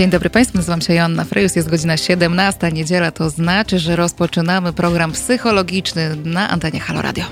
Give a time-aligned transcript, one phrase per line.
[0.00, 4.72] Dzień dobry Państwu, nazywam się Joanna Frejus, jest godzina 17, niedziela, to znaczy, że rozpoczynamy
[4.72, 7.24] program psychologiczny na antenie Halo Radio.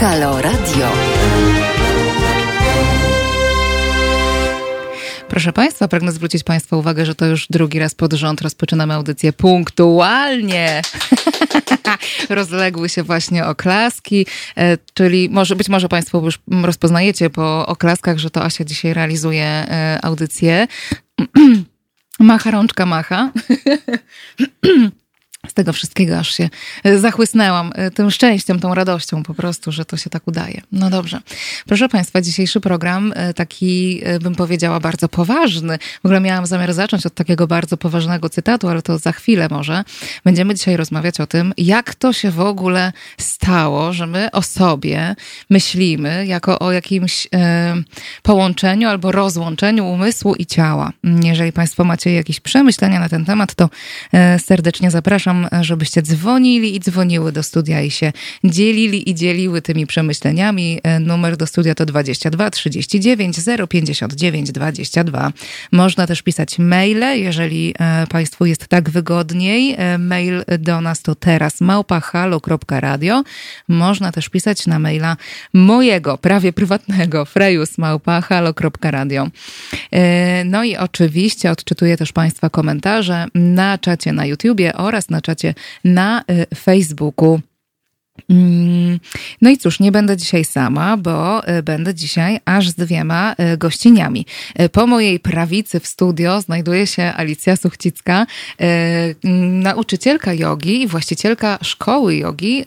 [0.00, 0.88] Halo Radio.
[5.32, 9.32] Proszę Państwa, pragnę zwrócić Państwa uwagę, że to już drugi raz pod rząd rozpoczynamy audycję
[9.32, 10.82] punktualnie.
[12.28, 14.26] Rozległy się właśnie oklaski,
[14.56, 19.44] e, czyli może, być może Państwo już rozpoznajecie po oklaskach, że to Asia dzisiaj realizuje
[19.44, 20.66] e, audycję.
[22.20, 23.30] Macha rączka macha.
[25.48, 26.50] z tego wszystkiego aż się
[26.84, 30.60] e, zachłysnęłam e, tym szczęściem, tą radością po prostu, że to się tak udaje.
[30.72, 31.20] No dobrze.
[31.66, 35.78] Proszę Państwa, dzisiejszy program e, taki, bym powiedziała, bardzo poważny.
[36.02, 39.84] W ogóle miałam zamiar zacząć od takiego bardzo poważnego cytatu, ale to za chwilę może.
[40.24, 45.16] Będziemy dzisiaj rozmawiać o tym, jak to się w ogóle stało, że my o sobie
[45.50, 47.28] myślimy jako o jakimś
[48.22, 50.92] połączeniu albo rozłączeniu umysłu i ciała.
[51.22, 53.68] Jeżeli Państwo macie jakieś przemyślenia na ten temat, to
[54.38, 58.12] serdecznie zapraszam zapraszam, żebyście dzwonili i dzwoniły do studia i się
[58.44, 60.80] dzielili i dzieliły tymi przemyśleniami.
[60.82, 63.36] E, numer do studia to 22 39
[63.68, 65.32] 059 22.
[65.72, 69.74] Można też pisać maile, jeżeli e, Państwu jest tak wygodniej.
[69.78, 73.22] E, mail do nas to teraz małpahalo.radio.
[73.68, 75.16] Można też pisać na maila
[75.52, 79.28] mojego, prawie prywatnego, frejusmałpahalo.radio.
[80.44, 86.24] No i oczywiście odczytuję też Państwa komentarze na czacie na YouTubie oraz na czacie na
[86.28, 87.40] y, Facebooku.
[88.30, 89.00] Mm,
[89.42, 93.56] no i cóż, nie będę dzisiaj sama, bo e, będę dzisiaj aż z dwiema e,
[93.56, 94.26] gościniami.
[94.54, 98.26] E, po mojej prawicy w studio znajduje się Alicja Suchcicka,
[99.62, 102.64] nauczycielka jogi i właścicielka szkoły jogi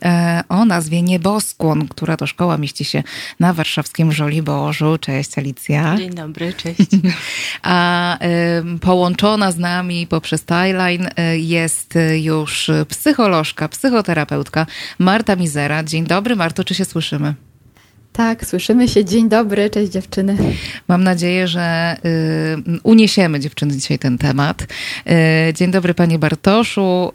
[0.49, 3.03] o nazwie Nieboskłon, która to szkoła mieści się
[3.39, 4.97] na warszawskim Żoliborzu.
[4.97, 5.95] Cześć Alicja.
[5.97, 6.91] Dzień dobry, cześć.
[7.63, 8.17] A
[8.81, 14.65] połączona z nami poprzez Timeline jest już psycholożka, psychoterapeutka
[14.99, 15.83] Marta Mizera.
[15.83, 17.35] Dzień dobry, Marto, czy się słyszymy?
[18.15, 19.05] Tak, słyszymy się.
[19.05, 20.37] Dzień dobry, cześć dziewczyny.
[20.87, 24.61] Mam nadzieję, że y, uniesiemy dziewczyny dzisiaj ten temat.
[24.61, 27.11] Y, dzień dobry Panie Bartoszu.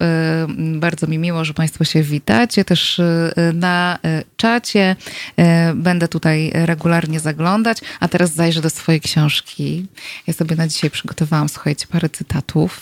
[0.74, 2.64] Y, bardzo mi miło, że Państwo się witacie.
[2.64, 4.96] Też y, na y, czacie
[5.38, 5.44] y,
[5.74, 7.78] będę tutaj regularnie zaglądać.
[8.00, 9.86] A teraz zajrzę do swojej książki.
[10.26, 12.80] Ja sobie na dzisiaj przygotowałam, słuchajcie, parę cytatów.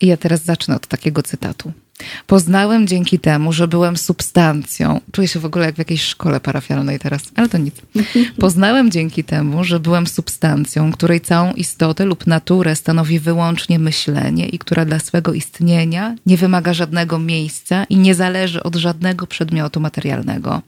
[0.00, 1.72] I ja teraz zacznę od takiego cytatu.
[2.26, 5.00] Poznałem dzięki temu, że byłem substancją.
[5.12, 7.74] Czuję się w ogóle jak w jakiejś szkole parafialnej teraz, ale to nic.
[8.40, 14.58] Poznałem dzięki temu, że byłem substancją, której całą istotę lub naturę stanowi wyłącznie myślenie i
[14.58, 20.62] która dla swego istnienia nie wymaga żadnego miejsca i nie zależy od żadnego przedmiotu materialnego.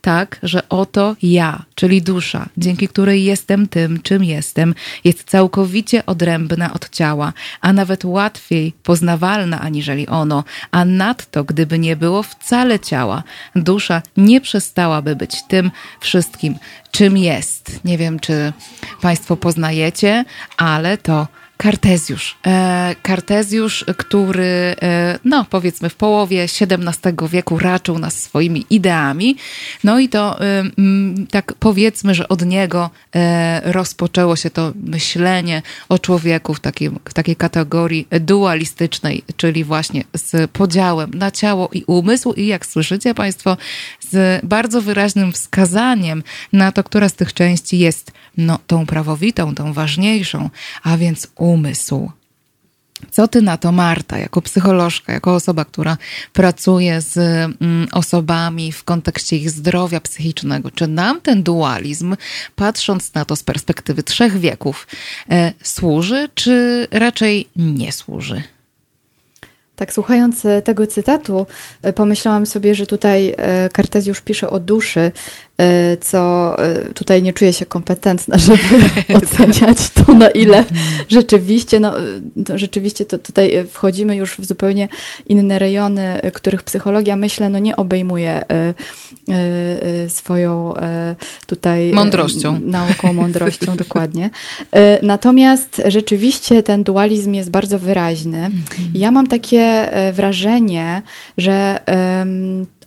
[0.00, 4.74] Tak, że oto ja, czyli dusza, dzięki której jestem tym, czym jestem,
[5.04, 11.96] jest całkowicie odrębna od ciała, a nawet łatwiej poznawalna aniżeli ono, a nadto, gdyby nie
[11.96, 13.22] było wcale ciała,
[13.56, 15.70] dusza nie przestałaby być tym
[16.00, 16.58] wszystkim,
[16.90, 17.84] czym jest.
[17.84, 18.52] Nie wiem, czy
[19.02, 20.24] Państwo poznajecie,
[20.56, 21.26] ale to
[21.60, 22.36] Kartezjusz.
[22.46, 29.36] E, Kartezjusz, który, e, no powiedzmy, w połowie XVII wieku raczył nas swoimi ideami.
[29.84, 30.64] No i to e,
[31.30, 32.90] tak powiedzmy, że od niego
[33.62, 40.50] rozpoczęło się to myślenie o człowieku w, takim, w takiej kategorii dualistycznej, czyli właśnie z
[40.50, 42.32] podziałem na ciało i umysł.
[42.32, 43.56] I jak słyszycie Państwo,
[44.10, 46.22] z bardzo wyraźnym wskazaniem
[46.52, 50.50] na to, która z tych części jest no, tą prawowitą, tą ważniejszą,
[50.82, 51.49] a więc umysł.
[53.10, 55.96] Co ty na to, Marta, jako psycholożka, jako osoba, która
[56.32, 60.70] pracuje z mm, osobami w kontekście ich zdrowia psychicznego?
[60.70, 62.16] Czy nam ten dualizm,
[62.56, 64.86] patrząc na to z perspektywy trzech wieków,
[65.30, 68.42] e, służy, czy raczej nie służy?
[69.76, 71.46] Tak, słuchając e, tego cytatu,
[71.82, 73.36] e, pomyślałam sobie, że tutaj
[73.72, 75.12] Kartezjusz pisze o duszy,
[75.49, 75.49] E,
[76.00, 78.58] co e, tutaj nie czuję się kompetentna, żeby
[79.14, 80.64] oceniać to, na ile
[81.08, 81.94] rzeczywiście, no,
[82.46, 84.88] to rzeczywiście to tutaj wchodzimy już w zupełnie
[85.26, 88.44] inne rejony, których psychologia, myślę, no nie obejmuje
[90.08, 90.74] swoją
[91.46, 92.60] tutaj mądrością.
[92.60, 94.30] Nauką, mądrością, dokładnie.
[95.02, 98.38] Natomiast rzeczywiście ten dualizm jest bardzo wyraźny.
[98.38, 98.90] Mhm.
[98.94, 101.02] Ja mam takie wrażenie,
[101.38, 101.80] że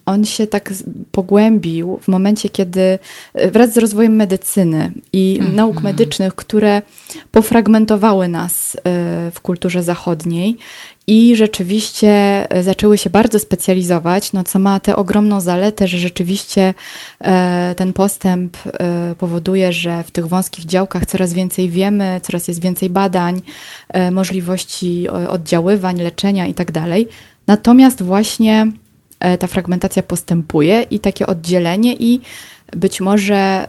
[0.06, 0.74] on się tak
[1.12, 3.00] pogłębił w momencie, kiedy
[3.52, 5.56] wraz z rozwojem medycyny i mm -hmm.
[5.56, 6.82] nauk medycznych, które
[7.32, 8.78] pofragmentowały nas
[9.34, 10.58] w kulturze zachodniej
[11.08, 12.10] i rzeczywiście
[12.52, 16.74] e, zaczęły się bardzo specjalizować, no co ma tę ogromną zaletę, że rzeczywiście
[17.20, 22.62] e, ten postęp e, powoduje, że w tych wąskich działkach coraz więcej wiemy, coraz jest
[22.62, 23.42] więcej badań,
[24.12, 26.74] możliwości oddziaływań, leczenia itd.
[26.74, 26.90] Tak
[27.48, 28.68] Natomiast właśnie
[29.40, 32.22] ta fragmentacja postępuje i takie oddzielenie i
[32.76, 33.68] być może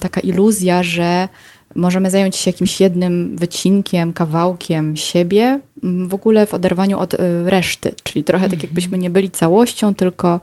[0.00, 1.28] taka iluzja, że
[1.76, 7.94] możemy zająć się jakimś jednym wycinkiem, kawałkiem siebie, w ogóle w oderwaniu od y, reszty.
[8.02, 8.68] Czyli trochę tak, mhm.
[8.68, 10.40] jakbyśmy nie byli całością, tylko,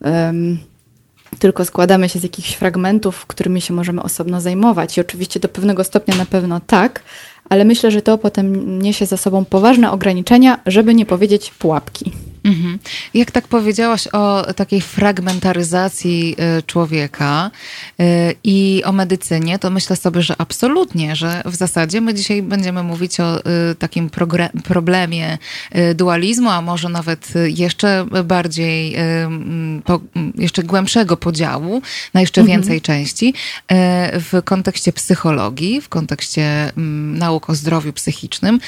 [0.00, 0.58] um,
[1.38, 4.96] tylko składamy się z jakichś fragmentów, którymi się możemy osobno zajmować.
[4.96, 7.02] I oczywiście do pewnego stopnia na pewno tak,
[7.48, 12.12] ale myślę, że to potem niesie za sobą poważne ograniczenia, żeby nie powiedzieć pułapki.
[13.16, 13.20] Mhm.
[13.20, 17.50] Jak tak powiedziałaś o takiej fragmentaryzacji y, człowieka
[18.00, 22.82] y, i o medycynie, to myślę sobie, że absolutnie, że w zasadzie my dzisiaj będziemy
[22.82, 24.10] mówić o y, takim
[24.64, 25.38] problemie
[25.94, 28.96] dualizmu, a może nawet jeszcze bardziej,
[30.34, 31.82] jeszcze głębszego podziału
[32.14, 32.60] na jeszcze mhm.
[32.60, 33.34] więcej części
[34.12, 36.72] w kontekście psychologii, w kontekście
[37.16, 38.60] nauk o zdrowiu psychicznym,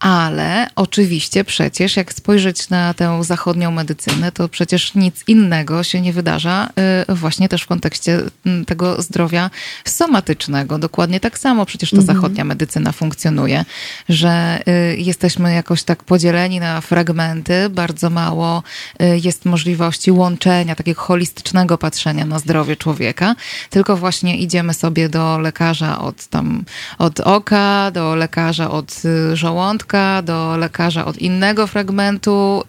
[0.00, 6.12] ale oczywiście przecież, jak spojrzeć na tę zachodnią medycynę, to przecież nic innego się nie
[6.12, 6.68] wydarza
[7.10, 9.50] y, właśnie też w kontekście mm, tego zdrowia
[9.84, 10.78] somatycznego.
[10.78, 12.16] Dokładnie tak samo przecież ta mhm.
[12.16, 13.64] zachodnia medycyna funkcjonuje,
[14.08, 14.62] że
[14.92, 18.62] y, jesteśmy jakoś tak podzieleni na fragmenty, bardzo mało
[19.02, 23.34] y, jest możliwości łączenia, takiego holistycznego patrzenia na zdrowie człowieka,
[23.70, 26.64] tylko właśnie idziemy sobie do lekarza od tam,
[26.98, 29.02] od oka, do lekarza od
[29.34, 29.89] żołądka,
[30.22, 32.62] do lekarza od innego fragmentu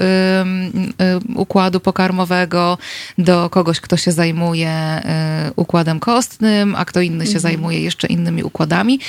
[1.35, 2.77] układu pokarmowego,
[3.17, 5.01] do kogoś, kto się zajmuje
[5.49, 7.41] y, układem kostnym, a kto inny się mhm.
[7.41, 8.99] zajmuje jeszcze innymi układami.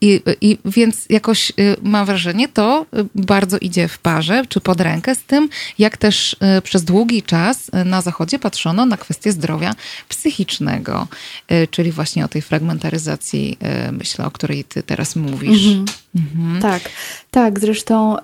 [0.00, 5.14] I, I, więc jakoś y, mam wrażenie, to bardzo idzie w parze, czy pod rękę
[5.14, 5.48] z tym,
[5.78, 9.74] jak też y, przez długi czas y, na Zachodzie patrzono na kwestię zdrowia
[10.08, 11.08] psychicznego,
[11.70, 13.58] czyli właśnie o tej fragmentaryzacji,
[13.92, 15.66] myślę, o której ty teraz mówisz.
[15.66, 15.84] Mhm.
[16.14, 16.62] Mhm.
[16.62, 16.82] Tak,
[17.34, 18.16] tak, zresztą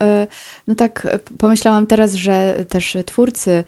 [0.66, 3.64] no tak pomyślałam teraz, że też twórcy,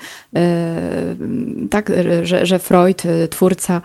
[1.71, 1.93] tak,
[2.23, 3.83] że, że Freud, twórca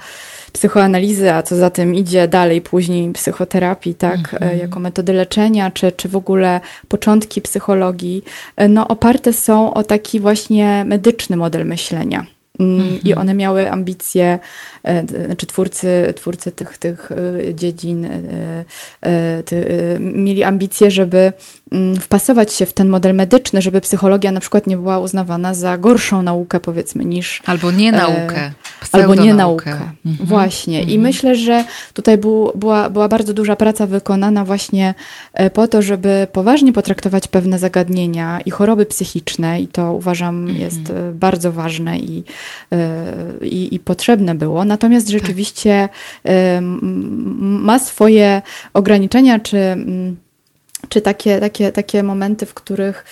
[0.54, 4.59] psychoanalizy, a co za tym idzie dalej później psychoterapii, tak, mhm.
[4.59, 8.24] jako metody leczenia, czy, czy w ogóle początki psychologii,
[8.56, 12.37] e, no oparte są o taki właśnie medyczny model myślenia.
[12.59, 13.18] Mm, I mhm.
[13.18, 14.39] one miały ambicje,
[14.83, 17.09] e, znaczy twórcy, twórcy tych, tych
[17.54, 18.07] dziedzin
[20.00, 21.33] mieli ambicje, żeby
[21.71, 25.77] Mm, wpasować się w ten model medyczny, żeby psychologia na przykład nie była uznawana za
[25.77, 27.42] gorszą naukę, powiedzmy, niż.
[27.45, 28.38] Albo nie naukę.
[28.38, 28.51] E,
[28.92, 29.71] albo nie naukę.
[29.71, 30.27] Mhm.
[30.27, 30.80] Właśnie.
[30.80, 30.95] Mhm.
[30.95, 31.63] I myślę, że
[31.94, 34.94] tutaj był, była, była bardzo duża praca wykonana właśnie
[35.33, 40.59] e, po to, żeby poważnie potraktować pewne zagadnienia i choroby psychiczne, i to uważam mhm.
[40.59, 42.24] jest e, bardzo ważne i,
[43.42, 44.66] i, i, potrzebne było.
[44.66, 45.90] Natomiast rzeczywiście
[47.40, 48.42] ma swoje
[48.74, 50.18] ograniczenia, czy mm,
[50.90, 53.06] czy takie, takie, takie momenty, w których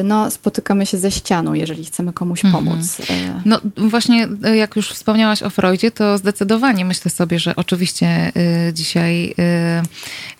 [0.00, 2.64] y, no, spotykamy się ze ścianą, jeżeli chcemy komuś mhm.
[2.64, 3.00] pomóc.
[3.00, 3.42] Mhm.
[3.44, 8.32] No właśnie, y, jak już wspomniałaś o Freudzie, to zdecydowanie myślę sobie, że oczywiście
[8.72, 9.34] dzisiaj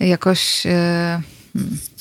[0.00, 0.62] jakoś...
[0.62, 1.91] Hmm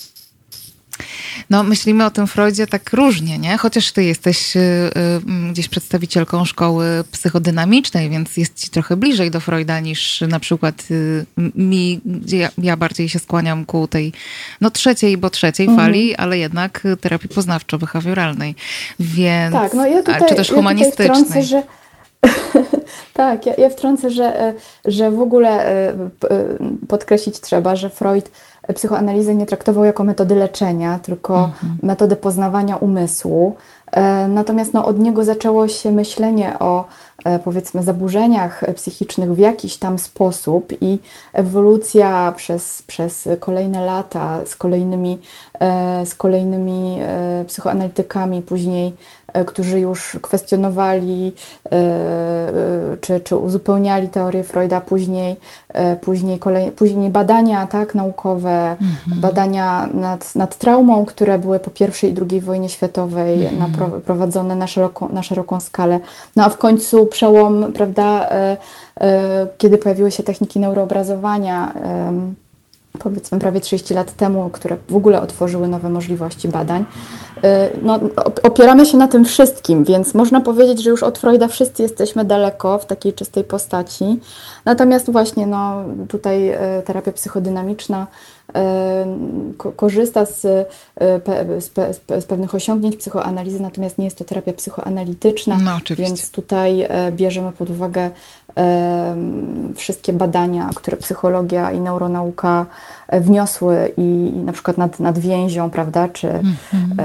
[1.49, 3.57] no, myślimy o tym Freudzie tak różnie, nie?
[3.57, 9.39] Chociaż ty jesteś y, y, gdzieś przedstawicielką szkoły psychodynamicznej, więc jest ci trochę bliżej do
[9.39, 14.13] Freuda niż na przykład y, mi, gdzie ja, ja, bardziej się skłaniam ku tej,
[14.61, 15.87] no trzeciej, bo trzeciej mhm.
[15.87, 18.53] fali, ale jednak terapii poznawczo-behawioralnej.
[18.99, 21.07] Więc, tak, no ja tutaj, czy też humanistycznej.
[21.07, 21.63] Ja wtrącę, że...
[23.13, 24.53] tak, ja, ja wtrącę, że,
[24.85, 25.93] że w ogóle
[26.87, 28.31] podkreślić trzeba, że Freud
[28.73, 31.77] psychoanalizy nie traktował jako metody leczenia, tylko mhm.
[31.83, 33.55] metody poznawania umysłu.
[33.91, 36.85] E, natomiast no, od niego zaczęło się myślenie o
[37.25, 40.99] e, powiedzmy zaburzeniach psychicznych w jakiś tam sposób i
[41.33, 45.19] ewolucja przez, przez kolejne lata z kolejnymi,
[45.59, 46.99] e, z kolejnymi
[47.47, 48.93] psychoanalitykami, później
[49.47, 51.33] którzy już kwestionowali
[51.65, 55.35] e, e, czy, czy uzupełniali teorię Freuda, później,
[56.01, 59.21] później, kolej, później badania tak, naukowe, mhm.
[59.21, 63.59] badania nad, nad traumą, które były po I i II wojnie światowej mhm.
[63.59, 65.99] na, prowadzone na, szeroko, na szeroką skalę.
[66.35, 68.29] No a w końcu przełom, prawda,
[69.57, 71.73] kiedy pojawiły się techniki neuroobrazowania,
[72.99, 76.85] powiedzmy prawie 30 lat temu, które w ogóle otworzyły nowe możliwości badań.
[77.37, 77.41] Y,
[77.81, 77.99] no,
[78.43, 82.77] opieramy się na tym wszystkim, więc można powiedzieć, że już od Freuda wszyscy jesteśmy daleko
[82.77, 84.19] w takiej czystej postaci.
[84.65, 88.07] Natomiast właśnie no, tutaj y, terapia psychodynamiczna
[89.75, 90.41] korzysta z,
[92.19, 97.69] z, pewnych osiągnięć psychoanalizy, natomiast nie jest to terapia psychoanalityczna, no, więc tutaj bierzemy pod
[97.69, 98.11] uwagę
[99.75, 102.65] wszystkie badania, które psychologia i neuronauka
[103.07, 106.95] e, wniosły i, na przykład nad, nad więzią, prawda, czy mm -hmm.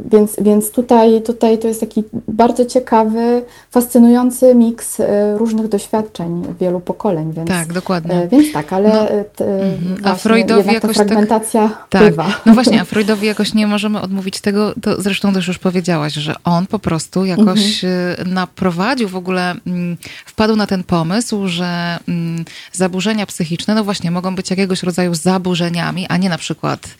[0.00, 5.00] więc, więc tutaj, tutaj to jest taki bardzo ciekawy, fascynujący miks
[5.36, 8.28] różnych doświadczeń wielu pokoleń, więc tak, dokładnie.
[8.30, 9.08] Więc tak, ale no.
[9.46, 10.08] mm -hmm.
[10.08, 12.24] a Freudowi jakoś ta fragmentacja tak, bywa.
[12.24, 12.40] Tak.
[12.46, 16.34] No właśnie, a Freudowi jakoś nie możemy odmówić tego, to zresztą też już powiedziałaś, że
[16.44, 18.26] on po prostu jakoś mhm.
[18.28, 24.10] Y, naprowadził w ogóle, mm, wpadł na ten pomysł, że mm, zaburzenia psychiczne, no właśnie,
[24.10, 26.96] mogą być jakiegoś rodzaju zaburzeniami, a nie na przykład,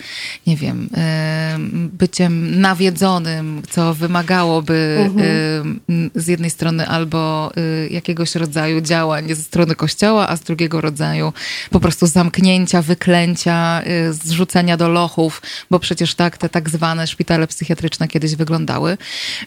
[0.47, 6.11] nie wiem, y, byciem nawiedzonym, co wymagałoby mhm.
[6.15, 7.53] z jednej strony albo
[7.91, 11.33] jakiegoś rodzaju działań ze strony kościoła, a z drugiego rodzaju
[11.71, 17.47] po prostu zamknięcia, wyklęcia, Y, zrzucenia do lochów, bo przecież tak te tak zwane szpitale
[17.47, 18.99] psychiatryczne kiedyś wyglądały.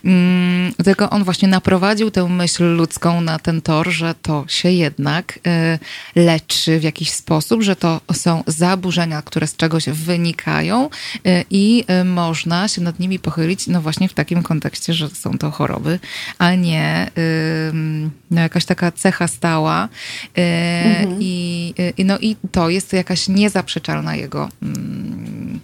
[0.05, 5.39] Mm, tylko on właśnie naprowadził tę myśl ludzką na ten tor, że to się jednak
[6.15, 11.85] y, leczy w jakiś sposób, że to są zaburzenia, które z czegoś wynikają y, i
[12.05, 15.99] można się nad nimi pochylić, no właśnie w takim kontekście, że są to choroby,
[16.37, 17.11] a nie
[18.31, 19.89] no jakaś taka cecha stała.
[20.35, 21.17] Mhm.
[21.19, 21.73] I,
[22.05, 25.59] no i to jest jakaś niezaprzeczalna na jego mm,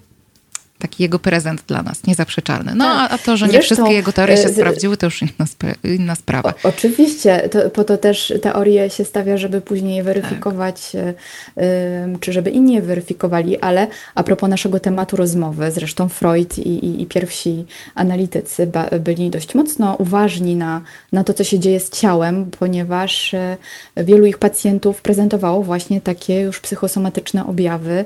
[0.82, 2.72] taki jego prezent dla nas, niezaprzeczalny.
[2.76, 3.14] No tak.
[3.14, 4.56] a, to, że nie Zresztą, wszystkie jego teorie się z...
[4.56, 6.54] sprawdziły, to już inna, spra inna sprawa.
[6.64, 11.64] O, oczywiście, to, po to też teorie się stawia, żeby później je weryfikować, tak.
[11.64, 16.70] y, czy żeby inni je weryfikowali, ale a propos naszego tematu rozmowy, zresztą Freud i,
[16.70, 21.80] i, i pierwsi analitycy ba, byli dość mocno uważni na, na to, co się dzieje
[21.80, 23.58] z ciałem, ponieważ y,
[23.98, 28.06] wielu ich pacjentów prezentowało właśnie takie już psychosomatyczne objawy,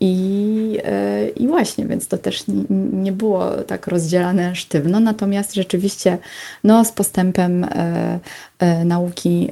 [0.00, 2.44] i, e, I właśnie, więc to też
[2.92, 6.18] nie było tak rozdzielane sztywno, natomiast rzeczywiście
[6.64, 8.18] no, z postępem e,
[8.84, 9.50] nauki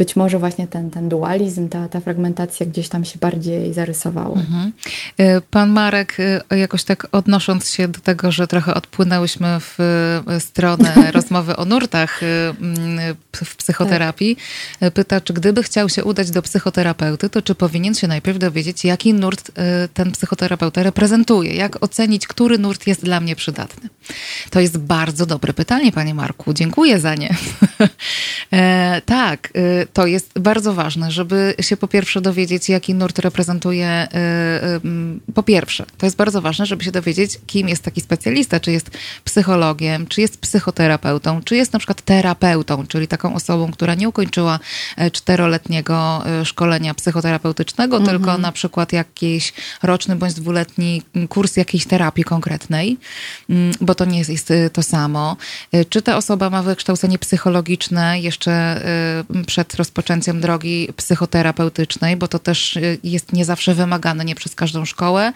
[0.00, 4.34] być może właśnie ten, ten dualizm, ta, ta fragmentacja gdzieś tam się bardziej zarysowały.
[4.40, 4.72] Mhm.
[5.50, 6.16] Pan Marek,
[6.50, 9.78] jakoś tak odnosząc się do tego, że trochę odpłynęłyśmy w
[10.38, 12.20] stronę rozmowy o nurtach
[13.44, 14.36] w psychoterapii,
[14.80, 14.94] tak.
[14.94, 19.14] pyta, czy gdyby chciał się udać do psychoterapeuty, to czy powinien się najpierw dowiedzieć, jaki
[19.14, 19.50] nurt
[19.94, 21.54] ten psychoterapeuta reprezentuje?
[21.54, 23.88] Jak ocenić, który nurt jest dla mnie przydatny?
[24.50, 26.54] To jest bardzo dobre pytanie, panie Marku.
[26.54, 27.34] Dziękuję za nie.
[28.52, 29.52] e, tak,
[29.92, 34.08] to jest bardzo ważne, żeby się po pierwsze dowiedzieć, jaki nurt reprezentuje.
[35.34, 38.90] Po pierwsze, to jest bardzo ważne, żeby się dowiedzieć, kim jest taki specjalista, czy jest
[39.24, 44.58] psychologiem, czy jest psychoterapeutą, czy jest na przykład terapeutą, czyli taką osobą, która nie ukończyła
[44.96, 48.18] e, czteroletniego e, szkolenia psychoterapeutycznego, mhm.
[48.18, 52.98] tylko na przykład jakiś roczny bądź dwuletni kurs jakiejś terapii konkretnej,
[53.50, 55.36] mm, bo to nie jest to samo.
[55.88, 58.80] Czy ta osoba ma wykształcenie psychologiczne jeszcze
[59.46, 65.32] przed rozpoczęciem drogi psychoterapeutycznej, bo to też jest nie zawsze wymagane, nie przez każdą szkołę,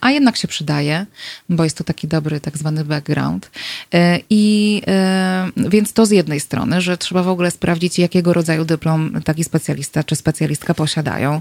[0.00, 1.06] a jednak się przydaje,
[1.48, 3.50] bo jest to taki dobry tak zwany background.
[4.30, 4.82] I
[5.56, 10.04] więc to z jednej strony, że trzeba w ogóle sprawdzić, jakiego rodzaju dyplom taki specjalista
[10.04, 11.40] czy specjalistka posiadają.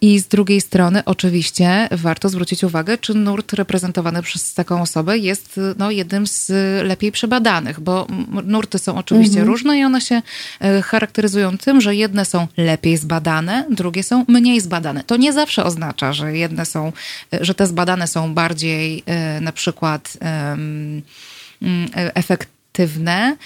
[0.00, 5.60] I z drugiej strony, oczywiście, warto zwrócić uwagę, czy nurt reprezentowany przez taką osobę jest
[5.78, 6.52] no, jednym z
[6.84, 8.06] lepiej przebadanych, bo
[8.44, 9.48] nurty są oczywiście mhm.
[9.48, 10.22] różne i one się
[10.60, 15.04] e, charakteryzują tym, że jedne są lepiej zbadane, drugie są mniej zbadane.
[15.04, 16.92] To nie zawsze oznacza, że jedne są,
[17.34, 21.02] e, że te zbadane są bardziej e, na przykład mm,
[22.14, 23.36] efektywne,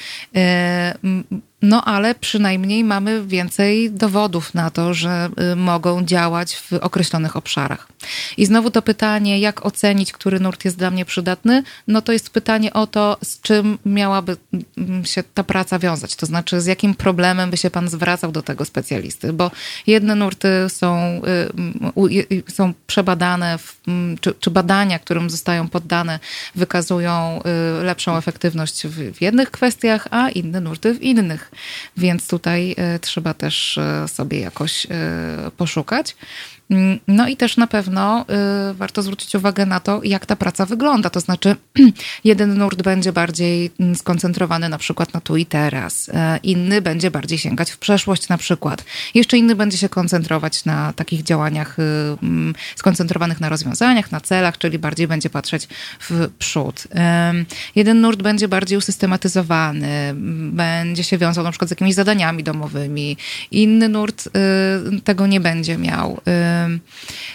[1.62, 7.88] no ale przynajmniej mamy więcej dowodów na to, że y, mogą działać w określonych obszarach.
[8.36, 12.30] I znowu to pytanie, jak ocenić, który nurt jest dla mnie przydatny, no to jest
[12.30, 14.36] pytanie o to, z czym miałaby
[14.78, 16.16] mm, się ta praca wiązać.
[16.16, 19.50] To znaczy, z jakim problemem by się pan zwracał do tego specjalisty, bo
[19.86, 21.20] jedne nurty są,
[22.10, 26.18] y, są przebadane, mm, czy, czy badania, którym zostają poddane,
[26.54, 27.40] wykazują
[27.80, 31.47] y, lepszą efektywność w jednych kwestiach, a inne nurty w innych.
[31.96, 36.16] Więc tutaj e, trzeba też e, sobie jakoś e, poszukać.
[36.70, 38.24] Mm, no i też na pewno
[38.70, 41.10] y, warto zwrócić uwagę na to, jak ta praca wygląda.
[41.10, 41.56] To znaczy,
[42.24, 47.10] jeden nurt będzie bardziej mm, skoncentrowany na przykład na tu i teraz, e, inny będzie
[47.10, 48.84] bardziej sięgać w przeszłość na przykład.
[49.14, 51.82] Jeszcze inny będzie się koncentrować na takich działaniach y,
[52.22, 55.68] mm, skoncentrowanych na rozwiązaniach, na celach, czyli bardziej będzie patrzeć
[56.00, 56.84] w przód.
[57.76, 60.14] Jeden nurt będzie bardziej usystematyzowany,
[60.52, 63.16] będzie się wiązał na przykład z jakimiś zadaniami domowymi.
[63.50, 64.30] Inny nurt y,
[65.00, 66.20] tego nie będzie miał.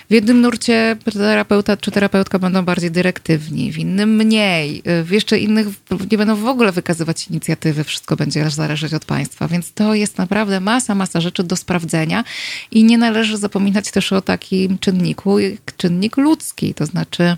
[0.10, 5.68] W jednym nurcie terapeuta czy terapeutka będą bardziej dyrektywni, w innym mniej, w jeszcze innych
[6.12, 10.60] nie będą w ogóle wykazywać inicjatywy, wszystko będzie zależeć od państwa, więc to jest naprawdę
[10.60, 12.24] masa, masa rzeczy do sprawdzenia
[12.72, 15.38] i nie należy zapominać też o takim czynniku,
[15.78, 17.38] czynnik ludzki, to znaczy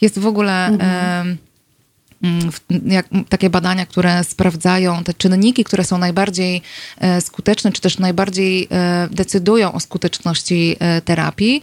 [0.00, 0.66] jest w ogóle...
[0.66, 1.49] Mhm
[2.86, 6.62] jak, takie badania, które sprawdzają te czynniki, które są najbardziej
[6.98, 11.62] e, skuteczne, czy też najbardziej e, decydują o skuteczności e, terapii.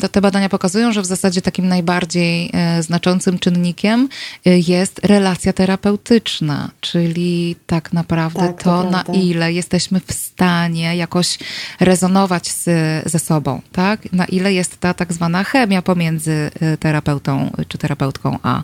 [0.00, 4.08] To te badania pokazują, że w zasadzie takim najbardziej znaczącym czynnikiem
[4.44, 11.38] jest relacja terapeutyczna, czyli tak naprawdę tak, to, to na ile jesteśmy w stanie jakoś
[11.80, 12.64] rezonować z,
[13.10, 14.12] ze sobą, tak?
[14.12, 18.62] Na ile jest ta tak zwana chemia pomiędzy terapeutą czy terapeutką a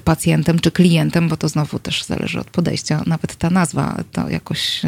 [0.00, 3.02] pacjentem czy klientem, bo to znowu też zależy od podejścia.
[3.06, 4.84] Nawet ta nazwa to jakoś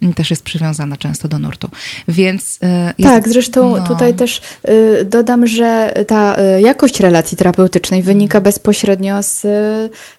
[0.00, 1.70] e, też jest przywiązana często do nurtu.
[2.08, 3.86] Więc e, jest, tak, zresztą no...
[3.86, 9.46] tutaj też e, dodam, że ta jakość relacji terapeutycznej wynika bezpośrednio z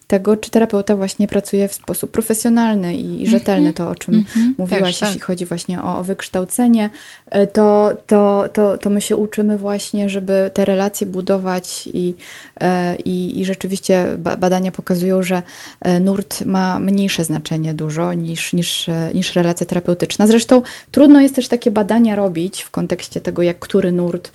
[0.09, 3.25] tego, czy terapeuta właśnie pracuje w sposób profesjonalny i mhm.
[3.25, 4.53] rzetelny, to o czym mm -hmm.
[4.57, 5.27] mówiłaś, Też, jeśli tak.
[5.27, 6.89] chodzi właśnie o, o wykształcenie,
[7.25, 12.15] e, to, to, to, to my się uczymy właśnie, żeby te relacje budować i,
[12.61, 15.41] e, i, i rzeczywiście badania pokazują, że
[15.81, 20.27] e, nurt ma mniejsze znaczenie dużo niż, niż, niż relacja terapeutyczna.
[20.27, 20.61] Zresztą
[20.91, 24.31] trudno jest też takie badania robić w kontekście tego, jak który nurt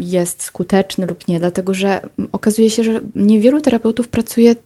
[0.00, 2.00] jest skuteczny lub nie, dlatego że
[2.32, 4.56] okazuje się, że niewielu terapeutów pracuje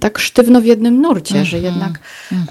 [0.00, 1.74] tak sztywno w jednym nurcie, że mhm.
[1.74, 1.98] jednak,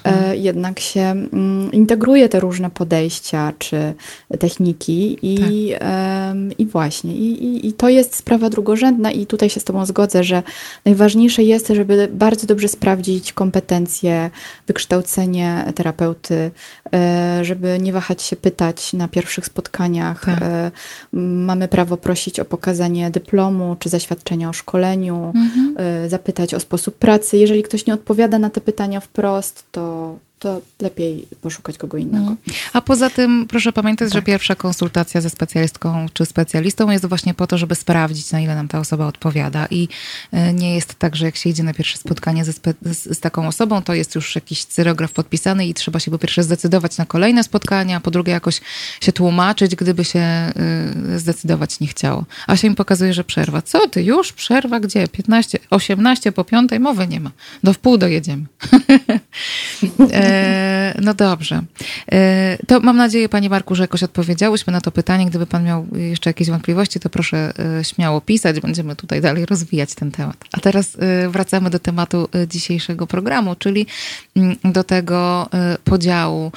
[0.04, 3.94] e, jednak się mm, integruje te różne podejścia czy
[4.40, 5.82] techniki i, tak.
[5.82, 7.16] e, i właśnie.
[7.16, 10.44] I, i, I to jest sprawa drugorzędna i tutaj się z Tobą zgodzę, że
[10.86, 14.30] najważniejsze jest, żeby bardzo dobrze sprawdzić kompetencje,
[14.68, 16.52] wykształcenie terapeuty,
[16.94, 20.26] e, żeby nie wahać się pytać na pierwszych spotkaniach.
[20.26, 20.42] Tak.
[20.42, 20.72] E,
[21.14, 25.76] mamy prawo prosić o pokazanie dyplomu czy zaświadczenia o szkoleniu, mhm.
[25.78, 30.62] E, zapytać o sposób pracy, jeżeli ktoś nie odpowiada na te pytania wprost, to to
[30.82, 32.28] lepiej poszukać kogo innego.
[32.28, 32.38] Mhm.
[32.74, 34.14] A poza tym proszę pamiętać, tak.
[34.14, 38.56] że pierwsza konsultacja ze specjalistką czy specjalistą jest właśnie po to, żeby sprawdzić, na ile
[38.56, 39.68] nam ta osoba odpowiada.
[39.72, 39.88] I
[40.32, 42.64] e, nie jest tak, że jak się idzie na pierwsze spotkanie ze z,
[43.18, 46.98] z, taką osobą, to jest już jakiś cyrograf podpisany i trzeba się po pierwsze zdecydować
[46.98, 48.62] na kolejne spotkania, a po drugie jakoś
[49.02, 50.52] się tłumaczyć, gdyby się
[51.16, 52.26] y, zdecydować nie chciało.
[52.48, 53.62] A się im pokazuje, że przerwa.
[53.62, 54.34] Co ty już?
[54.34, 55.08] Przerwa gdzie?
[55.08, 56.80] 15, 18 po piątej?
[56.80, 57.32] Mowy nie ma.
[57.64, 58.46] Do wpół dojedziemy.
[60.28, 61.64] E, no dobrze.
[62.12, 65.26] E, to mam nadzieję, Panie Marku, że jakoś odpowiedziałyśmy na to pytanie.
[65.26, 68.60] Gdyby Pan miał jeszcze jakieś wątpliwości, to proszę e, śmiało pisać.
[68.60, 70.36] Będziemy tutaj dalej rozwijać ten temat.
[70.52, 70.98] A teraz
[71.30, 73.88] wracamy do tematu dzisiejszego programu, czyli
[74.36, 75.50] mm, do tego
[75.84, 76.52] podziału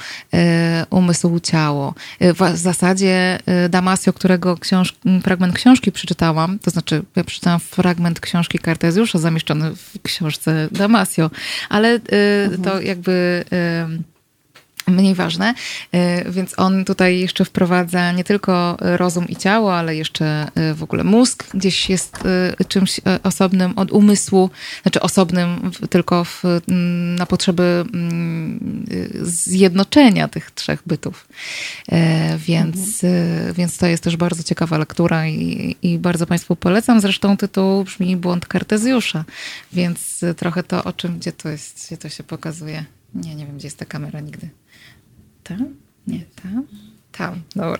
[0.89, 1.93] umysł-ciało.
[2.21, 9.19] W zasadzie Damasio, którego książ fragment książki przeczytałam, to znaczy ja przeczytałam fragment książki Kartezjusza
[9.19, 11.31] zamieszczony w książce Damasio,
[11.69, 12.61] ale mhm.
[12.61, 13.45] to jakby
[14.87, 15.53] mniej ważne.
[15.95, 20.83] Y, więc on tutaj jeszcze wprowadza nie tylko rozum i ciało, ale jeszcze y, w
[20.83, 22.17] ogóle mózg gdzieś jest
[22.61, 24.49] y, czymś osobnym od umysłu,
[24.81, 28.85] znaczy osobnym tylko w, mm, na potrzeby mm,
[29.21, 31.27] zjednoczenia tych trzech bytów.
[32.37, 33.53] Więc, mhm.
[33.53, 37.01] więc to jest też bardzo ciekawa lektura i, i bardzo Państwu polecam.
[37.01, 39.25] Zresztą tytuł brzmi Błąd Kartezjusza,
[39.73, 42.85] więc trochę to o czym, gdzie to jest, gdzie to się pokazuje.
[43.13, 44.49] Nie, nie wiem, gdzie jest ta kamera nigdy.
[45.43, 45.75] Tam?
[46.07, 46.67] Nie, tam?
[47.21, 47.79] Tam, dobra.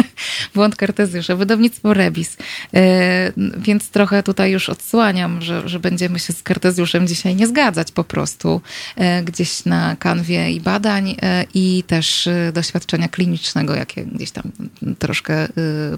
[0.54, 2.36] Błąd Kartezjusza, wydawnictwo Rebis.
[2.74, 7.92] E, więc trochę tutaj już odsłaniam, że, że będziemy się z Kartezjuszem dzisiaj nie zgadzać
[7.92, 8.60] po prostu.
[8.96, 14.52] E, gdzieś na kanwie i badań e, i też doświadczenia klinicznego, jakie gdzieś tam
[14.98, 15.48] troszkę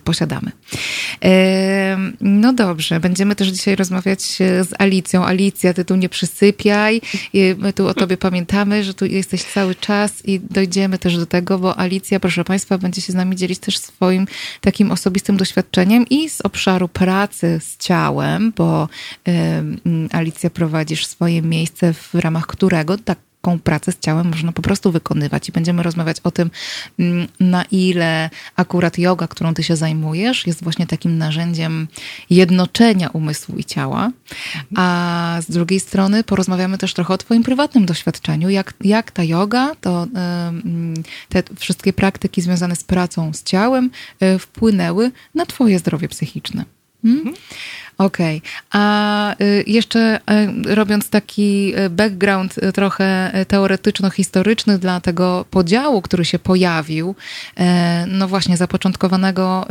[0.05, 0.51] posiadamy.
[2.21, 5.25] No dobrze, będziemy też dzisiaj rozmawiać z Alicją.
[5.25, 7.01] Alicja, ty tu nie przysypiaj.
[7.59, 11.59] My tu o tobie pamiętamy, że tu jesteś cały czas i dojdziemy też do tego,
[11.59, 14.27] bo Alicja, proszę Państwa, będzie się z nami dzielić też swoim
[14.61, 18.89] takim osobistym doświadczeniem i z obszaru pracy z ciałem, bo
[20.13, 22.99] Alicja prowadzisz swoje miejsce, w ramach którego?
[22.99, 25.49] Tak jaką pracę z ciałem można po prostu wykonywać.
[25.49, 26.51] I będziemy rozmawiać o tym,
[26.99, 31.89] mm, na ile akurat yoga, którą ty się zajmujesz, jest właśnie takim narzędziem
[32.31, 34.11] jednoczenia umysłu i ciała.
[34.77, 39.75] A z drugiej strony porozmawiamy też trochę o twoim prywatnym doświadczeniu, jak, jak ta yoga,
[39.81, 40.07] to
[41.29, 46.65] te wszystkie praktyki związane z pracą z ciałem e, wpłynęły na twoje zdrowie psychiczne.
[47.03, 47.35] Hmm?
[47.99, 48.39] Okej.
[48.39, 48.51] Okay.
[48.71, 50.21] A y, jeszcze
[50.67, 57.15] y, robiąc taki y, background trochę teoretyczno-historyczny dla tego podziału, który się pojawił,
[58.07, 59.67] no właśnie zapoczątkowanego,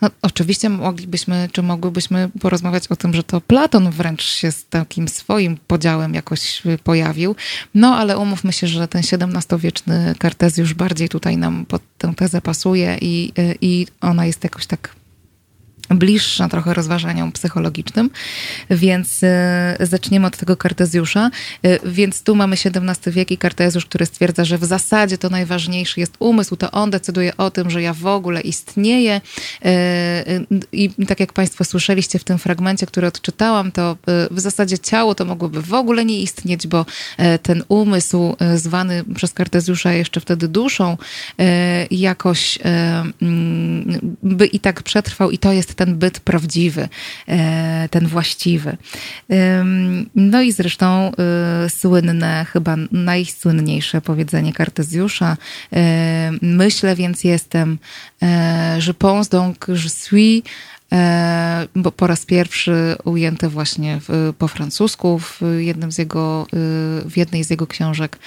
[0.00, 5.08] no oczywiście moglibyśmy, czy mogłybyśmy porozmawiać o tym, że to Platon wręcz się z takim
[5.08, 7.36] swoim podziałem jakoś pojawił,
[7.74, 12.98] no ale umówmy się, że ten XVII-wieczny Kartezjusz bardziej tutaj nam pod tę tezę pasuje
[13.00, 14.99] i, i ona jest jakoś tak
[15.90, 18.10] bliższa trochę rozważaniom psychologicznym,
[18.70, 21.30] więc e, zaczniemy od tego Kartezjusza.
[21.62, 26.00] E, więc tu mamy XVII wiek i Kartezjusz, który stwierdza, że w zasadzie to najważniejszy
[26.00, 29.20] jest umysł, to on decyduje o tym, że ja w ogóle istnieję
[29.64, 29.70] e,
[30.72, 33.96] i tak jak Państwo słyszeliście w tym fragmencie, który odczytałam, to
[34.30, 36.86] w zasadzie ciało to mogłoby w ogóle nie istnieć, bo
[37.42, 40.96] ten umysł zwany przez Kartezjusza jeszcze wtedy duszą
[41.90, 42.58] jakoś
[43.20, 46.88] mm, by i tak przetrwał i to jest ten byt prawdziwy,
[47.28, 48.76] e, ten właściwy.
[50.14, 55.36] No i zresztą e, słynne, chyba najsłynniejsze powiedzenie Kartezjusza,
[55.72, 57.78] e, myślę więc jestem,
[58.86, 60.42] je pense donc je suis,
[61.76, 67.12] bo po raz pierwszy ujęte właśnie w, po francusku w, jednym z jego, y, w
[67.16, 68.18] jednej z jego książek.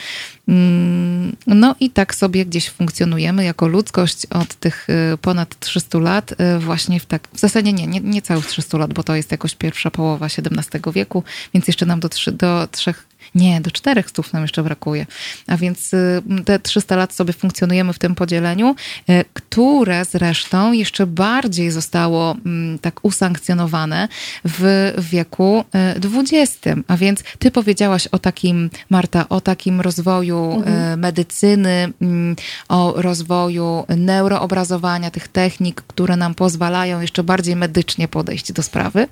[0.47, 6.31] Mm, no i tak sobie gdzieś funkcjonujemy jako ludzkość od tych y, ponad 300 lat,
[6.31, 9.31] y, właśnie w tak, w zasadzie nie, nie, nie całych 300 lat, bo to jest
[9.31, 11.23] jakoś pierwsza połowa XVII wieku,
[11.53, 15.05] więc jeszcze nam do, do trzech nie, do czterech stów nam jeszcze brakuje.
[15.47, 18.75] A więc y, te 300 lat sobie funkcjonujemy w tym podzieleniu,
[19.09, 24.07] y, które zresztą jeszcze bardziej zostało mm, tak usankcjonowane
[24.45, 26.67] w wieku XX.
[26.67, 30.99] Y, A więc ty powiedziałaś o takim, Marta, o takim rozwoju mhm.
[30.99, 32.35] medycyny, mm,
[32.69, 39.07] o rozwoju neuroobrazowania, tych technik, które nam pozwalają jeszcze bardziej medycznie podejść do sprawy.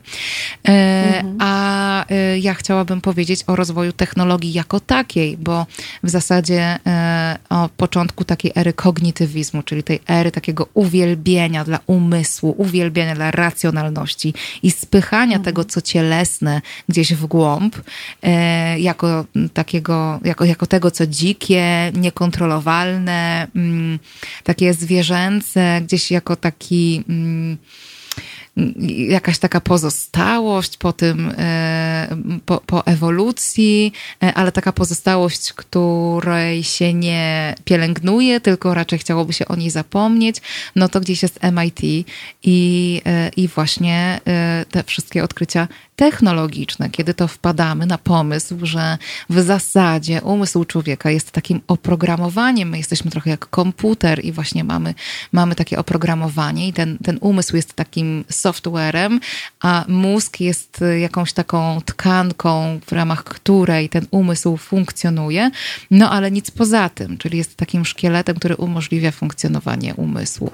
[0.63, 1.37] Mhm.
[1.39, 2.05] A
[2.41, 5.65] ja chciałabym powiedzieć o rozwoju technologii jako takiej, bo
[6.03, 12.55] w zasadzie e, o początku takiej ery kognitywizmu, czyli tej ery takiego uwielbienia dla umysłu,
[12.57, 14.33] uwielbienia dla racjonalności
[14.63, 15.43] i spychania mhm.
[15.43, 17.75] tego, co cielesne gdzieś w głąb,
[18.21, 23.99] e, jako takiego, jako, jako tego, co dzikie, niekontrolowalne, mm,
[24.43, 27.57] takie zwierzęce, gdzieś jako taki mm,
[28.87, 32.07] jakaś taka pozostałość po tym, e,
[32.45, 39.47] po, po ewolucji, e, ale taka pozostałość, której się nie pielęgnuje, tylko raczej chciałoby się
[39.47, 40.41] o niej zapomnieć,
[40.75, 42.05] no to gdzieś jest MIT
[42.43, 44.19] i, e, i właśnie
[44.71, 45.67] te wszystkie odkrycia
[46.01, 48.97] technologiczne, kiedy to wpadamy na pomysł, że
[49.29, 52.69] w zasadzie umysł człowieka jest takim oprogramowaniem.
[52.69, 54.93] My jesteśmy trochę jak komputer i właśnie mamy,
[55.31, 59.19] mamy takie oprogramowanie i ten, ten umysł jest takim softwarem,
[59.59, 65.51] a mózg jest jakąś taką tkanką, w ramach której ten umysł funkcjonuje,
[65.91, 70.51] no ale nic poza tym, czyli jest takim szkieletem, który umożliwia funkcjonowanie umysłu.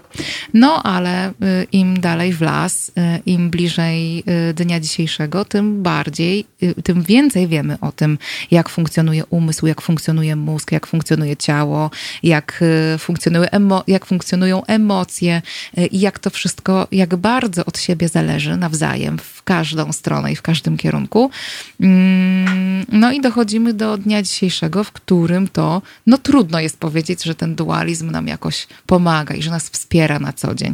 [0.53, 1.33] No ale y,
[1.71, 2.91] im dalej w las, y,
[3.25, 8.17] im bliżej y, dnia dzisiejszego, tym bardziej, y, tym więcej wiemy o tym,
[8.51, 11.91] jak funkcjonuje umysł, jak funkcjonuje mózg, jak funkcjonuje ciało,
[12.23, 12.59] jak,
[12.95, 15.41] y, funkcjonują, emo jak funkcjonują emocje
[15.77, 20.35] y, i jak to wszystko, jak bardzo od siebie zależy nawzajem w każdą stronę i
[20.35, 21.31] w każdym kierunku.
[21.79, 27.35] Mm, no i dochodzimy do dnia dzisiejszego, w którym to, no trudno jest powiedzieć, że
[27.35, 30.73] ten dualizm nam jakoś pomaga i że nas wspiera na co dzień.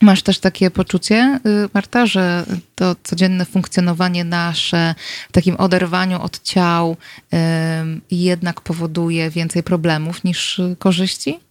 [0.00, 4.94] Masz też takie poczucie, y, Marta, że to codzienne funkcjonowanie nasze
[5.28, 6.96] w takim oderwaniu od ciał
[8.10, 11.47] jednak powoduje więcej problemów niż korzyści?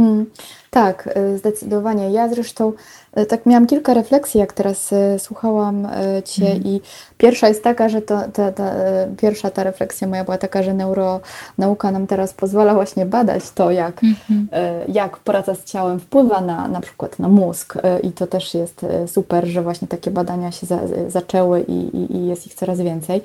[0.00, 0.26] Mm,
[0.70, 2.10] tak, y, zdecydowanie.
[2.10, 2.72] Ja zresztą
[3.18, 5.88] y, tak miałam kilka refleksji, jak teraz y, słuchałam
[6.24, 6.64] Cię mm.
[6.64, 6.80] i
[7.18, 8.72] pierwsza jest taka, że to, ta, ta,
[9.16, 14.02] pierwsza ta refleksja moja była taka, że neuronauka nam teraz pozwala właśnie badać to, jak,
[14.02, 14.46] mm -hmm.
[14.88, 19.46] jak praca z ciałem wpływa na na przykład na mózg i to też jest super,
[19.46, 23.22] że właśnie takie badania się za, zaczęły i, i, i jest ich coraz więcej.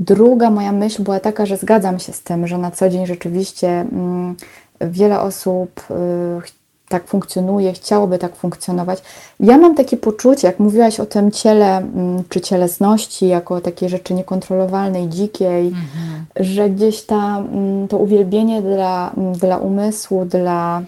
[0.00, 3.68] Druga moja myśl była taka, że zgadzam się z tym, że na co dzień rzeczywiście
[3.68, 4.36] mm,
[4.80, 9.02] wiele osób y, tak funkcjonuje, chciałoby tak funkcjonować.
[9.40, 14.14] Ja mam takie poczucie, jak mówiłaś o tym ciele mm, czy cielesności, jako takiej rzeczy
[14.14, 16.26] niekontrolowalnej, dzikiej, mhm.
[16.36, 20.82] że gdzieś ta, mm, to uwielbienie dla, mm, dla umysłu, dla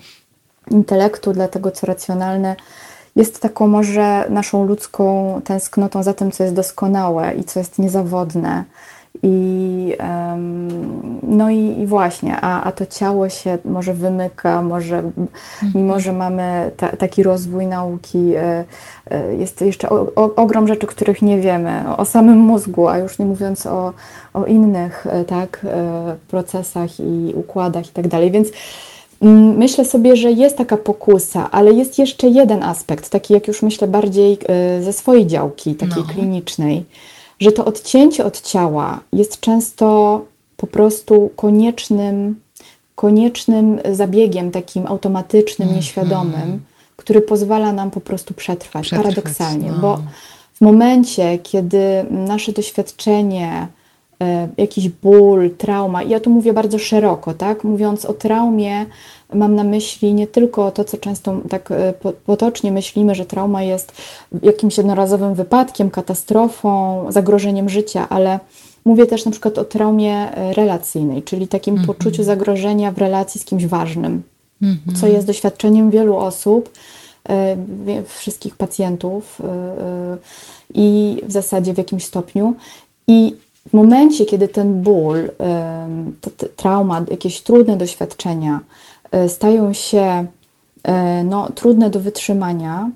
[0.71, 2.57] intelektu, dla tego, co racjonalne,
[3.17, 8.65] jest taką może naszą ludzką tęsknotą za tym, co jest doskonałe i co jest niezawodne.
[9.23, 9.97] I,
[11.23, 15.29] no i, i, właśnie, a, a to ciało się może wymyka, może, mhm.
[15.75, 18.65] mimo że mamy ta, taki rozwój nauki, e,
[19.11, 23.19] e, jest jeszcze o, o, ogrom rzeczy, których nie wiemy, o samym mózgu, a już
[23.19, 23.93] nie mówiąc o,
[24.35, 25.67] o innych e, tak,
[26.29, 28.31] procesach i układach i tak dalej.
[28.31, 28.49] Więc
[29.23, 33.63] mm, myślę sobie, że jest taka pokusa, ale jest jeszcze jeden aspekt, taki jak już
[33.63, 34.39] myślę bardziej
[34.81, 36.15] ze swojej działki, takiej no.
[36.15, 36.85] klinicznej
[37.43, 39.87] że to odcięcie od ciała jest często
[40.57, 42.41] po prostu koniecznym,
[42.95, 46.61] koniecznym zabiegiem, takim automatycznym, mm, nieświadomym,
[46.97, 49.79] który pozwala nam po prostu przetrwać, przetrwać paradoksalnie, no.
[49.79, 49.99] bo
[50.55, 53.67] w momencie, kiedy nasze doświadczenie,
[54.59, 57.65] jakiś ból, trauma, ja tu mówię bardzo szeroko, tak?
[57.65, 58.87] Mówiąc o traumie,
[59.35, 61.95] Mam na myśli nie tylko to, co często tak e,
[62.27, 63.93] potocznie myślimy, że trauma jest
[64.43, 68.41] jakimś jednorazowym wypadkiem, katastrofą, zagrożeniem życia, ale
[68.85, 71.87] mówię też na przykład o traumie e, relacyjnej, czyli takim mm -hmm.
[71.87, 74.23] poczuciu zagrożenia w relacji z kimś ważnym,
[74.63, 75.01] mm -hmm.
[75.01, 76.71] co jest doświadczeniem wielu osób,
[77.29, 77.57] e,
[78.07, 79.39] wszystkich pacjentów
[80.75, 82.55] i w zasadzie w jakimś stopniu.
[83.07, 83.37] I
[83.69, 85.31] w momencie, kiedy ten ból,
[86.57, 88.61] trauma, jakieś trudne doświadczenia,
[89.13, 90.27] E, stają się
[90.83, 92.91] e, no, trudne do wytrzymania,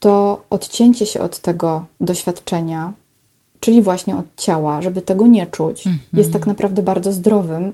[0.00, 2.92] to odcięcie się od tego doświadczenia,
[3.60, 6.18] czyli właśnie od ciała, żeby tego nie czuć, mm -hmm.
[6.18, 7.72] jest tak naprawdę bardzo zdrowym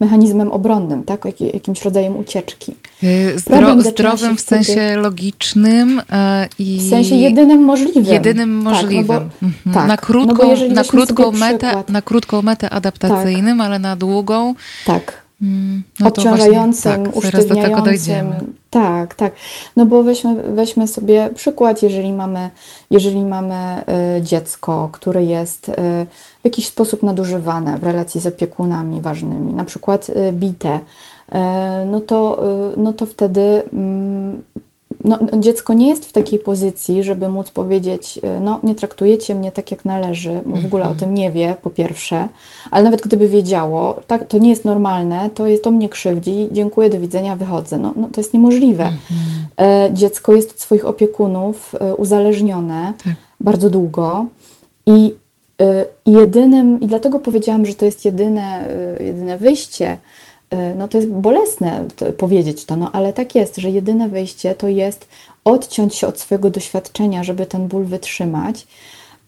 [0.00, 1.24] mechanizmem obronnym, tak?
[1.40, 2.74] jakimś rodzajem ucieczki.
[3.02, 6.78] Y, zdro, zdrowym w sensie logicznym e, i...
[6.78, 8.04] W sensie jedynym możliwym.
[8.04, 9.06] Jedynym tak, możliwym.
[9.06, 9.74] Tak, no bo, mhm.
[9.74, 13.66] tak, na, krótką, no na, krótką metę, na krótką metę adaptacyjnym, tak.
[13.66, 14.54] ale na długą
[14.86, 15.23] tak.
[15.44, 18.54] Mm, no obciążającym, tak, usztywniającym.
[18.70, 19.32] Tak, tak.
[19.76, 22.50] No bo weźmy, weźmy sobie przykład, jeżeli mamy,
[22.90, 23.82] jeżeli mamy
[24.18, 25.72] y, dziecko, które jest y,
[26.40, 30.80] w jakiś sposób nadużywane w relacji z opiekunami ważnymi, na przykład y, bite,
[31.86, 32.42] no, to,
[32.76, 34.42] no to wtedy mm,
[35.04, 39.52] no, dziecko nie jest w takiej pozycji, żeby móc powiedzieć, y, no nie traktujecie mnie
[39.52, 42.28] tak jak należy, bo w ogóle o tym nie wie, po pierwsze,
[42.70, 46.90] ale nawet gdyby wiedziało, tak, to nie jest normalne, to, jest, to mnie krzywdzi, dziękuję,
[46.90, 47.78] do widzenia, wychodzę.
[47.78, 48.92] No, no to jest niemożliwe.
[49.60, 53.14] E, dziecko jest od swoich opiekunów e, uzależnione tak.
[53.40, 54.26] bardzo długo
[54.86, 55.14] i
[55.60, 58.68] e, jedynym, i dlatego powiedziałam, że to jest jedyne,
[59.00, 60.23] jedyne wyjście, Y,
[60.76, 61.84] no to jest bolesne
[62.18, 65.08] powiedzieć to, no ale tak jest, że jedyne wyjście to jest
[65.44, 68.66] odciąć się od swojego doświadczenia, żeby ten ból wytrzymać,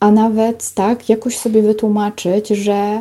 [0.00, 3.00] a nawet tak jakoś sobie wytłumaczyć, że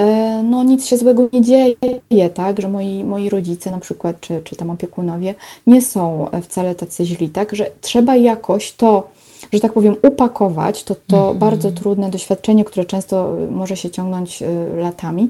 [0.00, 0.02] y,
[0.42, 4.56] no nic się złego nie dzieje, tak, że moi, moi rodzice na przykład, czy, czy
[4.56, 5.34] tam opiekunowie
[5.66, 9.08] nie są wcale tacy źli, tak, że trzeba jakoś to,
[9.52, 11.38] że tak powiem, upakować, to, to mm -hmm.
[11.38, 15.28] bardzo trudne doświadczenie, które często może się ciągnąć y, latami,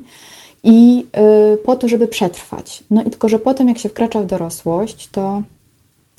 [0.65, 1.07] i
[1.55, 2.85] y, po to, żeby przetrwać.
[2.91, 5.43] No i tylko, że potem, jak się wkracza w dorosłość, to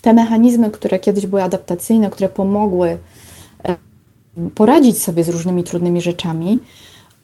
[0.02, 2.98] te mechanizmy, które kiedyś były adaptacyjne, które pomogły
[4.56, 6.60] poradzić sobie z różnymi trudnymi rzeczami,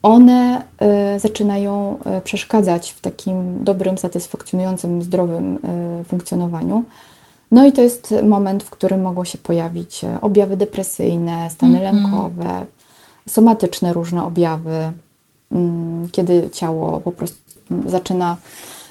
[0.04, 0.62] one
[1.16, 5.60] y, zaczynają y, przeszkadzać w takim dobrym, satysfakcjonującym, zdrowym
[6.08, 6.84] funkcjonowaniu.
[7.52, 11.96] No i to jest moment, w którym mogą się pojawić e, objawy depresyjne, stany mm
[11.96, 12.02] -hmm.
[12.04, 12.66] lękowe,
[13.28, 14.92] somatyczne różne objawy,
[16.12, 17.38] kiedy ciało po prostu
[17.86, 18.38] zaczyna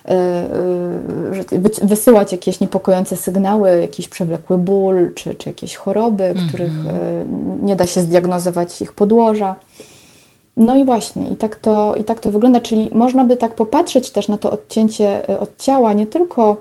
[0.04, 6.48] e, e, wysyłać jakieś niepokojące sygnały, jakiś przewlekły ból, czy, czy jakieś choroby, mm -hmm.
[6.48, 7.24] których e,
[7.62, 9.56] nie da się zdiagnozować ich podłoża.
[10.56, 14.10] No i właśnie, i tak, to, i tak to wygląda, czyli można by tak popatrzeć
[14.10, 16.56] też na to odcięcie od ciała, nie tylko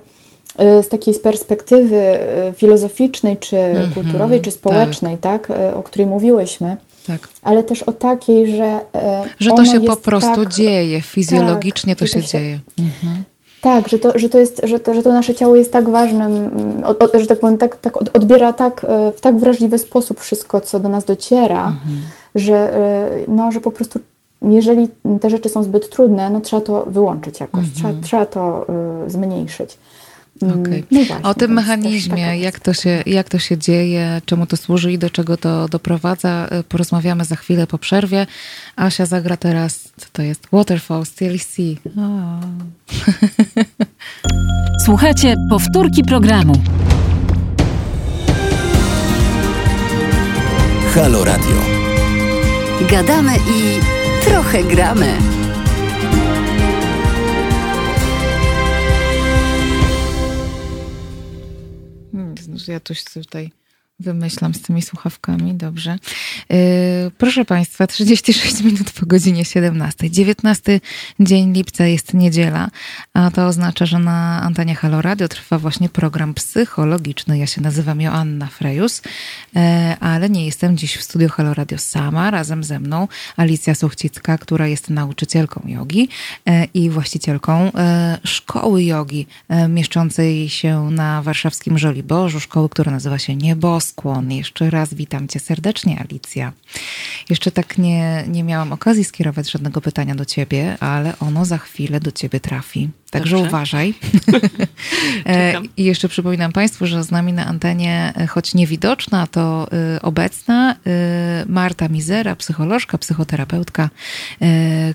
[0.57, 2.19] z takiej perspektywy
[2.55, 3.93] filozoficznej, czy mm -hmm.
[3.93, 5.47] kulturowej, czy społecznej, tak.
[5.47, 7.27] tak, o której mówiłyśmy, tak.
[7.41, 8.79] ale też o takiej, że.
[8.95, 12.59] E, że to się po prostu tak, dzieje, fizjologicznie tak, to, się to, się dzieje.
[12.79, 13.23] Mhm.
[13.61, 15.85] Tak, że to, że, to jest, że, to, że to nasze ciało jest tak
[16.83, 20.79] od, że tak powiem, tak, tak odbiera tak, e, w tak wrażliwy sposób wszystko, co
[20.79, 22.01] do nas dociera, mhm.
[22.35, 23.99] że, e, no, że po prostu
[24.41, 24.87] jeżeli
[25.21, 27.75] te rzeczy są zbyt trudne, no trzeba to wyłączyć jakoś, mhm.
[27.75, 28.65] trzeba, trzeba to
[29.05, 29.77] y, zmniejszyć.
[30.41, 30.84] Okay.
[30.91, 34.91] No właśnie, o tym mechanizmie, jak, to się, jak to się dzieje, czemu to służy
[34.91, 38.28] i do czego to doprowadza, y, porozmawiamy za chwilę po przerwie.
[38.76, 40.47] Asia zagra teraz, co to jest?
[40.52, 41.56] Waterfall z TLC.
[44.86, 46.54] Słuchajcie, powtórki programu.
[50.93, 51.56] Halo Radio.
[52.89, 53.80] Gadamy i
[54.26, 55.37] trochę gramy.
[62.67, 63.51] Ja coś tutaj
[63.99, 65.97] Wymyślam z tymi słuchawkami, dobrze.
[66.49, 66.57] Yy,
[67.17, 70.12] proszę Państwa, 36 minut po godzinie 17.
[70.12, 70.79] 19
[71.19, 72.69] dzień lipca jest niedziela,
[73.13, 77.38] a to oznacza, że na antenie Halo Radio trwa właśnie program psychologiczny.
[77.38, 79.01] Ja się nazywam Joanna Frejus,
[79.55, 79.62] yy,
[79.99, 82.31] ale nie jestem dziś w studiu Halo Radio sama.
[82.31, 83.07] Razem ze mną
[83.38, 86.10] Alicja Suchcicka, która jest nauczycielką jogi
[86.45, 87.71] yy, i właścicielką yy,
[88.23, 94.32] szkoły jogi yy, mieszczącej się na warszawskim Żoliborzu, szkoły, która nazywa się Niebos skłon.
[94.32, 96.54] Jeszcze raz witam cię serdecznie, Alicja.
[97.30, 102.00] Jeszcze tak nie, nie miałam okazji skierować żadnego pytania do ciebie, ale ono za chwilę
[102.00, 102.89] do ciebie trafi.
[103.11, 103.49] Także Dobrze.
[103.49, 103.93] uważaj.
[105.25, 110.01] E, I jeszcze przypominam Państwu, że z nami na antenie, e, choć niewidoczna, to y,
[110.01, 110.75] obecna
[111.45, 113.89] Marta Mizera, psycholożka, psychoterapeutka,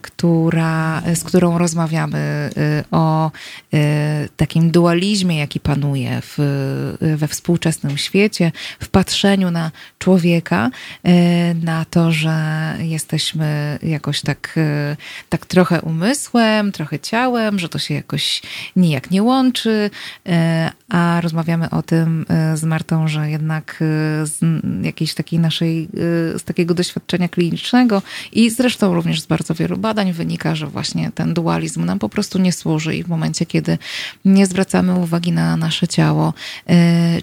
[0.03, 2.51] która, z którą rozmawiamy
[2.91, 3.31] o
[4.37, 6.37] takim dualizmie, jaki panuje w,
[7.17, 10.71] we współczesnym świecie, w patrzeniu na człowieka,
[11.63, 12.37] na to, że
[12.79, 14.59] jesteśmy jakoś tak,
[15.29, 18.43] tak trochę umysłem, trochę ciałem, że to się jakoś
[18.77, 19.91] nijak nie łączy,
[20.27, 24.41] e, a rozmawiamy o tym e, z Martą, że jednak e, z
[24.83, 25.89] jakiejś takiej naszej,
[26.37, 31.35] z takiego doświadczenia klinicznego i zresztą również z bardzo wielu badań wynika, że właśnie ten
[31.35, 33.79] dualizm nam po prostu nie służy i w momencie, kiedy
[34.25, 36.35] nie zwracamy uwagi na nasze ciało,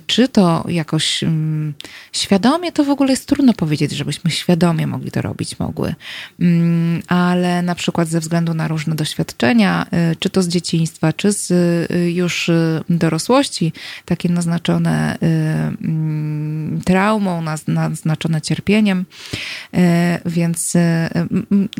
[0.07, 1.73] czy to jakoś mm,
[2.13, 5.95] świadomie, to w ogóle jest trudno powiedzieć, żebyśmy świadomie mogli to robić, mogły,
[6.39, 9.85] mm, ale na przykład ze względu na różne doświadczenia,
[10.19, 13.73] czy to z dzieci dzieciństwa, czy z y, już y, dorosłości,
[14.05, 19.05] takie naznaczone y, mm, traumą, naznaczone cierpieniem.
[20.25, 20.73] Więc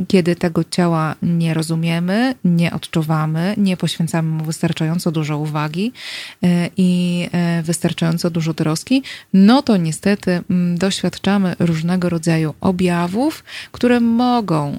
[0.07, 5.91] kiedy tego ciała nie rozumiemy, nie odczuwamy, nie poświęcamy mu wystarczająco dużo uwagi
[6.77, 7.29] i
[7.63, 10.41] wystarczająco dużo troski, no to niestety
[10.75, 14.77] doświadczamy różnego rodzaju objawów, które mogą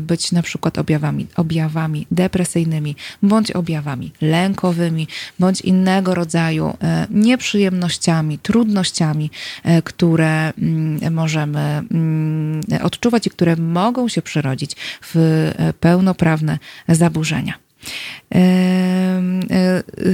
[0.00, 9.30] być na przykład objawami, objawami depresyjnymi bądź objawami lękowymi, bądź innego rodzaju e, nieprzyjemnościami, trudnościami,
[9.64, 17.54] e, które mm, możemy mm, odczuwać i które mogą się przerodzić w e, pełnoprawne zaburzenia.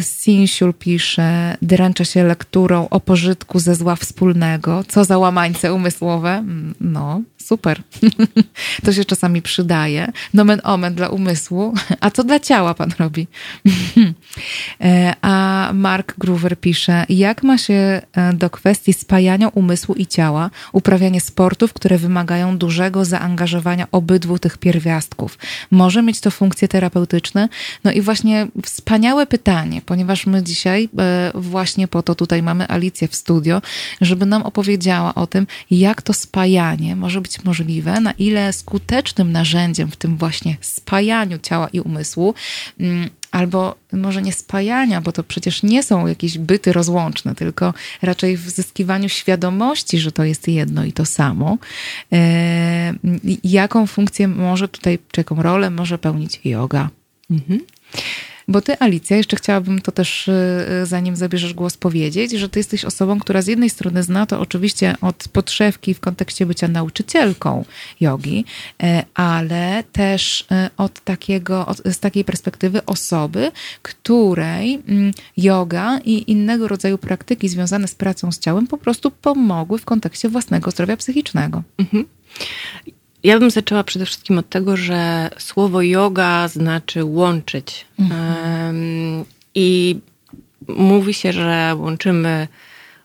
[0.00, 4.84] Sinsiul pisze, dręczę się lekturą o pożytku ze zła wspólnego.
[4.88, 6.30] Co za łamańce umysłowe.
[6.30, 7.82] Mm, no, super.
[8.84, 10.12] to się czasami przydaje.
[10.34, 11.74] Nomen omen dla umysłu.
[12.00, 13.26] A co dla ciała pan robi?
[14.80, 20.50] E, a Mark Groover pisze, jak ma się e, do kwestii spajania umysłu i ciała,
[20.72, 25.38] uprawianie sportów, które wymagają dużego zaangażowania obydwu tych pierwiastków.
[25.70, 27.48] Może mieć to funkcje terapeutyczne?
[27.84, 33.08] No i właśnie wspaniałe pytanie, ponieważ my dzisiaj e, właśnie po to tutaj mamy Alicję
[33.08, 33.62] w studio,
[34.00, 39.90] żeby nam opowiedziała o tym, jak to spajanie może być możliwe, na ile skutecznym narzędziem
[39.90, 42.34] w tym właśnie spajaniu ciała i umysłu
[42.80, 48.36] mm, albo może nie spajania, bo to przecież nie są jakieś byty rozłączne, tylko raczej
[48.36, 51.58] w zyskiwaniu świadomości, że to jest jedno i to samo.
[52.12, 52.94] E,
[53.44, 56.90] jaką funkcję może tutaj, czy jaką rolę może pełnić yoga?
[57.30, 57.60] Mhm.
[58.50, 60.32] Bo ty, Alicja, jeszcze chciałabym to też, y,
[60.82, 64.40] y, zanim zabierzesz głos, powiedzieć, że ty jesteś osobą, która z jednej strony zna to
[64.40, 67.64] oczywiście od podszewki w kontekście bycia nauczycielką
[68.00, 68.44] jogi,
[68.82, 73.50] e, ale też e, od takiego, od, z takiej perspektywy osoby,
[73.82, 79.78] której mm, yoga i innego rodzaju praktyki związane z pracą z ciałem po prostu pomogły
[79.78, 81.62] w kontekście własnego zdrowia psychicznego.
[81.78, 82.04] Mhm.
[83.22, 87.86] Ja bym zaczęła przede wszystkim od tego, że słowo yoga znaczy łączyć.
[87.98, 89.24] Mhm.
[89.54, 89.96] I
[90.68, 92.48] mówi się, że łączymy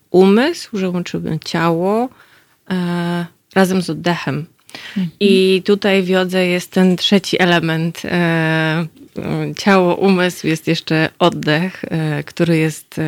[0.10, 2.10] umysł, że łączymy ciało
[2.72, 4.46] e, razem z oddechem.
[4.88, 5.10] Mhm.
[5.20, 8.02] I tutaj w jodze jest ten trzeci element.
[8.06, 8.86] E,
[9.58, 13.00] ciało, umysł, jest jeszcze oddech, e, który jest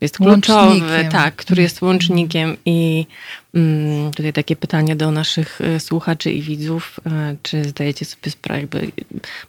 [0.00, 1.90] jest kluczowy, tak, który jest mhm.
[1.90, 3.06] łącznikiem i
[3.54, 8.60] mm, tutaj takie pytanie do naszych e, słuchaczy i widzów, e, czy zdajecie sobie sprawę,
[8.60, 8.92] jakby,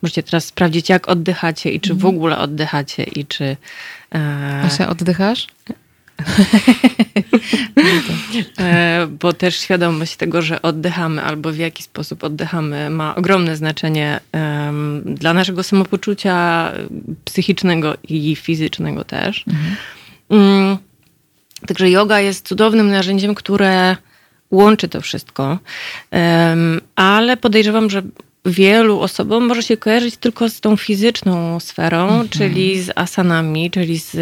[0.01, 2.15] możecie teraz sprawdzić, jak oddychacie i czy w mhm.
[2.15, 3.57] ogóle oddychacie i czy...
[4.15, 4.61] E...
[4.65, 5.47] Asia, oddychasz?
[8.59, 14.19] E, bo też świadomość tego, że oddychamy albo w jaki sposób oddychamy ma ogromne znaczenie
[14.33, 16.71] um, dla naszego samopoczucia
[17.25, 19.43] psychicznego i fizycznego też.
[19.47, 19.75] Mhm.
[20.29, 20.77] Mm,
[21.67, 23.95] także yoga jest cudownym narzędziem, które
[24.51, 25.59] łączy to wszystko,
[26.95, 28.01] ale podejrzewam, że
[28.45, 32.29] wielu osobom może się kojarzyć tylko z tą fizyczną sferą, mhm.
[32.29, 34.15] czyli z asanami, czyli z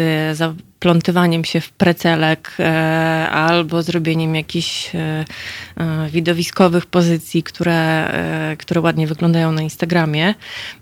[0.86, 5.24] plątywaniem się w precelek e, albo zrobieniem jakichś e,
[5.76, 8.10] e, widowiskowych pozycji, które,
[8.58, 10.34] które ładnie wyglądają na Instagramie.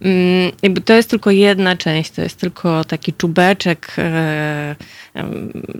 [0.03, 3.97] Mm, to jest tylko jedna część, to jest tylko taki czubeczek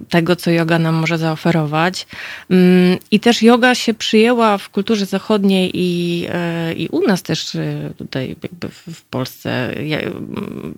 [0.09, 2.07] tego, co yoga nam może zaoferować.
[2.51, 6.27] Mm, I też yoga się przyjęła w kulturze zachodniej i,
[6.77, 7.57] i u nas też
[7.99, 9.75] tutaj jakby w Polsce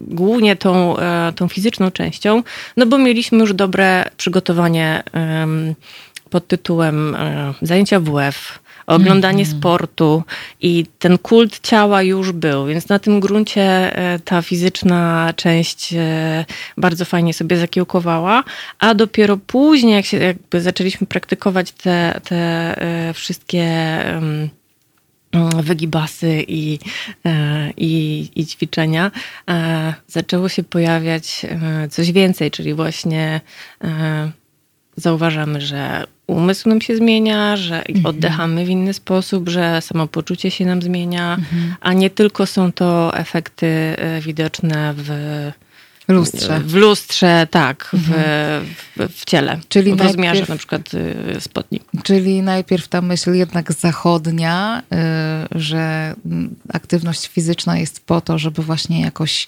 [0.01, 0.97] głównie tą,
[1.37, 2.43] tą fizyczną częścią,
[2.77, 5.03] no bo mieliśmy mieliśmy już dobre przygotowanie
[6.31, 10.23] pod tytułem e, zajęcia WF, oglądanie mm sportu
[10.61, 16.45] i ten kult ciała już był, więc na tym gruncie e, ta fizyczna część e,
[16.77, 18.45] bardzo fajnie sobie zakiełkowała,
[18.79, 22.75] a dopiero później, jak się jakby zaczęliśmy praktykować te, te
[23.15, 23.67] wszystkie
[25.63, 26.79] wygibasy i,
[27.27, 29.11] e, i, i ćwiczenia,
[29.51, 33.41] e, zaczęło się pojawiać e, coś więcej, czyli właśnie
[34.97, 38.07] zauważamy, że umysł nam się zmienia, że mhm.
[38.07, 41.75] oddychamy w inny sposób, że samopoczucie się nam zmienia, mhm.
[41.81, 45.11] a nie tylko są to efekty widoczne w
[46.09, 46.61] lustrze.
[46.61, 48.67] W lustrze, tak, w, mhm.
[48.97, 49.59] w, w, ciele.
[49.69, 51.81] Czyli w rozmiarze najpierw, na przykład y, spodni.
[52.03, 54.83] Czyli najpierw ta myśl jednak zachodnia,
[55.55, 56.15] y, że
[56.73, 59.47] aktywność fizyczna jest po to, żeby właśnie jakoś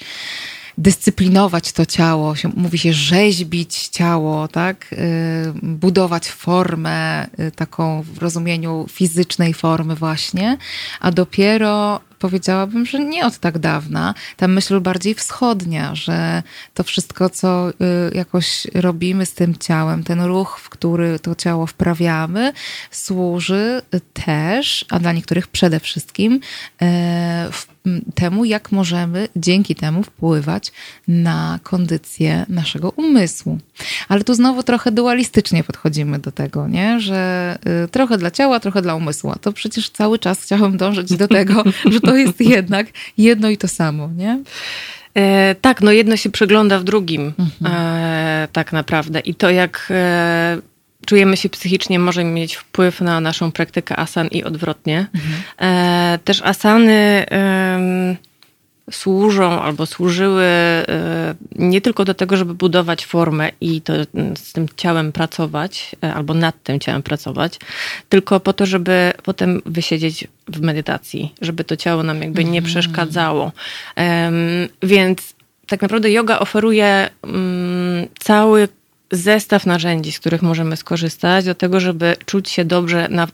[0.79, 4.93] dyscyplinować to ciało, mówi się rzeźbić ciało, tak?
[4.93, 4.97] Y,
[5.63, 10.59] budować formę taką w rozumieniu fizycznej formy właśnie,
[11.01, 14.15] a dopiero powiedziałabym, że nie od tak dawna.
[14.37, 16.43] Ta myśl bardziej wschodnia, że
[16.75, 17.75] to wszystko, co y,
[18.15, 22.53] jakoś robimy z tym ciałem, ten ruch, w który to ciało wprawiamy,
[22.91, 26.41] służy też, a dla niektórych przede wszystkim,
[26.83, 27.49] e,
[28.15, 30.73] temu, jak możemy dzięki temu wpływać
[31.09, 33.59] na kondycję naszego umysłu.
[34.09, 37.01] Ale tu znowu trochę dualistycznie podchodzimy do tego, nie?
[37.01, 39.31] że y, trochę dla ciała, trochę dla umysłu.
[39.31, 42.87] A to przecież cały czas chciałam dążyć do tego, że to jest jednak
[43.19, 44.43] jedno i to samo, nie?
[45.15, 47.77] E, tak, no jedno się przegląda w drugim, mhm.
[47.77, 49.21] e, tak naprawdę.
[49.21, 50.59] I to, jak e,
[51.09, 55.07] czujemy się psychicznie, może mieć wpływ na naszą praktykę asan i odwrotnie.
[55.15, 55.43] Mhm.
[55.61, 57.27] E, też asany
[58.91, 60.85] służą albo służyły e,
[61.57, 63.93] nie tylko do tego, żeby budować formę i to
[64.37, 67.59] z tym ciałem pracować, e, albo nad tym ciałem pracować,
[68.09, 72.65] tylko po to, żeby potem wysiedzieć w medytacji, żeby to ciało nam jakby nie mhm.
[72.65, 73.53] przeszkadzało.
[74.83, 75.35] Więc
[75.67, 78.69] tak naprawdę yoga oferuje mm, cały
[79.11, 83.29] zestaw narzędzi, z których możemy skorzystać do tego, żeby czuć się dobrze na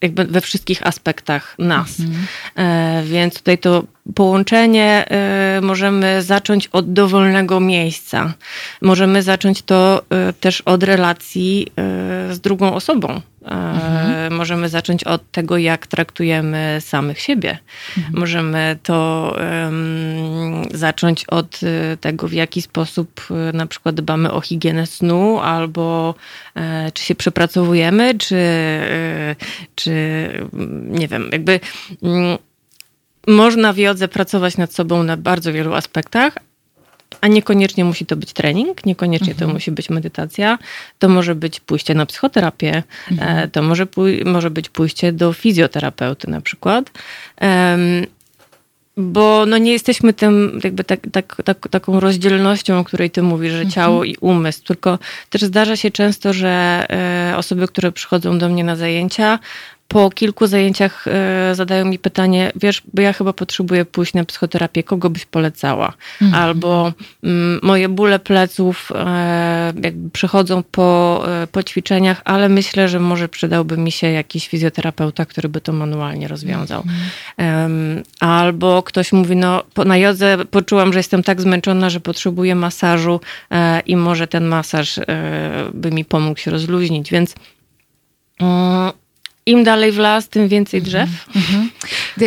[0.00, 2.00] jakby we wszystkich aspektach nas.
[2.00, 2.26] Mhm.
[2.56, 3.84] E, więc tutaj to
[4.14, 8.32] połączenie e, możemy zacząć od dowolnego miejsca.
[8.82, 11.66] Możemy zacząć to e, też od relacji
[12.30, 13.20] z drugą osobą.
[13.44, 14.34] Mhm.
[14.34, 17.58] Możemy zacząć od tego, jak traktujemy samych siebie.
[17.98, 18.20] Mhm.
[18.20, 21.60] Możemy to um, zacząć od
[22.00, 26.14] tego, w jaki sposób na przykład dbamy o higienę snu, albo
[26.54, 28.44] e, czy się przepracowujemy, czy,
[29.74, 29.92] czy
[30.82, 31.60] nie wiem, jakby.
[32.02, 32.38] Mm,
[33.26, 36.34] można w jodze pracować nad sobą na bardzo wielu aspektach,
[37.20, 39.48] a niekoniecznie musi to być trening, niekoniecznie mhm.
[39.48, 40.58] to musi być medytacja,
[40.98, 43.38] to może być pójście na psychoterapię, mhm.
[43.38, 46.90] E, to może, pój- może być pójście do fizjoterapeuty na przykład.
[47.40, 48.06] Um,
[48.96, 53.52] bo no nie jesteśmy tym jakby tak, tak, tak, taką rozdzielnością, o której ty mówisz,
[53.52, 53.70] że mhm.
[53.70, 54.98] ciało i umysł, tylko
[55.30, 56.86] też zdarza się często, że
[57.32, 59.38] e, osoby, które przychodzą do mnie na zajęcia,
[59.90, 64.82] po kilku zajęciach e, zadają mi pytanie, wiesz, bo ja chyba potrzebuję pójść na psychoterapię,
[64.82, 65.92] kogo byś polecała?
[66.22, 66.42] Mhm.
[66.42, 66.92] Albo
[67.24, 73.28] mm, moje bóle pleców e, jakby przychodzą po, e, po ćwiczeniach, ale myślę, że może
[73.28, 76.82] przydałby mi się jakiś fizjoterapeuta, który by to manualnie rozwiązał.
[77.38, 78.02] Mhm.
[78.20, 83.20] Albo ktoś mówi, no na jodze poczułam, że jestem tak zmęczona, że potrzebuję masażu
[83.86, 85.00] i może ten masaż
[85.74, 87.34] by mi pomógł się rozluźnić, więc
[88.40, 88.92] mm,
[89.46, 91.08] im dalej w las, tym więcej drzew.
[91.36, 91.70] Mhm.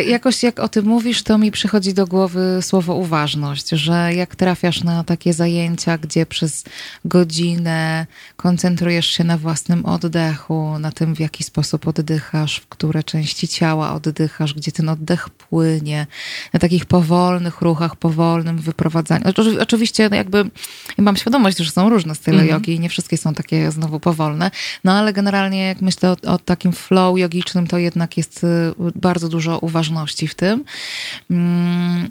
[0.07, 4.83] Jakoś jak o tym mówisz, to mi przychodzi do głowy słowo uważność, że jak trafiasz
[4.83, 6.63] na takie zajęcia, gdzie przez
[7.05, 8.05] godzinę
[8.35, 13.93] koncentrujesz się na własnym oddechu, na tym, w jaki sposób oddychasz, w które części ciała
[13.93, 16.07] oddychasz, gdzie ten oddech płynie,
[16.53, 19.25] na takich powolnych ruchach, powolnym wyprowadzaniu.
[19.59, 20.49] Oczywiście no jakby
[20.97, 22.51] mam świadomość, że są różne style mhm.
[22.51, 24.51] jogi i nie wszystkie są takie znowu powolne,
[24.83, 28.45] no ale generalnie jak myślę o, o takim flow, flow jogicznym to jednak jest
[28.95, 30.63] bardzo dużo uważności w tym.
[31.31, 32.09] Mm,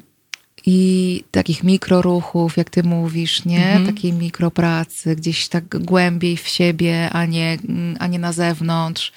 [0.66, 3.66] i takich mikroruchów, jak ty mówisz, nie?
[3.66, 3.86] Mhm.
[3.86, 7.58] Takiej mikropracy, gdzieś tak głębiej w siebie, a nie,
[7.98, 9.12] a nie na zewnątrz.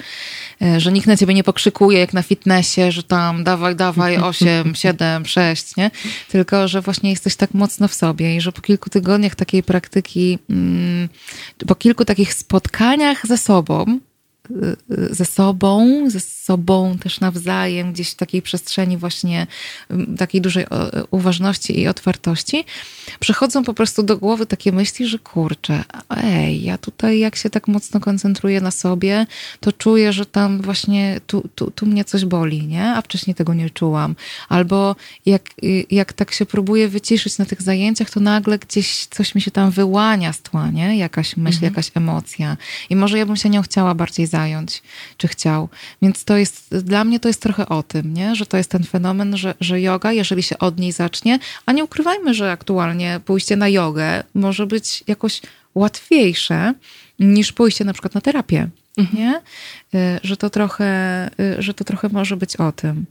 [0.62, 4.76] E, że nikt na ciebie nie pokrzykuje jak na fitnessie, że tam dawaj, dawaj, 8,
[4.76, 5.92] 7, 6, nie?
[6.30, 10.40] Tylko, że właśnie jesteś tak mocno w sobie i że po kilku tygodniach takiej praktyki,
[10.50, 11.10] mm,
[11.68, 14.00] po kilku takich spotkaniach ze sobą,
[15.12, 19.48] ze sobą, ze sobą też nawzajem, gdzieś w takiej przestrzeni właśnie
[20.18, 20.66] takiej dużej
[21.12, 22.66] uważności i otwartości,
[23.20, 27.68] przychodzą po prostu do głowy takie myśli, że kurczę, ej, ja tutaj jak się tak
[27.68, 29.26] mocno koncentruję na sobie,
[29.60, 32.90] to czuję, że tam właśnie tu, tu, tu mnie coś boli, nie?
[32.90, 34.16] A wcześniej tego nie czułam.
[34.50, 35.50] Albo jak,
[35.92, 39.72] jak tak się próbuję wyciszyć na tych zajęciach, to nagle gdzieś coś mi się tam
[39.72, 40.98] wyłania z tła, nie?
[40.98, 41.74] Jakaś myśl, mhm.
[41.74, 42.58] jakaś emocja.
[42.90, 44.82] I może ja bym się nią chciała bardziej zająć,
[45.18, 45.70] czy chciał.
[46.02, 48.36] Więc to jest, dla mnie to jest trochę o tym, nie?
[48.36, 51.84] że to jest ten fenomen, że, że yoga, jeżeli się od niej zacznie, a nie
[51.84, 55.42] ukrywajmy, że aktualnie pójście na jogę może być jakoś
[55.76, 56.74] łatwiejsze
[57.20, 58.70] niż pójście na przykład na terapię.
[58.98, 59.18] Mhm.
[59.18, 59.42] Nie?
[59.96, 63.06] Y, że to, trochę, y, że to trochę może być o tym.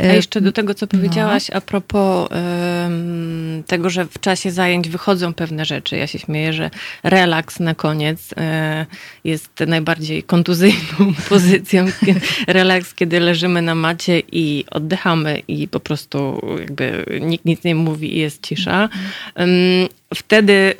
[0.00, 1.56] A jeszcze do tego, co powiedziałaś no.
[1.56, 5.96] a propos um, tego, że w czasie zajęć wychodzą pewne rzeczy.
[5.96, 6.70] Ja się śmieję, że
[7.02, 8.86] relaks na koniec e,
[9.24, 11.86] jest najbardziej kontuzyjną pozycją.
[12.46, 18.16] relaks, kiedy leżymy na macie i oddychamy i po prostu jakby nikt nic nie mówi
[18.16, 18.88] i jest cisza.
[19.36, 19.50] Um,
[20.14, 20.74] wtedy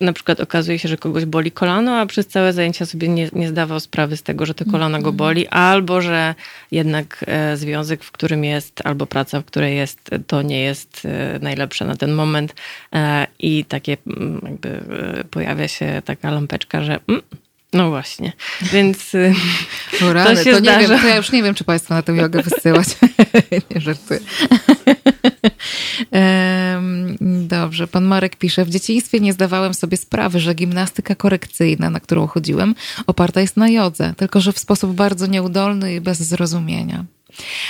[0.00, 3.48] na przykład okazuje się, że kogoś boli kolano, a przez całe zajęcia sobie nie, nie
[3.48, 5.16] zdawał sprawy z tego, że to kolano go mhm.
[5.16, 6.34] boli, albo że
[6.70, 11.38] jednak e, związek, w którym jest, albo praca, w której jest, to nie jest e,
[11.42, 12.54] najlepsze na ten moment
[12.92, 14.82] e, i takie mm, jakby
[15.30, 17.22] pojawia się taka lampeczka, że mm,
[17.72, 18.32] no właśnie,
[18.62, 19.12] więc
[20.12, 20.80] rany, to się to zdarza.
[20.80, 22.88] Nie wiem, to ja już nie wiem, czy Państwo na tę jogę wysyłać.
[23.74, 24.20] nie żartuję.
[27.20, 32.26] Dobrze, pan Marek pisze, w dzieciństwie nie zdawałem sobie sprawy, że gimnastyka korekcyjna, na którą
[32.26, 32.74] chodziłem,
[33.06, 37.04] oparta jest na jodze, tylko że w sposób bardzo nieudolny i bez zrozumienia.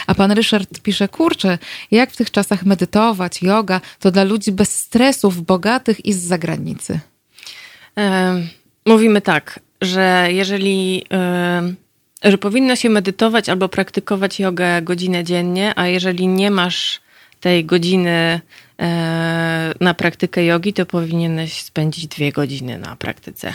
[0.07, 1.59] A pan Ryszard pisze, kurczę,
[1.91, 7.01] jak w tych czasach medytować, yoga, to dla ludzi bez stresów, bogatych i z zagranicy.
[8.87, 11.05] mówimy tak, że jeżeli
[12.24, 17.01] że powinno się medytować albo praktykować jogę godzinę dziennie, a jeżeli nie masz
[17.41, 18.41] tej godziny
[18.80, 23.53] e, na praktykę jogi, to powinieneś spędzić dwie godziny na praktyce.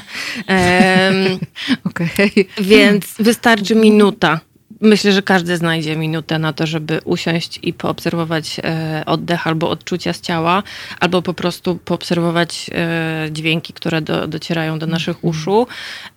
[1.90, 2.32] Okej.
[2.32, 2.46] Okay.
[2.60, 4.40] Więc wystarczy minuta
[4.82, 10.14] Myślę, że każdy znajdzie minutę na to, żeby usiąść i poobserwować e, oddech albo odczucia
[10.14, 10.64] z ciała,
[11.00, 15.30] albo po prostu poobserwować e, dźwięki, które do, docierają do naszych mhm.
[15.30, 15.68] uszu.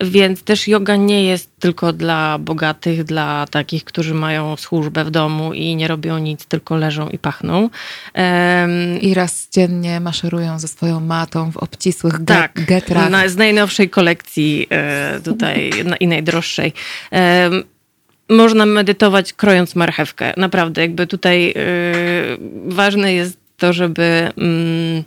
[0.01, 5.53] Więc też yoga nie jest tylko dla bogatych, dla takich, którzy mają służbę w domu
[5.53, 7.69] i nie robią nic, tylko leżą i pachną.
[9.01, 13.09] I raz dziennie maszerują ze swoją matą w obcisłych tak, getrach.
[13.09, 16.73] Na, z najnowszej kolekcji e, tutaj i najdroższej
[18.29, 20.33] można medytować krojąc marchewkę.
[20.37, 21.53] Naprawdę, jakby tutaj yy,
[22.65, 25.03] ważne jest to, żeby yy,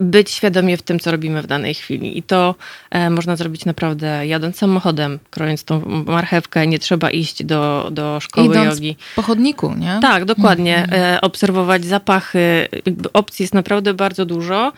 [0.00, 2.18] być świadomie w tym, co robimy w danej chwili.
[2.18, 2.54] I to
[2.90, 6.66] e, można zrobić naprawdę jadąc samochodem, krojąc tą marchewkę.
[6.66, 8.96] Nie trzeba iść do, do szkoły Idąc jogi.
[9.16, 9.98] po chodniku, nie?
[10.02, 10.76] Tak, dokładnie.
[10.76, 11.02] Mhm.
[11.02, 12.68] E, obserwować zapachy.
[13.12, 14.72] Opcji jest naprawdę bardzo dużo,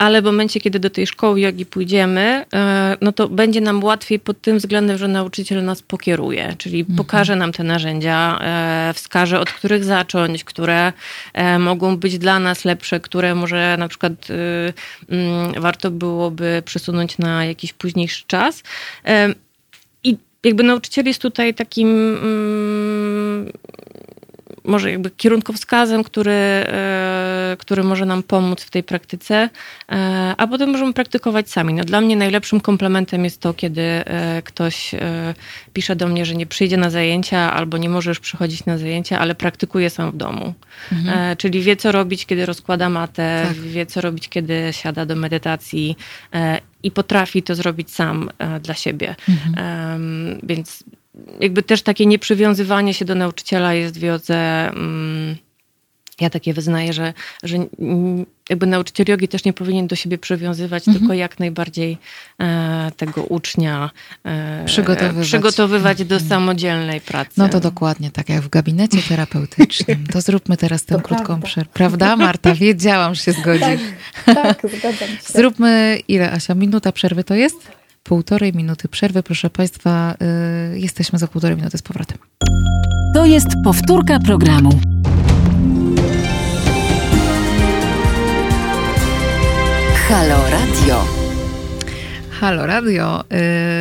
[0.00, 4.20] ale w momencie, kiedy do tej szkoły jogi pójdziemy, e, no to będzie nam łatwiej
[4.20, 6.96] pod tym względem, że nauczyciel nas pokieruje, czyli mhm.
[6.96, 10.92] pokaże nam te narzędzia, e, wskaże od których zacząć, które
[11.32, 14.28] e, mogą być dla nas lepsze, które może na przykład
[15.08, 18.62] mm, warto byłoby przesunąć na jakiś późniejszy czas.
[20.04, 21.88] I jakby nauczyciel jest tutaj takim
[22.22, 23.52] mm,
[24.64, 29.48] może jakby kierunkowskazem, który, e, który może nam pomóc w tej praktyce,
[29.88, 31.74] e, a potem możemy praktykować sami.
[31.74, 34.94] No dla mnie najlepszym komplementem jest to, kiedy e, ktoś
[35.72, 39.34] pisze do mnie, że nie przyjdzie na zajęcia albo nie możesz przychodzić na zajęcia, ale
[39.34, 40.54] praktykuje sam w domu.
[40.92, 41.36] Mhm.
[41.36, 43.56] Czyli wie, co robić, kiedy rozkłada matę, tak.
[43.56, 45.96] wie, co robić, kiedy siada do medytacji
[46.82, 48.30] i potrafi to zrobić sam
[48.60, 49.14] dla siebie.
[49.28, 50.40] Mhm.
[50.42, 50.84] Więc
[51.40, 54.68] jakby też takie nieprzywiązywanie się do nauczyciela jest w jodze.
[54.68, 55.36] Mm,
[56.20, 57.56] ja takie wyznaję, że, że
[58.50, 60.98] jakby nauczyciel jogi też nie powinien do siebie przywiązywać, mhm.
[60.98, 61.98] tylko jak najbardziej
[62.40, 63.90] e, tego ucznia
[64.24, 66.28] e, przygotowywać, przygotowywać do mhm.
[66.28, 67.30] samodzielnej pracy.
[67.36, 70.06] No to dokładnie tak jak w gabinecie terapeutycznym.
[70.12, 71.70] To zróbmy teraz tę krótką przerwę.
[71.74, 72.54] Prawda, Marta?
[72.54, 73.60] Wiedziałam, że się zgodzi.
[73.60, 75.32] Tak, tak, zgadzam się.
[75.32, 76.54] Zróbmy ile, Asia?
[76.54, 77.56] Minuta przerwy to jest?
[78.02, 79.22] Półtorej minuty przerwy.
[79.22, 80.14] Proszę Państwa,
[80.74, 82.18] jesteśmy za półtorej minuty z powrotem.
[83.14, 84.80] To jest powtórka programu.
[90.08, 91.19] Halo Radio.
[92.40, 93.24] Halo Radio,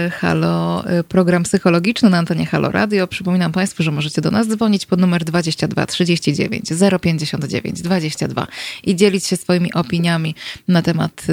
[0.08, 3.08] y, halo y, program psychologiczny na antenie Halo Radio.
[3.08, 6.70] Przypominam Państwu, że możecie do nas dzwonić pod numer 22 39
[7.02, 8.48] 059 22
[8.84, 10.36] i dzielić się swoimi opiniami
[10.68, 11.28] na temat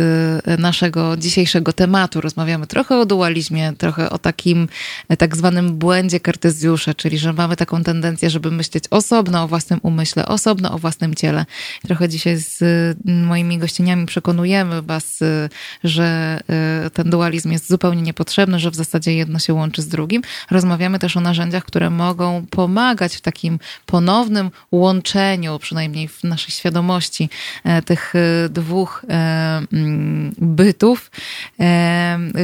[0.47, 2.21] y, naszego dzisiejszego tematu.
[2.21, 4.69] Rozmawiamy trochę o dualizmie, trochę o takim
[5.19, 10.27] tak zwanym błędzie Kartezjusza, czyli że mamy taką tendencję, żeby myśleć osobno o własnym umyśle,
[10.27, 11.47] osobno o własnym ciele.
[11.87, 12.59] Trochę dzisiaj z
[13.05, 15.19] moimi gościniami przekonujemy Was,
[15.85, 16.41] że
[16.93, 20.23] ten dualizm jest zupełnie niepotrzebny, że w zasadzie jedno się łączy z drugim.
[20.51, 27.29] Rozmawiamy też o narzędziach, które mogą pomagać w takim ponownym łączeniu, przynajmniej w naszej świadomości,
[27.65, 29.13] e, tych e, dwóch e,
[29.73, 31.11] mm, bytów,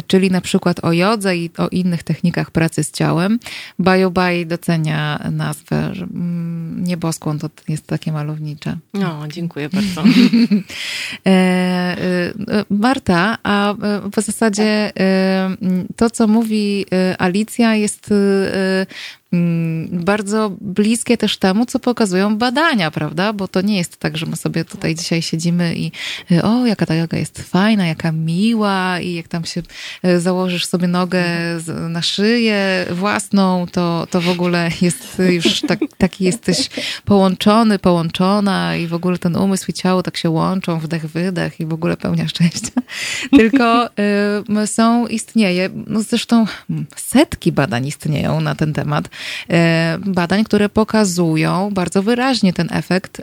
[0.07, 3.39] czyli na przykład o jodze i o innych technikach pracy z ciałem.
[3.79, 8.77] Bajobaj docenia nazwę, że mm, nieboskłon to jest takie malownicze.
[8.95, 10.03] No, dziękuję bardzo.
[12.71, 13.75] Marta, a
[14.17, 14.93] w zasadzie zasadzie
[15.97, 18.15] to, co mówi y, Alicja, jest y,
[19.93, 23.33] bardzo bliskie też temu, co pokazują badania, prawda?
[23.33, 25.93] Bo to nie jest tak, że my sobie tutaj dzisiaj siedzimy i
[26.33, 29.63] y, o, jaka ta joga jest fajna, jaka miła i jak tam się
[30.05, 31.25] y, założysz sobie nogę
[31.89, 36.71] na szyję własną, to, to w ogóle jest już tak, taki jesteś
[37.05, 41.67] połączony, połączona i w ogóle ten umysł i ciało tak się łączą, wdech, wydech i
[41.67, 42.71] w ogóle pełnia szczęścia.
[43.39, 43.87] Tylko
[44.63, 46.47] y, są, istnieje, no zresztą
[46.97, 49.09] setki badań istnieją na ten temat,
[50.07, 53.23] badań, które pokazują bardzo wyraźnie ten efekt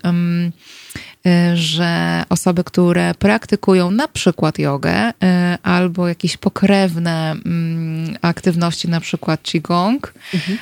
[1.26, 4.92] e, że osoby, które praktykują na przykład jogę
[5.24, 10.58] e, albo jakieś pokrewne mm, aktywności, na przykład qigong, mhm.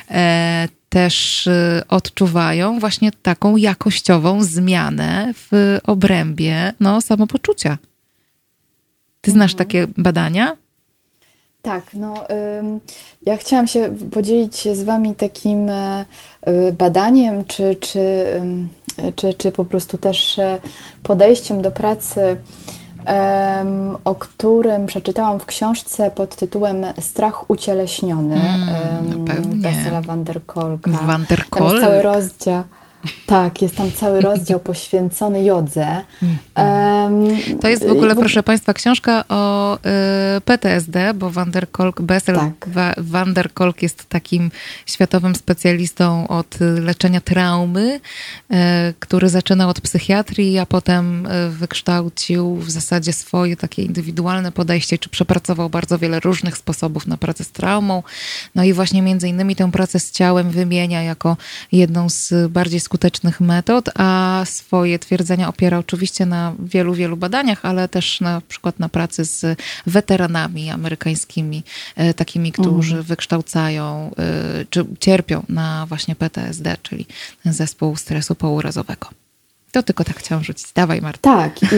[0.88, 1.48] też
[1.88, 7.78] odczuwają właśnie taką jakościową zmianę w obrębie no, samopoczucia.
[9.20, 9.58] Ty znasz mhm.
[9.58, 10.56] takie badania?
[11.62, 12.14] Tak, no
[13.26, 16.04] ja chciałam się podzielić z Wami takim e,
[16.40, 18.00] e, badaniem, czy, czy,
[19.16, 20.58] czy, czy po prostu też e,
[21.02, 22.36] podejściem do pracy,
[24.04, 30.90] o którym przeczytałam w książce pod tytułem Strach ucieleśniony mm, Wessela van der Kolka.
[30.90, 31.80] Van der Kolk.
[31.80, 32.62] cały rozdział.
[33.26, 36.04] Tak, jest tam cały rozdział poświęcony jodze.
[36.56, 37.28] Um,
[37.60, 42.36] to jest w ogóle, proszę Państwa, książka o y, PTSD, bo Van der Kolk, Bessel
[42.36, 42.68] tak.
[42.98, 44.50] Van der Kolk jest takim
[44.86, 48.00] światowym specjalistą od leczenia traumy,
[48.50, 48.54] y,
[48.98, 55.08] który zaczynał od psychiatrii, a potem y, wykształcił w zasadzie swoje takie indywidualne podejście, czy
[55.08, 58.02] przepracował bardzo wiele różnych sposobów na pracę z traumą.
[58.54, 61.36] No i właśnie między innymi tę pracę z ciałem wymienia jako
[61.72, 67.88] jedną z bardziej skutecznych metod, a swoje twierdzenia opiera oczywiście na wielu, wielu badaniach, ale
[67.88, 71.62] też na przykład na pracy z weteranami amerykańskimi,
[71.96, 73.04] e, takimi, którzy mm.
[73.04, 77.06] wykształcają e, czy cierpią na właśnie PTSD, czyli
[77.44, 79.08] zespół stresu pourazowego.
[79.72, 80.72] To tylko tak chciałam rzucić.
[80.72, 81.36] Dawaj, Marta.
[81.36, 81.62] Tak.
[81.62, 81.76] I,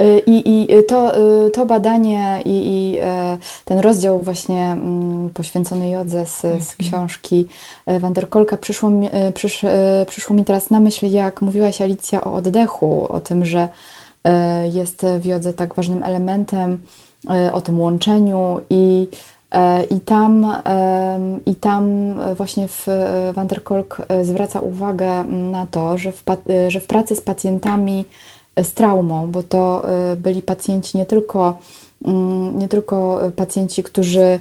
[0.00, 5.90] y, i, i to, y, to badanie i, i e, ten rozdział właśnie mm, poświęcony
[5.90, 6.64] jodze z, z mhm.
[6.78, 7.46] książki
[7.86, 9.64] e, Wanderkolka przyszło mi, e, przysz,
[10.06, 13.68] przyszło mi teraz na myśl, jak mówiłaś Alicja o oddechu, o tym, że
[14.72, 16.78] jest w jodze tak ważnym elementem,
[17.52, 19.33] o tym łączeniu i E,
[19.90, 20.46] I tam,
[21.46, 26.24] I tam właśnie w e, Van der Kolk e, zwraca uwagę na to, że w,
[26.68, 28.04] że w pracy z pacjentami
[28.62, 29.82] z traumą, bo to
[30.16, 31.58] byli pacjenci nie tylko
[32.04, 34.40] mm, nie tylko pacjenci, którzy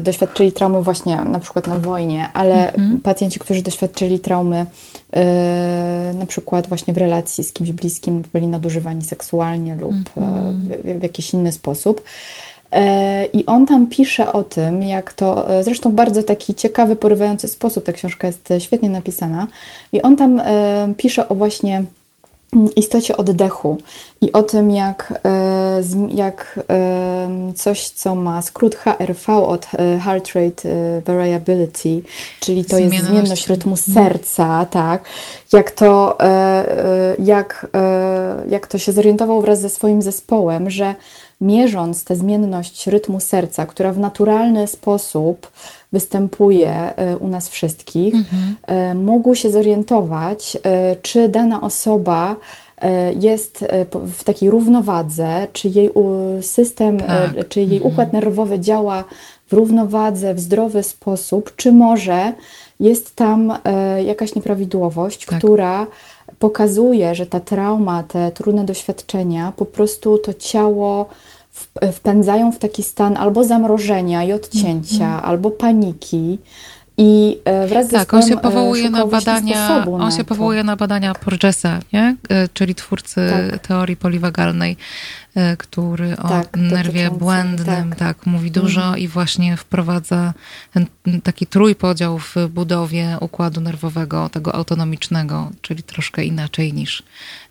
[0.00, 3.00] doświadczyli traumy właśnie na przykład na wojnie, ale mhm.
[3.00, 4.66] pacjenci, którzy doświadczyli traumy
[6.14, 10.68] na przykład właśnie w relacji z kimś bliskim, byli nadużywani seksualnie lub mhm.
[10.84, 12.02] w, w jakiś inny sposób.
[12.72, 17.48] E, I on tam pisze o tym, jak to, e, zresztą bardzo taki ciekawy, porywający
[17.48, 19.46] sposób, ta książka jest świetnie napisana.
[19.92, 21.84] I on tam e, pisze o właśnie
[22.76, 23.78] istocie oddechu
[24.20, 25.20] i o tym, jak,
[26.14, 26.58] jak
[27.54, 29.66] coś, co ma skrót HRV od
[30.04, 30.68] Heart Rate
[31.04, 32.02] Variability,
[32.40, 35.04] czyli to jest zmienność rytmu serca, tak,
[35.52, 36.18] jak to,
[37.18, 37.66] jak,
[38.48, 40.94] jak to się zorientował wraz ze swoim zespołem, że
[41.40, 45.50] mierząc tę zmienność rytmu serca, która w naturalny sposób
[45.92, 48.56] występuje e, u nas wszystkich, mhm.
[48.66, 52.36] E, mógł się zorientować, e, czy dana osoba
[53.20, 55.90] jest w takiej równowadze, czy jej
[56.40, 57.48] system, tak.
[57.48, 58.12] czy jej układ mhm.
[58.12, 59.04] nerwowy działa
[59.46, 62.32] w równowadze, w zdrowy sposób, czy może
[62.80, 63.52] jest tam
[64.06, 65.38] jakaś nieprawidłowość, tak.
[65.38, 65.86] która
[66.38, 71.06] pokazuje, że ta trauma, te trudne doświadczenia, po prostu to ciało
[71.92, 75.24] wpędzają w taki stan albo zamrożenia i odcięcia, mm -hmm.
[75.24, 76.38] albo paniki.
[77.02, 80.76] I e, wraz z tak, on się powołuje na badania, on na się powołuje na
[80.76, 82.16] badania Porgesa, nie?
[82.28, 83.20] E, czyli twórcy
[83.50, 83.66] tak.
[83.66, 84.76] teorii poliwagalnej.
[85.34, 87.98] E, który o tak, nerwie błędnym tak.
[87.98, 88.26] tak.
[88.26, 88.98] mówi dużo mhm.
[88.98, 90.34] i właśnie wprowadza
[90.72, 90.86] ten
[91.22, 97.02] taki trójpodział w budowie układu nerwowego, tego autonomicznego, czyli troszkę inaczej niż,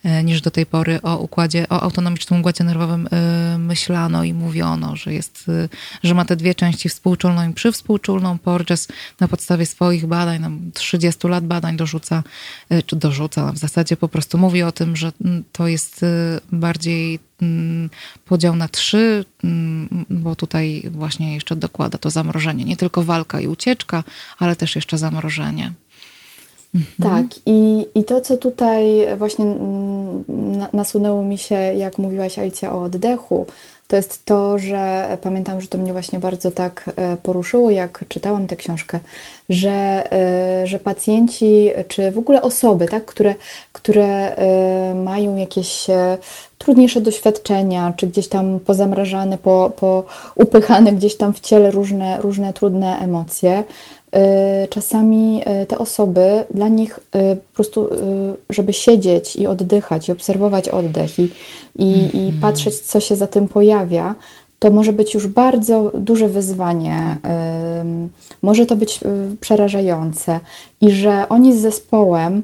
[0.03, 4.95] e, niż do tej pory o układzie, o autonomicznym układzie nerwowym e, myślano i mówiono,
[4.95, 5.51] że jest,
[6.03, 8.38] że ma te dwie części współczulną i przywspółczulną.
[8.38, 8.88] Porges
[9.19, 12.23] na podstawie swoich badań, na 30 lat badań dorzuca,
[12.86, 15.11] czy dorzuca, w zasadzie po prostu mówi o tym, że
[15.51, 16.05] to jest
[16.51, 17.19] bardziej
[18.25, 22.65] podział na trzy, mm, bo tutaj właśnie jeszcze dokłada to zamrożenie.
[22.65, 24.03] Nie tylko walka i ucieczka,
[24.39, 25.73] ale też jeszcze zamrożenie.
[26.75, 27.27] Mhm.
[27.27, 28.83] Tak, i, i to, co tutaj
[29.17, 30.23] właśnie mm,
[30.73, 33.45] nasunęło mi się, jak mówiłaś Alicja o oddechu,
[33.89, 38.47] to jest to, że pamiętam, że to mnie właśnie bardzo tak e, poruszyło, jak czytałam
[38.47, 38.99] tę książkę,
[39.49, 39.71] że,
[40.11, 43.35] e, że pacjenci, czy w ogóle osoby, tak, które,
[43.73, 45.87] które e, mają jakieś
[46.57, 50.03] trudniejsze doświadczenia, czy gdzieś tam pozamrażane, po, po
[50.35, 53.63] upychane gdzieś tam w ciele różne, różne trudne emocje,
[54.70, 57.89] czasami y, te osoby, dla nich y, po prostu,
[58.49, 61.24] żeby siedzieć i oddychać, i obserwować oddech, i,
[61.76, 62.41] i, i mhm.
[62.41, 64.16] patrzeć, co się za tym pojawia,
[64.60, 67.18] to może być już bardzo duże wyzwanie,
[68.41, 68.99] może to być
[69.41, 70.39] przerażające,
[70.82, 72.43] i że oni z zespołem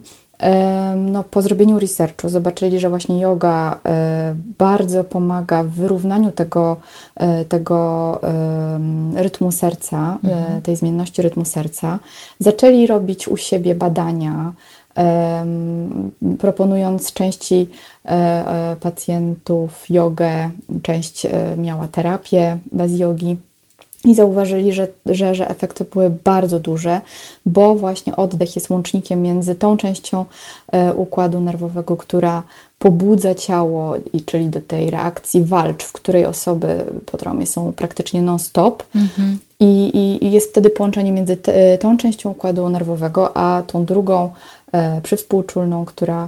[0.95, 6.77] no, po zrobieniu researchu zobaczyli, że właśnie yoga e, bardzo pomaga w wyrównaniu tego,
[7.15, 8.19] e, tego
[9.15, 10.61] rytmu serca, e, mhm.
[10.61, 11.99] tej zmienności rytmu serca.
[12.39, 14.53] Zaczęli robić u siebie badania,
[16.39, 17.69] proponując części
[18.79, 20.49] pacjentów jogę,
[20.81, 21.27] część
[21.57, 23.37] miała terapię bez jogi
[24.05, 27.01] i zauważyli, że, że, że efekty były bardzo duże,
[27.45, 30.25] bo właśnie oddech jest łącznikiem między tą częścią
[30.71, 32.43] e, układu nerwowego, która
[32.79, 38.21] pobudza ciało, i czyli do tej reakcji walcz, w której osoby po traumie są praktycznie
[38.21, 38.83] non-stop.
[38.95, 39.37] Mhm.
[39.59, 39.91] I,
[40.23, 41.37] I, jest wtedy połączenie między
[41.79, 44.29] tą częścią układu nerwowego, a tą drugą
[44.71, 46.27] e, przywspółczulną, która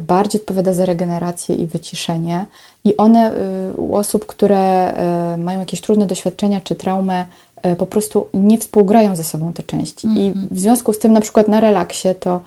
[0.00, 2.46] bardziej odpowiada za regenerację i wyciszenie.
[2.84, 7.26] I one y, u osób, które e, mają jakieś trudne doświadczenia czy traumę,
[7.62, 10.06] e, po prostu nie współgrają ze sobą te części.
[10.06, 10.20] Mm -hmm.
[10.20, 10.48] I mhm.
[10.50, 12.40] w związku z tym, na przykład na relaksie, to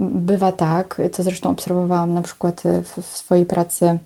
[0.00, 3.98] bywa tak, co zresztą obserwowałam na przykład w, w swojej pracy,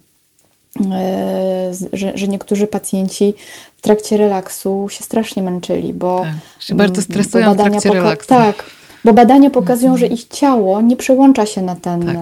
[1.92, 3.34] że, że, niektórzy pacjenci
[3.76, 8.28] w trakcie relaksu się strasznie męczyli, bo tak, się bardzo stresują w trakcie relaksu.
[8.28, 8.64] Tak,
[9.04, 9.98] bo badania pokazują, mhm.
[9.98, 12.16] że ich ciało nie przełącza się na ten, tak,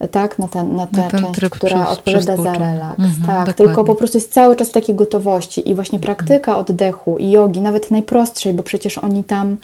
[0.00, 2.98] e, tak na, ten, na tę na część, która odpowiada za relaks.
[2.98, 6.16] Mhm, tak, tylko po prostu jest cały czas w takiej gotowości i właśnie mhm.
[6.16, 9.56] praktyka oddechu i jogi, nawet najprostszej, bo przecież oni tam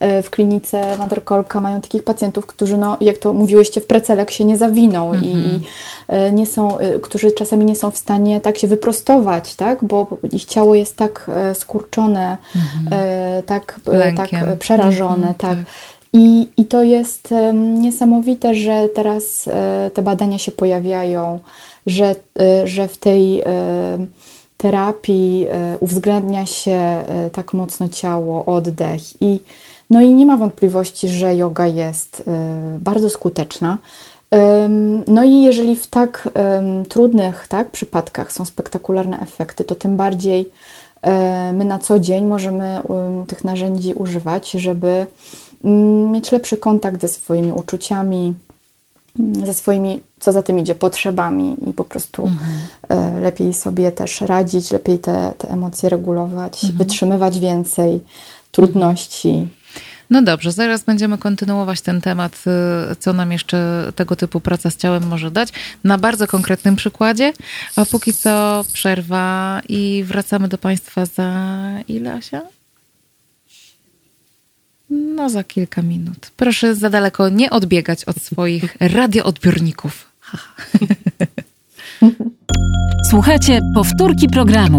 [0.00, 4.44] e, w klinice Naderkolka mają takich pacjentów, którzy, no, jak to mówiłyście, w precelek się
[4.44, 5.60] nie zawiną i, i
[6.08, 10.44] e, nie są, którzy czasami nie są w stanie tak się wyprostować, tak, bo ich
[10.44, 12.36] ciało jest tak skurczone,
[13.46, 13.80] tak,
[14.16, 15.36] tak przerażone, tak.
[15.38, 15.58] tak.
[16.12, 21.40] I, I to jest niesamowite, że teraz e, te badania się pojawiają,
[21.86, 23.42] że, e, że w tej
[24.56, 29.40] terapii e, uwzględnia się tak mocno ciało, oddech i
[29.90, 32.22] no i nie ma wątpliwości, że yoga jest
[32.78, 33.78] bardzo skuteczna.
[35.06, 36.28] No i jeżeli w tak
[36.88, 40.50] trudnych tak, przypadkach są spektakularne efekty, to tym bardziej
[41.52, 42.80] my na co dzień możemy
[43.26, 45.06] tych narzędzi używać, żeby
[46.10, 48.34] mieć lepszy kontakt ze swoimi uczuciami,
[49.18, 52.50] mm, ze swoimi, co za tym idzie, potrzebami i po prostu mhm.
[52.88, 56.78] E, lepiej sobie też radzić, lepiej te, te emocje regulować, mhm.
[56.78, 58.00] wytrzymywać więcej
[58.50, 59.48] trudności.
[60.10, 62.44] No dobrze, zaraz będziemy kontynuować ten temat,
[62.92, 65.48] y, co nam jeszcze tego typu praca z ciałem może dać,
[65.84, 67.32] na bardzo konkretnym przykładzie.
[67.76, 71.50] A póki co przerwa i wracamy do Państwa za
[71.88, 72.42] ile, Asia?
[74.90, 76.30] No, za kilka minut.
[76.36, 80.10] Proszę za daleko nie odbiegać od swoich radioodbiorników.
[83.10, 84.78] Słuchajcie powtórki programu.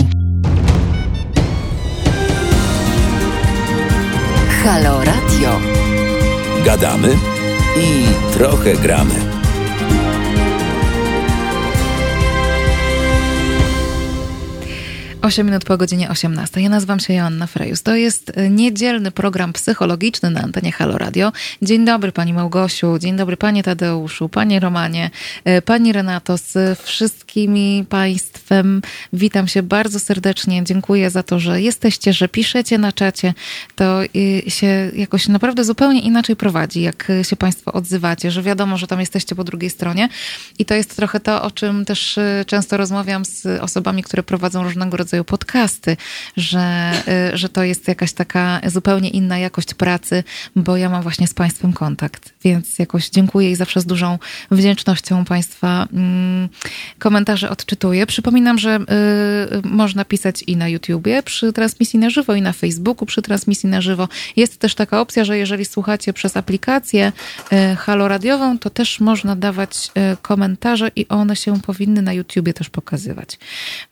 [4.64, 5.60] Halo Radio.
[6.66, 7.10] Gadamy
[7.78, 8.04] i
[8.34, 9.41] trochę gramy.
[15.22, 16.62] 8 minut po godzinie 18.
[16.62, 17.84] Ja nazywam się Joanna Frejus.
[17.84, 21.32] To jest e, niedzielny program psychologiczny na antenie Halo Radio.
[21.62, 25.10] Dzień dobry Pani Małgosiu, dzień dobry Panie Tadeuszu, Panie Romanie,
[25.46, 28.82] e, Pani Renato, z wszystkimi Państwem.
[29.14, 30.64] Witam się bardzo serdecznie.
[30.64, 33.34] Dziękuję za to, że jesteście, że piszecie na czacie.
[33.76, 38.88] To e, się jakoś naprawdę zupełnie inaczej prowadzi, jak się Państwo odzywacie, że wiadomo, że
[38.88, 40.10] tam jesteście po drugiej stronie.
[40.60, 44.98] I to jest trochę to, o czym też często rozmawiam z osobami, które prowadzą różnego
[44.98, 45.98] rodzaju rodzaju podcasty,
[46.38, 46.92] że,
[47.34, 50.24] y, że to jest jakaś taka zupełnie inna jakość pracy,
[50.56, 52.34] bo ja mam właśnie z Państwem kontakt.
[52.44, 54.20] Więc jakoś dziękuję i zawsze z dużą
[54.52, 56.50] wdzięcznością Państwa mm,
[57.00, 58.06] komentarze odczytuję.
[58.06, 63.06] Przypominam, że y, można pisać i na YouTubie przy transmisji na żywo, i na Facebooku
[63.06, 64.08] przy transmisji na żywo.
[64.36, 67.12] Jest też taka opcja, że jeżeli słuchacie przez aplikację
[67.54, 69.92] y, Halo Radiową, to też można dawać
[70.22, 73.40] komentarze i one się powinny na YouTubie też pokazywać.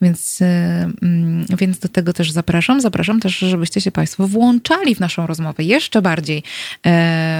[0.01, 1.08] Więc Mm,
[1.57, 2.81] więc do tego też zapraszam.
[2.81, 6.43] Zapraszam też, żebyście się Państwo włączali w naszą rozmowę jeszcze bardziej
[6.85, 6.89] e,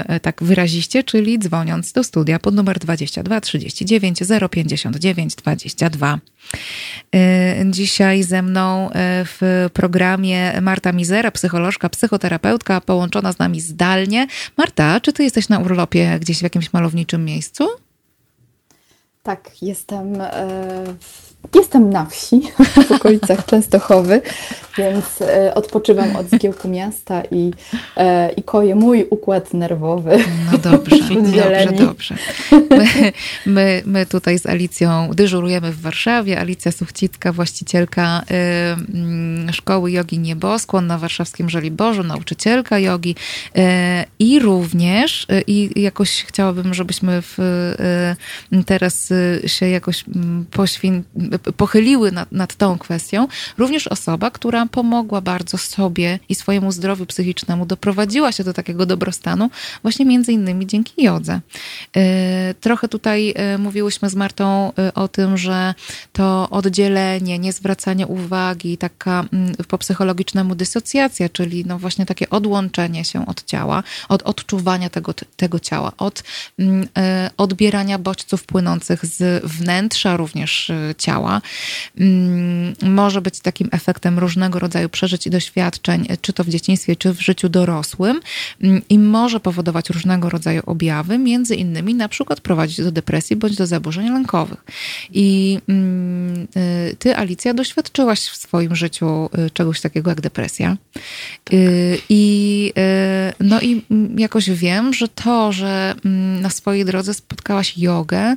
[0.08, 4.20] e tak wyraziście, czyli dzwoniąc do studia pod numer 22 39
[4.52, 6.20] 059 22.
[7.66, 14.28] Dzisiaj ze mną e, w programie Marta Mizera, psycholożka, psychoterapeutka, połączona z nami zdalnie.
[14.58, 17.68] Marta, czy ty jesteś na urlopie gdzieś w jakimś malowniczym miejscu?
[19.24, 20.30] Tak, jestem e,
[21.00, 22.42] w Jestem na wsi,
[22.88, 24.22] w okolicach Częstochowy,
[24.80, 27.52] więc e, odpoczywam od zgiełku miasta i,
[27.98, 30.18] e, i koję mój układ nerwowy.
[30.52, 32.16] No dobrze, dobrze, dobrze.
[32.70, 33.12] My,
[33.46, 36.40] my, my, tutaj z Alicją dyżurujemy w Warszawie.
[36.40, 38.24] Alicja Suchcicka, właścicielka
[39.50, 43.16] y, Szkoły Jogi Nieboskłon na warszawskim Żoliborzu, nauczycielka jogi
[43.58, 43.62] y,
[44.20, 47.40] i również, y, i jakoś chciałabym, żebyśmy w,
[48.54, 49.14] y, teraz
[49.46, 50.06] się jakoś
[50.52, 51.04] poświęcili
[51.58, 53.28] pochyliły nad, nad tą kwestią,
[53.58, 59.50] również osoba, która pomogła bardzo sobie i swojemu zdrowiu psychicznemu, doprowadziła się do takiego dobrostanu
[59.82, 61.42] właśnie między innymi dzięki jodze.
[61.96, 65.74] E, trochę tutaj e, mówiłyśmy z Martą e, o tym, że
[66.14, 73.26] to oddzielenie, niezwracanie uwagi, taka mm, po psychologicznemu dysocjacja, czyli no właśnie takie odłączenie się
[73.26, 76.24] od ciała, od odczuwania tego, tego ciała, od
[76.60, 76.88] mm,
[77.38, 81.42] odbierania bodźców płynących z wnętrza również ciała, ciała,
[81.98, 87.14] mm, może być takim efektem różnego rodzaju przeżyć i doświadczeń, czy to w dzieciństwie, czy
[87.14, 88.20] w życiu dorosłym
[88.62, 93.56] mm, i może powodować różnego rodzaju objawy, między innymi na przykład prowadzić do depresji bądź
[93.56, 94.64] do zaburzeń lękowych.
[95.12, 96.48] I mm,
[96.92, 100.78] y, ty, Alicja, doświadczyłaś w swoim życiu y, czegoś takiego jak depresja.
[101.44, 101.60] Tak.
[102.10, 102.74] I,
[103.40, 103.82] no i
[104.18, 105.96] jakoś wiem, że to, że
[106.42, 108.36] na swojej drodze spotkałaś jogę,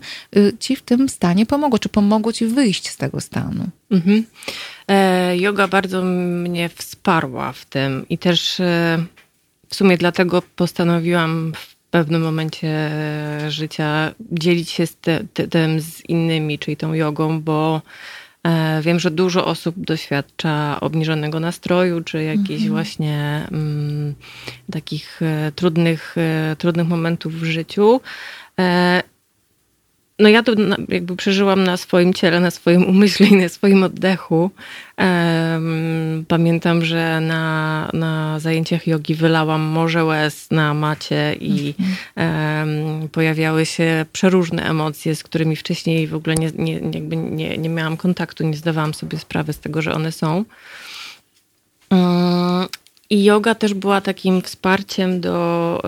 [0.60, 3.68] ci w tym stanie pomogło, czy pomogło ci wyjść wyjść z tego stanu.
[3.90, 4.24] Mhm.
[4.88, 9.04] E, yoga bardzo mnie wsparła w tym i też e,
[9.68, 12.90] w sumie dlatego postanowiłam w pewnym momencie
[13.48, 17.82] życia dzielić się z te, te, tym z innymi, czyli tą jogą, bo
[18.44, 22.70] e, wiem, że dużo osób doświadcza obniżonego nastroju, czy jakichś mhm.
[22.70, 24.14] właśnie mm,
[24.72, 28.00] takich e, trudnych, e, trudnych momentów w życiu.
[30.22, 30.52] No ja to
[30.88, 34.50] jakby przeżyłam na swoim ciele, na swoim umyśle i na swoim oddechu.
[36.28, 41.74] Pamiętam, że na, na zajęciach jogi wylałam morze łez na macie i
[43.12, 47.96] pojawiały się przeróżne emocje, z którymi wcześniej w ogóle nie, nie, jakby nie, nie miałam
[47.96, 50.44] kontaktu, nie zdawałam sobie sprawy z tego, że one są.
[51.90, 52.68] Um,
[53.10, 55.80] I yoga też była takim wsparciem do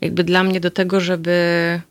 [0.00, 1.89] jakby dla mnie do tego, żeby mm,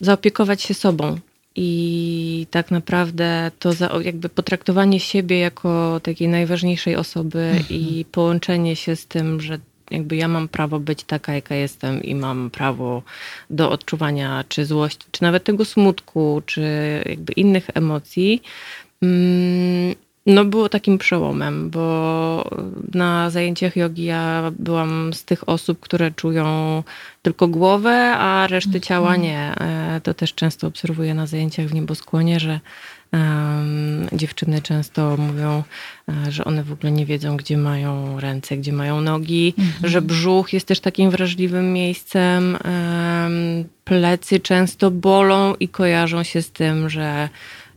[0.00, 1.18] zaopiekować się sobą.
[1.56, 7.64] I tak naprawdę to za, jakby potraktowanie siebie jako takiej najważniejszej osoby mhm.
[7.70, 9.58] i połączenie się z tym, że
[9.90, 13.02] jakby ja mam prawo być taka, jaka jestem i mam prawo
[13.50, 16.62] do odczuwania czy złości, czy nawet tego smutku, czy
[17.06, 18.42] jakby innych emocji,
[19.02, 19.94] mm,
[20.26, 22.50] no było takim przełomem, bo
[22.94, 26.82] na zajęciach jogi ja byłam z tych osób, które czują
[27.22, 28.82] tylko głowę, a reszty mhm.
[28.82, 29.54] ciała nie.
[29.60, 32.60] E, to też często obserwuję na zajęciach w nieboskłonie, że
[33.12, 35.62] um, dziewczyny często mówią,
[36.08, 39.90] e, że one w ogóle nie wiedzą, gdzie mają ręce, gdzie mają nogi, mhm.
[39.90, 42.58] że brzuch jest też takim wrażliwym miejscem.
[42.64, 47.28] Um, plecy często bolą i kojarzą się z tym, że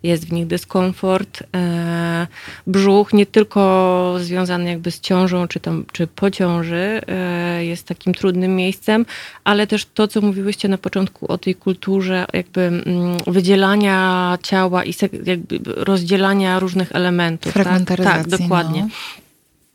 [0.04, 1.44] jest w nich dyskomfort.
[1.56, 2.28] E,
[2.68, 8.14] brzuch nie tylko związany jakby z ciążą czy, tam, czy po ciąży e, jest takim
[8.14, 9.06] trudnym miejscem,
[9.44, 14.94] ale też to, co mówiłyście na początku o tej kulturze jakby mm, wydzielania ciała i
[15.26, 17.54] jakby rozdzielania różnych elementów.
[17.54, 18.82] Tak, tak dokładnie.
[18.82, 19.28] No.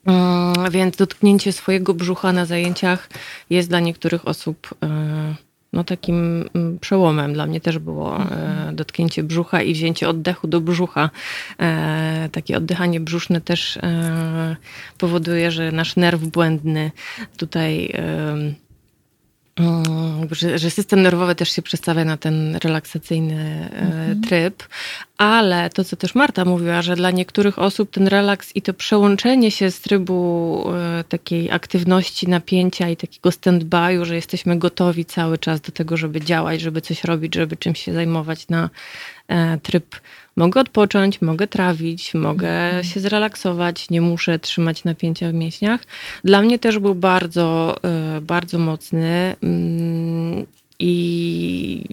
[0.06, 3.08] Mm, więc dotknięcie swojego brzucha na zajęciach
[3.50, 5.34] jest dla niektórych osób e,
[5.72, 7.32] no, takim mm, przełomem.
[7.32, 8.76] Dla mnie też było e, mhm.
[8.76, 11.10] dotknięcie brzucha i wzięcie oddechu do brzucha.
[11.60, 13.78] E, takie oddychanie brzuszne też
[14.98, 16.90] powoduje, że nasz nerw błędny
[17.36, 17.92] tutaj
[20.30, 24.20] że, że, system nerwowy też się przestawia na ten relaksacyjny e, mhm.
[24.20, 24.62] tryb,
[25.18, 29.50] ale to, co też Marta mówiła, że dla niektórych osób ten relaks i to przełączenie
[29.50, 35.60] się z trybu e, takiej aktywności, napięcia i takiego stand-by'u, że jesteśmy gotowi cały czas
[35.60, 38.70] do tego, żeby działać, żeby coś robić, żeby czymś się zajmować na
[39.28, 39.96] e, tryb
[40.36, 42.84] mogę odpocząć, mogę trawić, mogę mhm.
[42.84, 45.80] się zrelaksować, nie muszę trzymać napięcia w mięśniach.
[46.24, 49.36] Dla mnie też był bardzo, e, bardzo mocny.
[49.42, 50.46] Mm,
[50.78, 51.84] I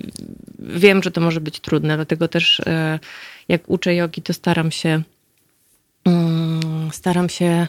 [0.59, 2.99] wiem, że to może być trudne, dlatego też e,
[3.47, 5.01] jak uczę jogi, to staram się
[6.05, 7.67] mm, staram się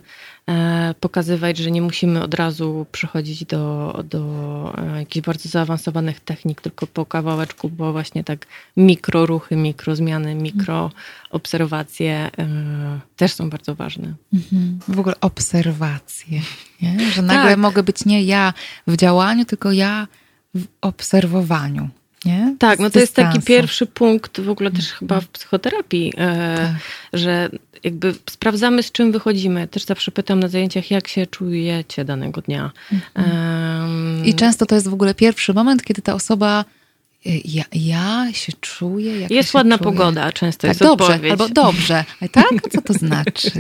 [1.01, 6.87] pokazywać, że nie musimy od razu przychodzić do, do e, jakichś bardzo zaawansowanych technik, tylko
[6.87, 8.47] po kawałeczku, bo właśnie tak
[8.77, 10.91] mikro ruchy, mikro zmiany, mikro
[11.31, 12.49] obserwacje e,
[13.17, 14.15] też są bardzo ważne.
[14.33, 14.79] Mhm.
[14.89, 16.41] W ogóle obserwacje,
[16.83, 17.11] nie?
[17.11, 17.59] że nagle tak.
[17.59, 18.55] mogę być nie ja
[18.87, 20.07] w działaniu, tylko ja
[20.55, 21.89] w obserwowaniu.
[22.25, 22.57] Nie?
[22.59, 26.13] Tak, no to jest taki pierwszy punkt w ogóle też chyba w psychoterapii,
[26.57, 26.71] tak.
[27.13, 27.51] że
[27.85, 29.69] jakby sprawdzamy, z czym wychodzimy.
[29.69, 32.71] Też zawsze pytam na zajęciach, jak się czujecie danego dnia.
[33.17, 34.25] Um...
[34.25, 36.65] I często to jest w ogóle pierwszy moment, kiedy ta osoba
[37.27, 39.21] y, ja, ja się czuję.
[39.21, 39.91] Jak jest ja ładna czuję.
[39.91, 41.31] pogoda, często tak, jest dobrze, odpowiedź.
[41.31, 42.05] Albo dobrze.
[42.21, 42.53] A tak?
[42.67, 43.51] A co to znaczy?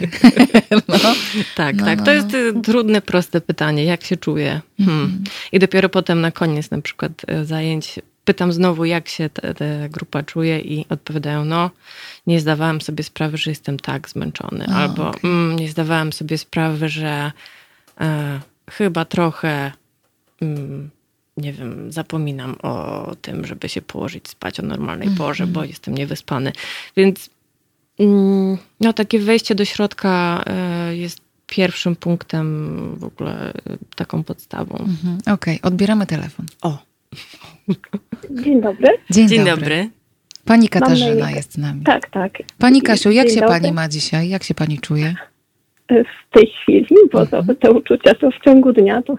[0.89, 1.15] no.
[1.57, 1.99] Tak, no, tak.
[1.99, 2.61] To no, jest no.
[2.61, 3.85] trudne, proste pytanie.
[3.85, 4.61] Jak się czuję?
[4.79, 5.01] Hmm.
[5.01, 5.25] Mm.
[5.53, 9.43] I dopiero potem na koniec na przykład e, zajęć pytam znowu, jak się ta
[9.89, 11.71] grupa czuje i odpowiadają, no
[12.27, 15.31] nie zdawałem sobie sprawy, że jestem tak zmęczony, o, albo okay.
[15.31, 17.33] mm, nie zdawałem sobie sprawy, że
[18.01, 18.41] e,
[18.71, 19.73] chyba trochę
[20.43, 20.91] mm,
[21.37, 25.19] nie wiem, zapominam o tym, żeby się położyć spać o normalnej mm -hmm.
[25.19, 26.53] porze, bo jestem niewyspany.
[26.97, 27.31] Więc
[27.99, 33.53] mm, no, takie wejście do środka e, jest pierwszym punktem, w ogóle
[33.97, 34.77] taką podstawą.
[34.77, 35.21] -hmm.
[35.21, 35.61] Okej, okay.
[35.63, 36.47] odbieramy telefon.
[36.63, 36.90] O.
[38.31, 38.89] Dzień dobry.
[39.11, 39.55] Dzień, Dzień dobry.
[39.57, 39.91] dobry.
[40.45, 41.83] Pani Katarzyna jest z nami.
[41.85, 42.33] Tak, tak.
[42.59, 43.61] Pani Kasiu, jak Dzień się dobry.
[43.61, 44.29] pani ma dzisiaj?
[44.29, 45.15] Jak się pani czuje?
[45.89, 47.57] W tej chwili, bo mhm.
[47.57, 49.03] te uczucia są w ciągu dnia.
[49.03, 49.15] To...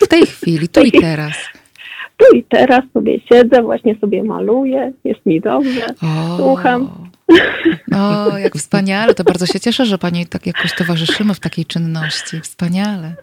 [0.00, 1.34] W tej chwili, tu i teraz.
[2.16, 6.36] Tu i teraz sobie siedzę, właśnie sobie maluję, jest mi dobrze, o.
[6.36, 7.08] słucham.
[7.92, 9.14] O, jak wspaniale.
[9.14, 12.40] To bardzo się cieszę, że Pani tak jakoś towarzyszymy w takiej czynności.
[12.40, 13.14] Wspaniale.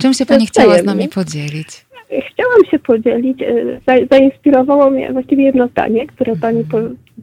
[0.00, 1.84] Czym się Pani chciała z nami podzielić?
[2.20, 3.42] Chciałam się podzielić.
[3.42, 6.78] E, zainspirowało mnie właściwie jedno zdanie, które pani po,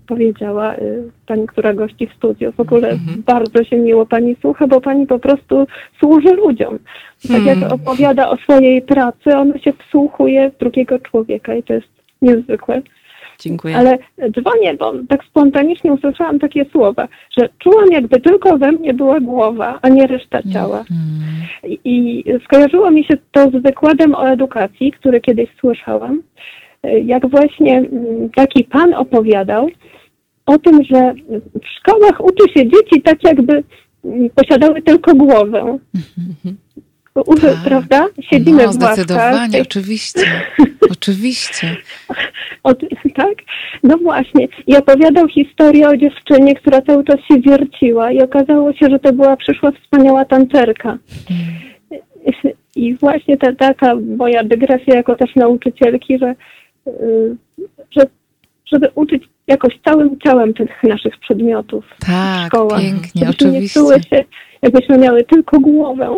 [0.07, 0.79] powiedziała, e,
[1.27, 2.51] pani, która gości w studiu.
[2.51, 3.23] W ogóle mhm.
[3.25, 5.67] bardzo się miło pani słucha, bo pani po prostu
[5.99, 6.79] służy ludziom.
[7.27, 7.71] Tak jak hmm.
[7.73, 11.87] opowiada o swojej pracy, ona się wsłuchuje w drugiego człowieka i to jest
[12.21, 12.81] niezwykłe.
[13.41, 13.77] Dziękuję.
[13.77, 13.97] Ale
[14.31, 19.79] dzwonię, bo tak spontanicznie usłyszałam takie słowa, że czułam jakby tylko we mnie była głowa,
[19.81, 20.83] a nie reszta ciała.
[20.91, 21.77] Mm.
[21.83, 26.21] I skojarzyło mi się to z wykładem o edukacji, który kiedyś słyszałam,
[27.03, 29.69] jak właśnie mm, taki pan opowiadał
[30.45, 31.13] o tym, że
[31.63, 33.63] w szkołach uczy się dzieci tak jakby
[34.05, 35.77] mm, posiadały tylko głowę.
[37.13, 37.23] Tak.
[37.65, 38.07] Prawda?
[38.21, 38.73] Siedzimy no.
[38.73, 40.21] Zdecydowanie, oczywiście.
[40.91, 41.77] oczywiście.
[42.63, 42.79] Od,
[43.15, 43.35] tak?
[43.83, 44.47] No właśnie.
[44.67, 49.13] I opowiadał historię o dziewczynie, która cały czas się wierciła i okazało się, że to
[49.13, 50.97] była przyszła wspaniała tancerka.
[51.27, 51.71] Hmm.
[52.75, 56.35] I właśnie ta taka moja dygresja jako też nauczycielki, że,
[56.87, 57.35] y,
[57.97, 58.01] że
[58.73, 63.79] żeby uczyć jakoś całym ciałem tych naszych przedmiotów tak, pięknie, oczywiście.
[63.79, 64.23] Nie czuły się
[64.61, 66.17] jakbyśmy miały tylko głowę.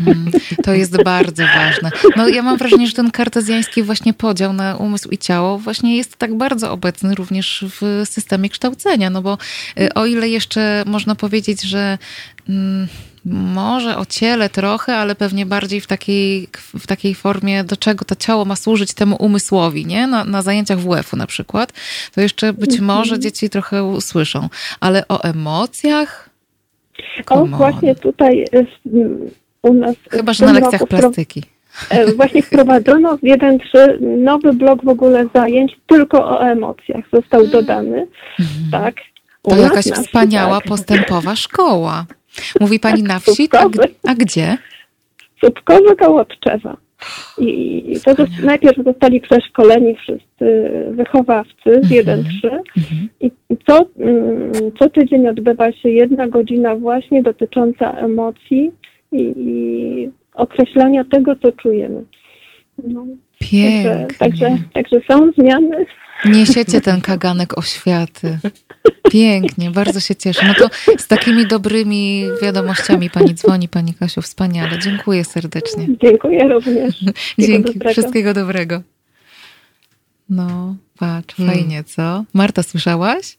[0.00, 0.30] Mhm.
[0.64, 1.90] To jest bardzo ważne.
[2.16, 6.16] No ja mam wrażenie, że ten kartezjański właśnie podział na umysł i ciało właśnie jest
[6.16, 9.38] tak bardzo obecny również w systemie kształcenia, no bo
[9.80, 11.98] y, o ile jeszcze można powiedzieć, że
[12.48, 12.88] mm,
[13.54, 18.16] może o ciele trochę, ale pewnie bardziej w takiej, w takiej formie, do czego to
[18.16, 20.06] ciało ma służyć temu umysłowi, nie?
[20.06, 21.72] Na, na zajęciach WF-u na przykład,
[22.14, 22.84] to jeszcze być mhm.
[22.84, 24.48] może dzieci trochę usłyszą.
[24.80, 26.31] Ale o emocjach
[27.30, 28.44] o, właśnie tutaj
[29.62, 29.96] u nas.
[30.10, 31.42] Chyba, że na lekcjach plastyki.
[31.90, 37.52] E, właśnie wprowadzono w 1.3 nowy blok w ogóle zajęć tylko o emocjach został mm.
[37.52, 38.06] dodany.
[38.40, 38.70] Mhm.
[38.70, 38.94] Tak.
[39.42, 40.68] To jakaś wspaniała, tak.
[40.68, 42.06] postępowa szkoła.
[42.60, 43.48] Mówi pani tak, na wsi?
[43.52, 43.64] A,
[44.10, 44.58] a gdzie?
[45.40, 46.76] Słupkowe koło Tczewa.
[47.38, 52.62] I to najpierw zostali przeszkoleni wszyscy wychowawcy z 1-3 mhm.
[52.76, 53.08] mhm.
[53.20, 53.30] i
[53.66, 58.72] co, mm, co tydzień odbywa się jedna godzina właśnie dotycząca emocji
[59.12, 62.04] i, i określania tego, co czujemy.
[62.84, 63.06] No.
[63.38, 64.06] Pięknie.
[64.18, 65.86] Także, także, także są zmiany.
[66.24, 68.38] Niesiecie ten kaganek oświaty.
[69.10, 70.46] Pięknie, bardzo się cieszę.
[70.46, 74.78] No to z takimi dobrymi wiadomościami pani dzwoni, pani Kasiu, wspaniale.
[74.78, 75.86] Dziękuję serdecznie.
[76.02, 77.04] Dziękuję również.
[77.38, 77.92] Dzięki, dobrego.
[77.92, 78.82] wszystkiego dobrego.
[80.30, 81.56] No, patrz, hmm.
[81.56, 82.24] fajnie, co?
[82.34, 83.38] Marta, słyszałaś?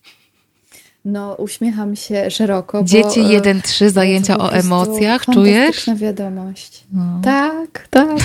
[1.06, 2.84] No, uśmiecham się szeroko.
[2.84, 5.86] Dzieci 1-3, e, zajęcia o emocjach, czujesz?
[5.96, 6.84] wiadomość.
[6.94, 7.22] No.
[7.24, 8.18] Tak, tak.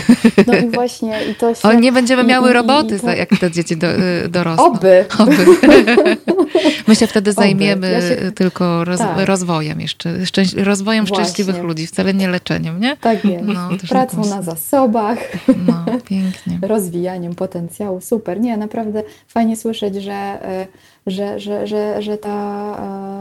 [0.47, 1.69] No i właśnie i to się...
[1.69, 3.11] O, nie będziemy miały roboty, i, i to...
[3.11, 4.65] jak te dzieci do, y, dorosną.
[4.65, 5.05] Oby.
[5.19, 5.37] Oby.
[6.89, 8.33] My się wtedy zajmiemy ja się...
[8.33, 9.27] tylko roz, tak.
[9.27, 11.25] rozwojem jeszcze, szczęś, rozwojem właśnie.
[11.25, 12.97] szczęśliwych ludzi, wcale nie leczeniem, nie?
[12.97, 13.45] Tak jest.
[13.45, 15.19] No, Pracą na zasobach.
[15.67, 16.59] No, pięknie.
[16.69, 18.41] Rozwijaniem potencjału, super.
[18.41, 20.69] Nie, naprawdę fajnie słyszeć, że y,
[21.11, 22.31] że, że, że, że ta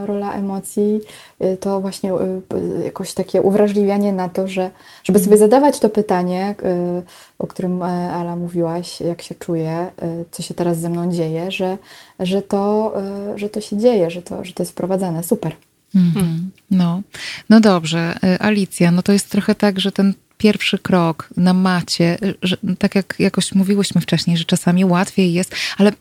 [0.03, 0.99] e, rola emocji
[1.43, 4.71] y, to właśnie y, jakoś takie uwrażliwianie na to, że
[5.03, 6.55] żeby sobie zadawać to pytanie,
[7.39, 9.91] o którym e, Ala mówiłaś, jak się czuję,
[10.31, 11.77] co się teraz ze mną dzieje, że,
[12.19, 12.93] że, to,
[13.35, 15.23] że to się dzieje, że to, że to jest wprowadzane.
[15.23, 15.55] Super.
[15.95, 17.01] Mm, no.
[17.49, 22.57] no dobrze, Alicja, no to jest trochę tak, że ten pierwszy krok na macie, że,
[22.79, 25.91] tak jak jakoś mówiłyśmy wcześniej, że czasami łatwiej jest, ale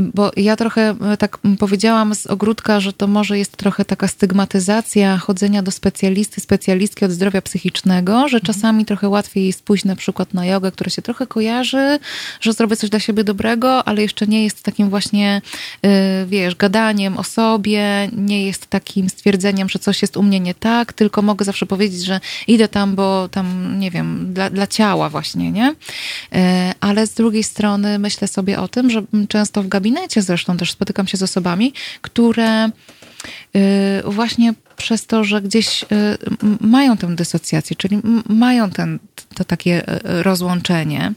[0.00, 5.18] bo ja trochę e, tak powiedziałam z ogródka, że to może jest trochę taka stygmatyzacja
[5.18, 8.42] chodzenia do specjalisty, specjalistki od zdrowia psychicznego, że mhm.
[8.42, 11.98] czasami trochę łatwiej jest pójść na przykład na jogę, która się trochę kojarzy,
[12.40, 15.42] że zrobię coś dla siebie dobrego, ale jeszcze nie jest takim właśnie,
[15.82, 20.54] e, wiesz, gadaniem o sobie, nie jest takim stwierdzeniem, że coś jest u mnie nie
[20.54, 25.08] tak, tylko mogę zawsze powiedzieć, że idę tam, bo tam, nie wiem, dla, dla ciała
[25.08, 25.74] właśnie, nie?
[26.32, 30.56] E, ale z drugiej strony myślę sobie o tym, że często w gabinecie gabinecie zresztą
[30.56, 32.70] też spotykam się z osobami, które y,
[34.04, 35.86] właśnie przez to, że gdzieś y,
[36.60, 38.98] mają tę dysocjację, czyli mają ten,
[39.34, 41.12] to takie y, rozłączenie,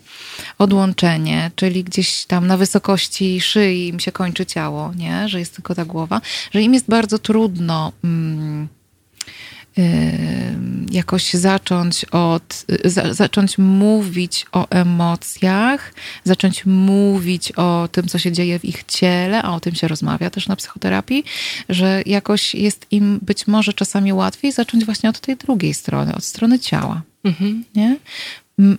[0.58, 5.30] odłączenie, czyli gdzieś tam na wysokości szyi im się kończy ciało, nie?
[5.30, 6.22] że jest tylko ta głowa,
[6.54, 7.92] że im jest bardzo trudno.
[8.04, 8.68] Mm,
[10.92, 15.94] jakoś zacząć od, za, zacząć mówić o emocjach,
[16.24, 20.30] zacząć mówić o tym, co się dzieje w ich ciele, a o tym się rozmawia
[20.30, 21.24] też na psychoterapii,
[21.70, 26.24] że jakoś jest im być może czasami łatwiej zacząć właśnie od tej drugiej strony, od
[26.24, 27.02] strony ciała.
[27.24, 27.64] Mhm.
[27.76, 27.98] Nie?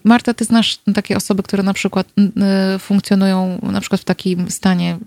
[0.05, 4.99] Marta, ty znasz takie osoby, które na przykład y, funkcjonują na przykład w takim stanie,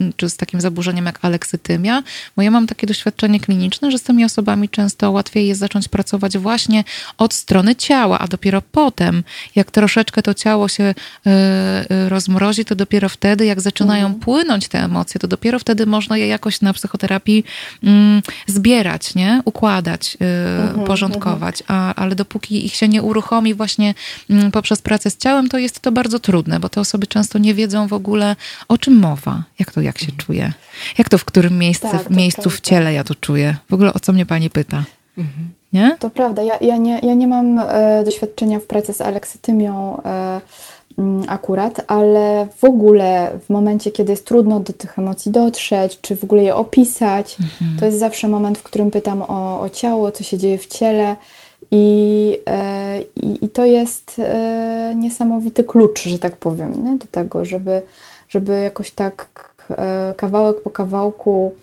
[0.00, 2.02] y, czy z takim zaburzeniem jak aleksytymia,
[2.36, 6.38] bo ja mam takie doświadczenie kliniczne, że z tymi osobami często łatwiej jest zacząć pracować
[6.38, 6.84] właśnie
[7.18, 10.94] od strony ciała, a dopiero potem, jak troszeczkę to ciało się
[11.26, 14.20] y, rozmrozi, to dopiero wtedy, jak zaczynają mhm.
[14.20, 17.44] płynąć te emocje, to dopiero wtedy można je jakoś na psychoterapii
[17.82, 19.42] mm, zbierać, nie?
[19.44, 21.80] Układać, mhm, porządkować, mhm.
[21.80, 23.94] a, ale dopóki ich się nie uruchomi właśnie
[24.52, 27.86] poprzez pracę z ciałem, to jest to bardzo trudne, bo te osoby często nie wiedzą
[27.86, 28.36] w ogóle,
[28.68, 30.18] o czym mowa, jak to, jak się mhm.
[30.26, 30.52] czuję,
[30.98, 33.56] jak to, w którym miejscu, tak, w miejscu w ciele ja to czuję.
[33.70, 34.84] W ogóle o co mnie pani pyta?
[35.18, 35.48] Mhm.
[35.72, 35.96] Nie?
[35.98, 36.42] To prawda.
[36.42, 40.40] Ja, ja, nie, ja nie mam e, doświadczenia w pracy z aleksytymią e,
[40.98, 46.16] mm, akurat, ale w ogóle w momencie, kiedy jest trudno do tych emocji dotrzeć, czy
[46.16, 47.78] w ogóle je opisać, mhm.
[47.78, 51.16] to jest zawsze moment, w którym pytam o, o ciało, co się dzieje w ciele.
[51.70, 56.98] I, e, i, I, to jest e, niesamowity klucz, że tak powiem, nie?
[56.98, 57.82] do tego, żeby,
[58.28, 59.28] żeby jakoś tak
[59.70, 61.54] e, kawałek po kawałku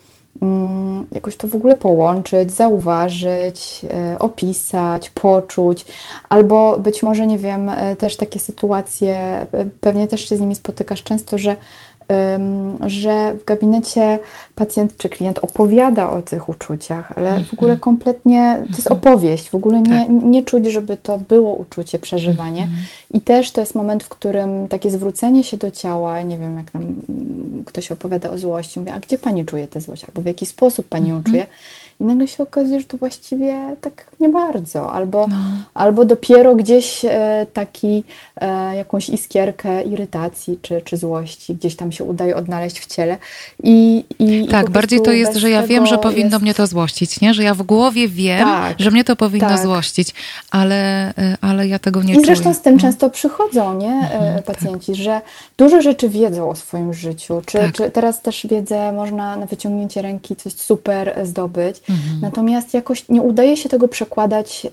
[0.42, 3.86] mm, jakoś to w ogóle połączyć, zauważyć,
[4.18, 5.86] opisać, poczuć,
[6.28, 9.46] albo być może, nie wiem, też takie sytuacje,
[9.80, 11.56] pewnie też się z nimi spotykasz często, że
[12.86, 14.18] że w gabinecie
[14.54, 17.80] pacjent czy klient opowiada o tych uczuciach, ale w ogóle mhm.
[17.80, 18.98] kompletnie to jest mhm.
[18.98, 20.08] opowieść, w ogóle nie, tak.
[20.08, 22.62] nie czuć, żeby to było uczucie, przeżywanie.
[22.62, 22.82] Mhm.
[23.14, 26.74] I też to jest moment, w którym takie zwrócenie się do ciała, nie wiem, jak
[26.74, 26.94] nam
[27.66, 30.88] ktoś opowiada o złości, mówię, a gdzie pani czuje tę złość, albo w jaki sposób
[30.88, 31.46] pani ją czuje,
[32.02, 34.92] i nagle się okazuje, że to właściwie tak nie bardzo.
[34.92, 35.36] Albo, no.
[35.74, 38.04] albo dopiero gdzieś e, taki,
[38.36, 43.16] e, jakąś iskierkę irytacji czy, czy złości gdzieś tam się udaje odnaleźć w ciele.
[43.62, 46.42] I, i, Tak, bardziej to jest, że ja wiem, że powinno jest...
[46.42, 47.34] mnie to złościć, nie?
[47.34, 49.62] Że ja w głowie wiem, tak, że mnie to powinno tak.
[49.62, 50.14] złościć,
[50.50, 52.22] ale, e, ale ja tego nie I czuję.
[52.22, 52.80] I zresztą z tym no.
[52.80, 53.92] często przychodzą, nie?
[53.92, 54.44] Mhm, tak.
[54.44, 55.00] pacjenci, tak.
[55.00, 55.20] że
[55.58, 57.72] dużo rzeczy wiedzą o swoim życiu, czy, tak.
[57.72, 62.20] czy teraz też wiedzę można na wyciągnięcie ręki coś super zdobyć, mhm.
[62.20, 64.66] natomiast jakoś nie udaje się tego przekładać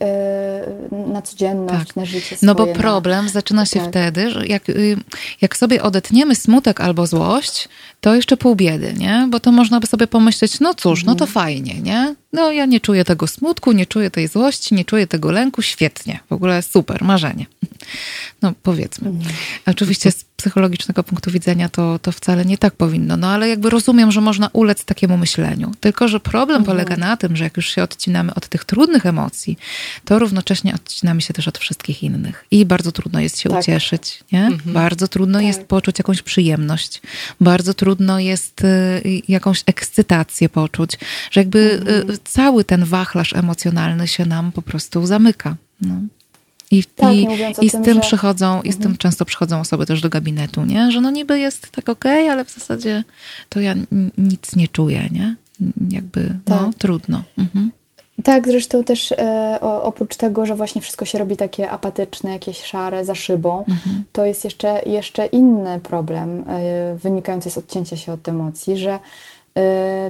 [0.92, 1.96] na codzienność, tak.
[1.96, 2.40] na życie swoje.
[2.42, 3.90] No bo problem zaczyna się tak.
[3.90, 4.98] wtedy, że jak, y,
[5.42, 7.70] jak sobie odetniemy smutek albo złość,
[8.02, 9.28] to jeszcze pół biedy, nie?
[9.32, 11.32] Bo to można by sobie pomyśleć, no cóż, no to mhm.
[11.32, 12.16] fajnie, nie?
[12.34, 16.20] No ja nie czuję tego smutku, nie czuję tej złości, nie czuję tego lęku, świetnie.
[16.30, 17.46] W ogóle super, marzenie.
[18.42, 19.10] No powiedzmy.
[19.10, 19.36] Mhm.
[19.66, 24.12] Oczywiście z psychologicznego punktu widzenia to, to wcale nie tak powinno, no ale jakby rozumiem,
[24.12, 25.72] że można ulec takiemu myśleniu.
[25.80, 26.78] Tylko, że problem mhm.
[26.78, 29.58] polega na tym, że jak już się odcinamy od tych trudnych emocji,
[30.06, 32.46] to równocześnie odcinamy się też od wszystkich innych.
[32.52, 33.60] I bardzo trudno jest się tak.
[33.60, 34.46] ucieszyć, nie?
[34.46, 34.74] Mhm.
[34.74, 35.48] Bardzo trudno tak.
[35.48, 37.02] jest poczuć jakąś przyjemność.
[37.42, 40.98] Bardzo trudno jest y, jakąś ekscytację poczuć,
[41.32, 42.20] że jakby y, mhm.
[42.24, 45.56] cały ten wachlarz emocjonalny się nam po prostu zamyka.
[45.82, 45.96] No.
[46.72, 47.28] I, tak, i,
[47.62, 48.02] i z tym, tym że...
[48.02, 48.66] przychodzą, mhm.
[48.66, 48.98] i z tym mhm.
[48.98, 50.92] często przychodzą osoby też do gabinetu, nie?
[50.92, 53.04] Że no niby jest tak okej, okay, ale w zasadzie
[53.50, 53.76] to ja
[54.18, 55.36] nic nie czuję, nie?
[55.90, 56.62] Jakby, no, tak.
[56.62, 57.24] no, trudno.
[57.38, 57.72] Mhm.
[58.24, 63.06] Tak, zresztą też e, oprócz tego, że właśnie wszystko się robi takie apatyczne, jakieś szare,
[63.06, 64.04] za szybą, mhm.
[64.12, 69.00] to jest jeszcze, jeszcze inny problem e, wynikający z odcięcia się od emocji, że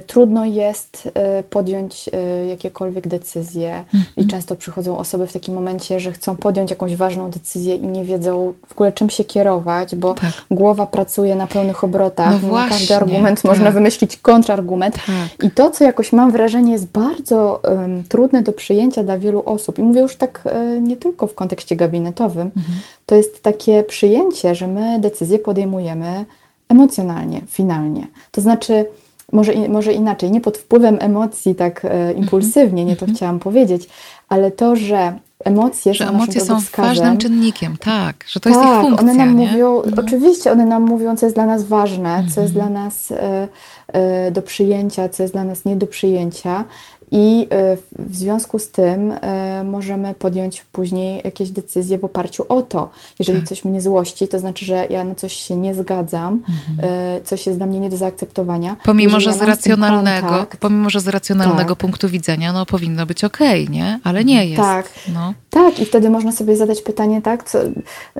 [0.06, 4.04] trudno jest y, podjąć y, jakiekolwiek decyzje mhm.
[4.16, 8.04] i często przychodzą osoby w takim momencie, że chcą podjąć jakąś ważną decyzję i nie
[8.04, 10.30] wiedzą w ogóle czym się kierować, bo tak.
[10.50, 12.42] głowa pracuje na pełnych obrotach.
[12.42, 13.50] No właśnie, każdy argument tak.
[13.50, 15.44] można wymyślić kontrargument tak.
[15.44, 19.78] i to, co jakoś mam wrażenie jest bardzo um, trudne do przyjęcia dla wielu osób
[19.78, 22.78] i mówię już tak um, nie tylko w kontekście gabinetowym, mhm.
[23.06, 26.24] to jest takie przyjęcie, że my decyzje podejmujemy
[26.68, 28.06] emocjonalnie, finalnie.
[28.30, 28.86] To znaczy
[29.32, 33.16] może, może inaczej, nie pod wpływem emocji tak e, impulsywnie, nie to mhm.
[33.16, 33.88] chciałam powiedzieć,
[34.28, 38.74] ale to, że emocje że są emocje są ważnym czynnikiem, tak, że to tak, jest
[38.74, 39.00] ich funkcja.
[39.00, 39.46] one nam nie?
[39.46, 40.06] mówią, mhm.
[40.06, 42.28] oczywiście one nam mówią, co jest dla nas ważne, mhm.
[42.28, 42.72] co jest mhm.
[42.72, 43.48] dla nas e,
[43.88, 46.64] e, do przyjęcia, co jest dla nas nie do przyjęcia
[47.12, 52.62] i e, w związku z tym e, możemy podjąć później jakieś decyzje w oparciu o
[52.62, 52.90] to.
[53.18, 53.48] Jeżeli tak.
[53.48, 56.90] coś mnie złości, to znaczy, że ja na coś się nie zgadzam, mhm.
[56.90, 58.76] E, coś jest dla mnie nie do zaakceptowania.
[58.84, 61.78] Pomimo, że z racjonalnego, kontakt, pomimo, że z racjonalnego tak.
[61.78, 64.00] punktu widzenia, no powinno być okej, okay, nie?
[64.04, 64.62] Ale nie jest.
[64.62, 64.88] Tak.
[65.14, 65.34] No.
[65.50, 67.58] tak, i wtedy można sobie zadać pytanie, tak, co,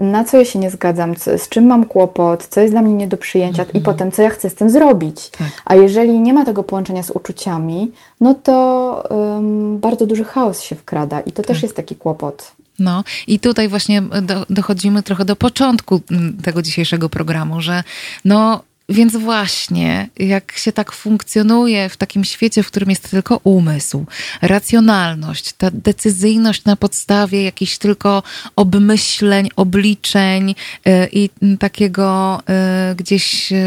[0.01, 2.95] na co ja się nie zgadzam, co, z czym mam kłopot, co jest dla mnie
[2.95, 3.83] nie do przyjęcia mhm.
[3.83, 5.31] i potem, co ja chcę z tym zrobić.
[5.31, 5.49] Tak.
[5.65, 8.80] A jeżeli nie ma tego połączenia z uczuciami, no to
[9.11, 11.47] um, bardzo duży chaos się wkrada i to tak.
[11.47, 12.53] też jest taki kłopot.
[12.79, 16.01] No i tutaj właśnie do, dochodzimy trochę do początku
[16.43, 17.85] tego dzisiejszego programu, że
[18.25, 24.07] no więc właśnie, jak się tak funkcjonuje w takim świecie, w którym jest tylko umysł,
[24.43, 28.23] racjonalność, ta decyzyjność na podstawie jakichś tylko
[28.57, 30.55] obmyśleń, obliczeń
[30.85, 32.41] yy, i takiego
[32.89, 33.59] yy, gdzieś yy,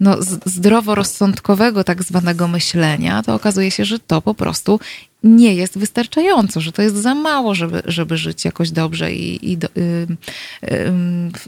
[0.00, 4.80] no, zdroworozsądkowego tak zwanego myślenia, to okazuje się, że to po prostu
[5.24, 9.56] nie jest wystarczająco, że to jest za mało, żeby, żeby żyć jakoś dobrze i, i
[9.56, 10.06] do, y, y,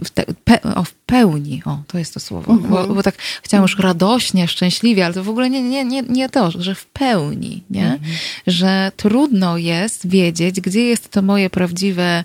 [0.04, 1.62] w, te, pe, o, w pełni.
[1.64, 2.52] O, to jest to słowo.
[2.52, 2.70] Mhm.
[2.70, 6.28] Bo, bo, tak chciałam już radośnie, szczęśliwie, ale to w ogóle nie, nie, nie, nie
[6.28, 7.92] to, że w pełni, nie?
[7.92, 8.12] Mhm.
[8.46, 12.24] Że trudno jest wiedzieć, gdzie jest to moje prawdziwe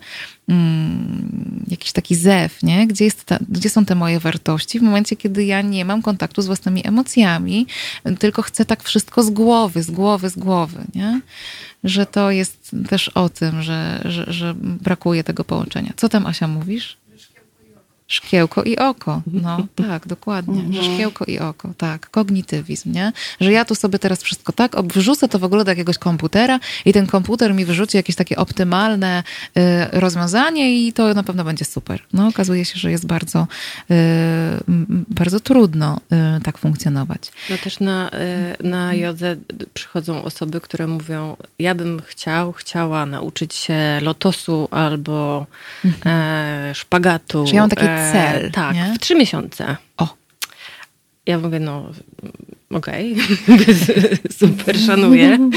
[0.49, 2.87] mm, jakiś taki zew, nie?
[2.87, 6.41] Gdzie, jest ta, gdzie są te moje wartości w momencie, kiedy ja nie mam kontaktu
[6.41, 7.67] z własnymi emocjami,
[8.19, 11.21] tylko chcę tak wszystko z głowy, z głowy, z głowy, nie?
[11.83, 15.93] Że to jest też o tym, że, że, że brakuje tego połączenia.
[15.95, 16.97] Co tam, Asia, mówisz?
[18.07, 19.21] Szkiełko i oko.
[19.33, 20.61] No tak, dokładnie.
[20.61, 20.93] Że mhm.
[20.95, 22.09] szkiełko i oko, tak.
[22.09, 23.11] Kognitywizm, nie?
[23.41, 26.93] Że ja tu sobie teraz wszystko tak wrzucę to w ogóle do jakiegoś komputera i
[26.93, 29.23] ten komputer mi wyrzuci jakieś takie optymalne
[29.57, 29.61] y,
[29.91, 31.99] rozwiązanie i to na pewno będzie super.
[32.13, 33.47] No okazuje się, że jest bardzo,
[33.91, 33.95] y,
[35.09, 35.99] bardzo trudno
[36.37, 37.31] y, tak funkcjonować.
[37.49, 38.09] No też na,
[38.59, 39.35] y, na jodze
[39.73, 45.45] przychodzą osoby, które mówią, ja bym chciał, chciała nauczyć się lotosu albo
[45.85, 46.17] mhm.
[46.71, 47.47] e, szpagatu.
[47.47, 48.51] Że ja mam taki cel.
[48.51, 48.93] Tak, nie?
[48.95, 49.77] w trzy miesiące.
[49.97, 50.07] O.
[51.25, 51.89] Ja mówię, no
[52.71, 53.15] okej,
[53.53, 53.75] okay.
[54.31, 55.49] super, szanuję.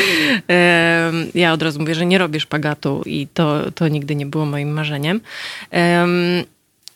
[1.35, 4.71] Ja od razu mówię, że nie robię szpagatu i to, to nigdy nie było moim
[4.73, 5.21] marzeniem.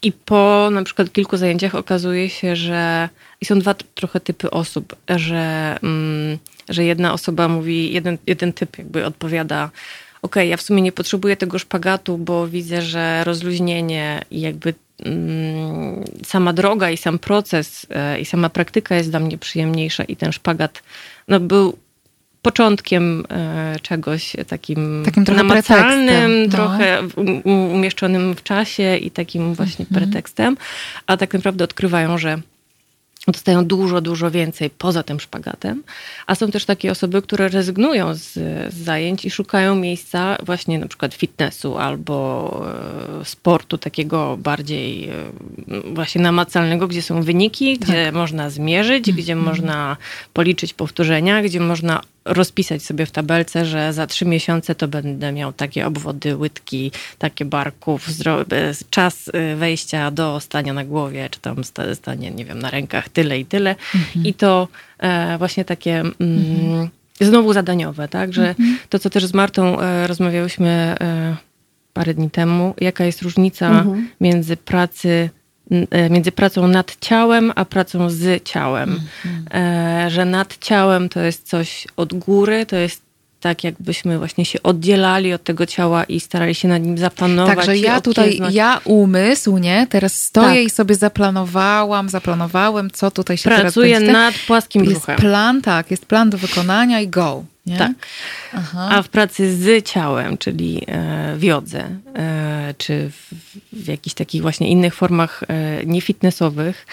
[0.02, 3.08] I po na przykład kilku zajęciach okazuje się, że
[3.40, 6.38] i są dwa trochę typy osób, że, mm,
[6.68, 9.70] że jedna osoba mówi, jeden, jeden typ jakby odpowiada,
[10.22, 14.74] ok, ja w sumie nie potrzebuję tego szpagatu, bo widzę, że rozluźnienie i jakby
[16.24, 20.32] sama droga i sam proces e, i sama praktyka jest dla mnie przyjemniejsza i ten
[20.32, 20.82] szpagat
[21.28, 21.76] no, był
[22.42, 26.48] początkiem e, czegoś takim, takim trochę namacalnym, no.
[26.48, 27.02] trochę
[27.72, 30.02] umieszczonym w czasie i takim właśnie mhm.
[30.02, 30.56] pretekstem,
[31.06, 32.38] a tak naprawdę odkrywają, że
[33.32, 35.82] dostają dużo, dużo więcej poza tym szpagatem,
[36.26, 40.88] a są też takie osoby, które rezygnują z, z, zajęć i szukają miejsca właśnie na
[40.88, 42.66] przykład fitnessu albo
[43.20, 45.12] e, sportu takiego bardziej e,
[45.94, 47.88] właśnie namacalnego, gdzie są wyniki, tak.
[47.88, 49.20] gdzie można zmierzyć, mm.
[49.20, 49.44] gdzie mm.
[49.44, 49.96] można
[50.32, 55.52] policzyć powtórzenia, gdzie można rozpisać sobie w tabelce, że za trzy miesiące to będę miał
[55.52, 58.09] takie obwody łydki, takie barków,
[58.90, 61.64] czas y, wejścia do stania na głowie, czy tam
[61.94, 63.70] stanie, nie wiem, na rękach, tyle i tyle.
[63.70, 64.27] Mhm.
[64.27, 64.69] I to
[64.99, 66.89] e, właśnie takie mm, mhm.
[67.20, 68.78] znowu zadaniowe, tak, że mhm.
[68.89, 70.69] to, co też z Martą e, rozmawiałyśmy
[71.01, 71.36] e,
[71.93, 74.09] parę dni temu, jaka jest różnica mhm.
[74.20, 75.31] między pracy
[75.91, 78.97] E, między pracą nad ciałem, a pracą z ciałem.
[78.97, 80.11] Mm-hmm.
[80.11, 83.03] Że nad ciałem to jest coś od góry, to jest
[83.44, 87.56] tak, jakbyśmy właśnie się oddzielali od tego ciała i starali się nad nim zaplanować.
[87.56, 89.86] Także ja tutaj, ja umysł, nie?
[89.90, 90.64] Teraz stoję tak.
[90.64, 95.16] i sobie zaplanowałam, zaplanowałem, co tutaj się Pracuję teraz nad płaskim jest brzuchem.
[95.16, 97.44] plan, tak, jest plan do wykonania i go.
[97.66, 97.78] Nie?
[97.78, 97.93] Tak.
[98.53, 98.89] Aha.
[98.91, 103.11] A w pracy z ciałem, czyli e, w jodze, e, czy
[103.73, 106.86] w, jakichś takich właśnie innych formach e, niefitnessowych,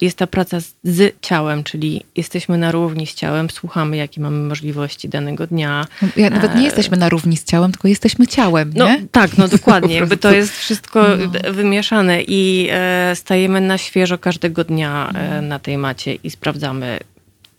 [0.00, 5.08] jest ta praca z, ciałem, czyli jesteśmy na równi z ciałem, słuchamy, jakie mamy możliwości
[5.08, 5.86] danego dnia.
[6.16, 9.06] Ja, nawet nie jesteśmy na równi z ciałem, tylko jesteśmy ciałem, no, nie?
[9.12, 9.94] Tak, no dokładnie.
[9.94, 11.52] Jakby to jest wszystko no.
[11.52, 12.70] wymieszane i
[13.14, 15.12] stajemy na świeżo każdego dnia
[15.42, 16.98] na tej macie i sprawdzamy,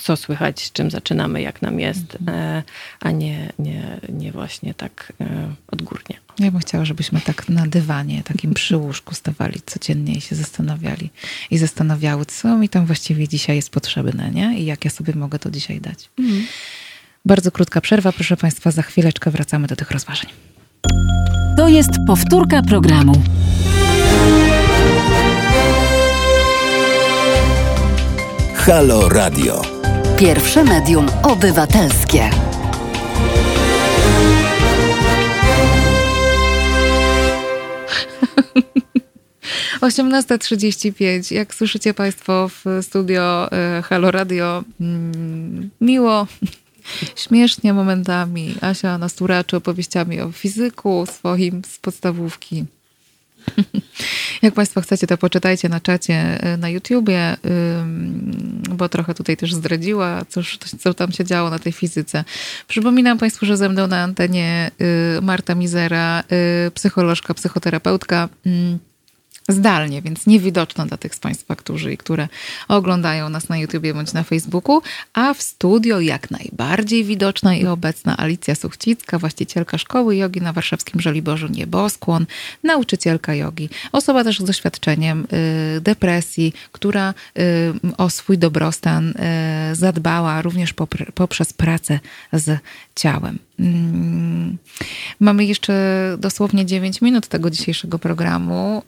[0.02, 2.40] co słychać, z czym zaczynamy, jak nam jest, mhm.
[2.40, 2.64] e,
[3.00, 5.26] a nie, nie, nie właśnie tak e,
[5.68, 6.18] odgórnie.
[6.40, 11.10] Ja bym chciała, żebyśmy tak na dywanie, takim przy łóżku stawali codziennie i się zastanawiali
[11.52, 14.60] i zastanawiały, co mi tam właściwie dzisiaj jest potrzebne, nie?
[14.60, 16.10] I jak ja sobie mogę to dzisiaj dać.
[16.20, 16.46] Mhm.
[17.26, 20.32] Bardzo krótka przerwa, proszę Państwa, za chwileczkę wracamy do tych rozważań.
[21.58, 23.24] To jest powtórka programu.
[28.56, 29.81] Halo Radio.
[30.22, 32.30] Pierwsze medium obywatelskie.
[39.82, 41.32] Osiemnasta trzydzieści pięć.
[41.32, 46.28] Jak słyszycie Państwo w studio e, Halo Radio, mm, miło,
[47.24, 48.56] śmiesznie momentami.
[48.62, 52.66] Asia nas turaczy opowieściami o fizyku swoim z podstawówki.
[54.42, 57.38] Jak Państwo chcecie, to poczytajcie na czacie y, na YouTubie,
[58.70, 62.24] bo trochę tutaj też zdradziła, cóż, co tam się działo na tej fizyce.
[62.68, 64.72] Przypominam Państwu, że ze mną na antenie
[65.18, 66.24] y, Marta Mizera,
[66.68, 68.30] y, psycholożka, psychoterapeutka
[69.52, 72.28] zdalnie, więc niewidoczna dla tych z Państwa, którzy i które
[72.68, 74.82] oglądają nas na YouTubie bądź na Facebooku,
[75.14, 81.02] a w studio jak najbardziej widoczna i obecna Alicja Suchcicka, właścicielka szkoły jogi na warszawskim
[81.02, 82.26] Żoliborzu Nieboskłon,
[82.64, 85.28] nauczycielka jogi, osoba też z doświadczeniem
[85.78, 90.74] y, depresji, która y, o swój dobrostan y, zadbała również
[91.16, 92.00] poprzez pracę
[92.34, 92.60] z
[92.96, 93.51] ciałem.
[93.62, 94.58] Mm,
[95.20, 95.74] mamy jeszcze
[96.20, 98.84] dosłownie 9 minut tego dzisiejszego programu,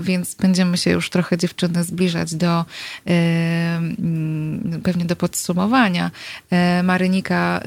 [0.00, 6.10] y, więc będziemy się już trochę dziewczyny zbliżać do y, mm, pewnie do podsumowania.
[6.80, 7.60] Y, Marynika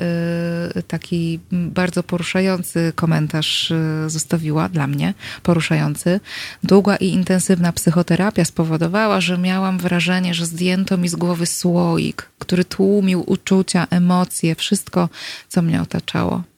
[0.88, 3.74] taki bardzo poruszający komentarz
[4.08, 5.14] zostawiła dla mnie,
[5.44, 6.20] poruszający.
[6.64, 12.66] Długa i intensywna psychoterapia spowodowała, że miałam wrażenie, że zdjęto mi z głowy słoik, który
[12.66, 15.10] tłumił uczucia, emocje, wszystko,
[15.50, 16.51] co mnie otaczało.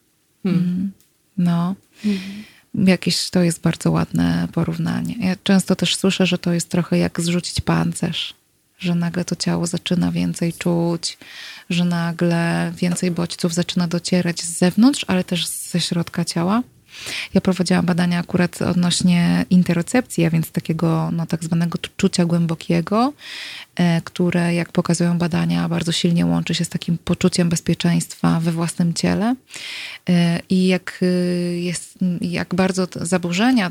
[0.43, 0.61] Hmm.
[0.61, 0.91] Mm.
[1.37, 1.75] No.
[2.03, 2.43] Hmm.
[2.73, 5.15] Jakieś to jest bardzo ładne porównanie.
[5.19, 8.33] Ja często też słyszę, że to jest trochę jak zrzucić pancerz,
[8.79, 11.17] że nagle to ciało zaczyna więcej czuć,
[11.69, 16.63] że nagle więcej bodźców zaczyna docierać z zewnątrz, ale też ze środka ciała.
[17.33, 23.13] Ja prowadziłam badania akurat odnośnie interocepcji, a więc takiego no, tak zwanego czucia głębokiego,
[24.03, 29.35] które, jak pokazują badania, bardzo silnie łączy się z takim poczuciem bezpieczeństwa we własnym ciele.
[30.09, 31.05] E, I jak, e,
[31.55, 33.69] jest, jak bardzo zaburzenia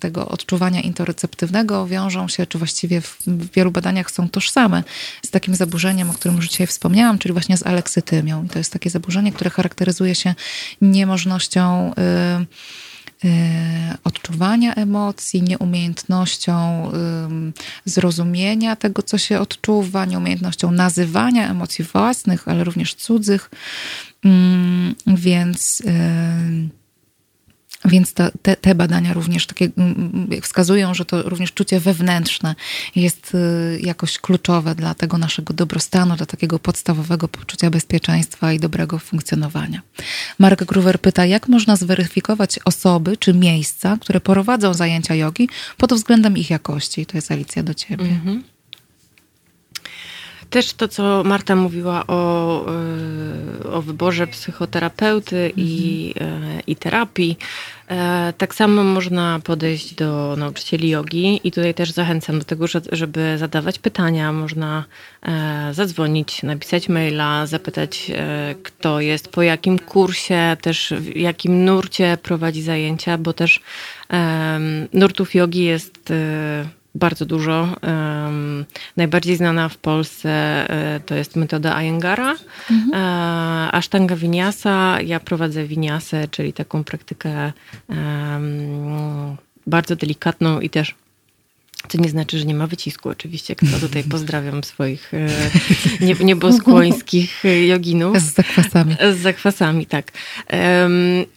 [0.00, 3.18] tego odczuwania interoceptywnego wiążą się, czy właściwie w,
[3.54, 4.84] wielu badaniach są tożsame
[5.26, 8.44] z takim zaburzeniem, o którym już dzisiaj wspomniałam, czyli właśnie z aleksytymią.
[8.44, 10.34] I to jest takie zaburzenie, które charakteryzuje się
[10.80, 12.89] niemożnością Y,
[14.04, 16.90] odczuwania emocji, nieumiejętnością
[17.84, 23.50] zrozumienia tego, co się odczuwa, nieumiejętnością nazywania emocji własnych, ale również cudzych.
[25.06, 25.82] Więc
[27.84, 29.68] Więc to, te, te, badania również takie
[30.42, 32.54] wskazują, że to również czucie wewnętrzne
[32.96, 38.98] jest y, jakoś kluczowe dla tego naszego dobrostanu, dla takiego podstawowego poczucia bezpieczeństwa i dobrego
[38.98, 39.82] funkcjonowania.
[40.38, 46.36] Mark Gruwer pyta, jak można zweryfikować osoby czy miejsca, które prowadzą zajęcia jogi pod względem
[46.36, 47.06] ich jakości?
[47.06, 48.04] To jest Alicja do ciebie.
[48.04, 48.42] Mhm.
[50.50, 55.52] Też to, co Marta mówiła o, e, o wyborze psychoterapeuty mhm.
[55.56, 57.38] i, e, i terapii,
[57.88, 63.38] e, tak samo można podejść do nauczycieli jogi i tutaj też zachęcam do tego, żeby
[63.38, 64.32] zadawać pytania.
[64.32, 64.84] Można
[65.72, 68.10] zadzwonić, napisać maila, zapytać,
[68.62, 73.60] kto jest, po jakim kursie, też w jakim nurcie prowadzi zajęcia, bo też
[74.92, 76.12] nurtów jogi jest
[76.94, 77.68] bardzo dużo.
[77.82, 78.64] Um,
[78.96, 82.36] najbardziej znana w Polsce e, to jest metoda Ayengara.
[82.70, 82.94] Mhm.
[82.94, 85.00] E, Ashtanga Vinyasa.
[85.00, 87.52] Ja prowadzę Vinyasę, czyli taką praktykę
[87.88, 89.36] um,
[89.66, 90.94] bardzo delikatną i też
[91.88, 98.18] co nie znaczy, że nie ma wycisku oczywiście, kto tutaj pozdrawiam swoich e, nieboskłońskich joginów.
[98.18, 98.96] Z zakwasami.
[99.14, 100.12] Z zakwasami, tak.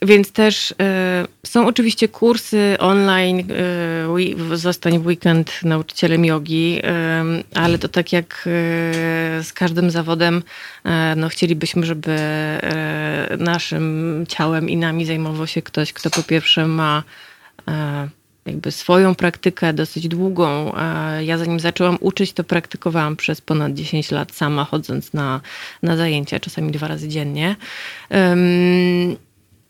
[0.01, 3.39] Więc też e, są oczywiście kursy online,
[4.51, 6.81] e, zostań w weekend nauczycielem jogi,
[7.55, 8.49] ale to tak jak
[9.41, 10.43] z każdym zawodem,
[11.15, 12.17] no chcielibyśmy, żeby
[13.39, 17.03] naszym ciałem i nami zajmował się ktoś, kto po pierwsze ma
[18.45, 20.73] jakby swoją praktykę dosyć długą.
[21.21, 25.41] Ja zanim zaczęłam uczyć, to praktykowałam przez ponad 10 lat sama, chodząc na,
[25.83, 27.55] na zajęcia, czasami dwa razy dziennie.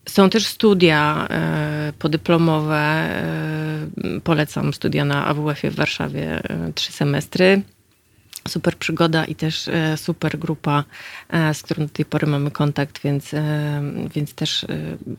[0.09, 2.75] Są też studia e, podyplomowe.
[2.75, 3.87] E,
[4.23, 7.61] polecam studia na AWF-ie w Warszawie, e, trzy semestry
[8.47, 10.83] super przygoda i też e, super grupa,
[11.29, 13.81] e, z którą do tej pory mamy kontakt, więc, e,
[14.15, 14.65] więc też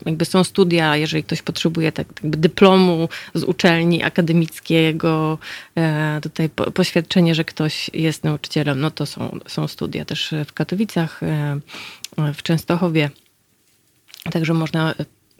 [0.06, 5.38] jakby są studia, jeżeli ktoś potrzebuje tak, jakby dyplomu z uczelni akademickiego,
[6.22, 11.20] tutaj poświadczenie, że ktoś jest nauczycielem, no to są, są studia też w Katowicach,
[12.34, 13.10] w Częstochowie.
[14.32, 14.94] Także można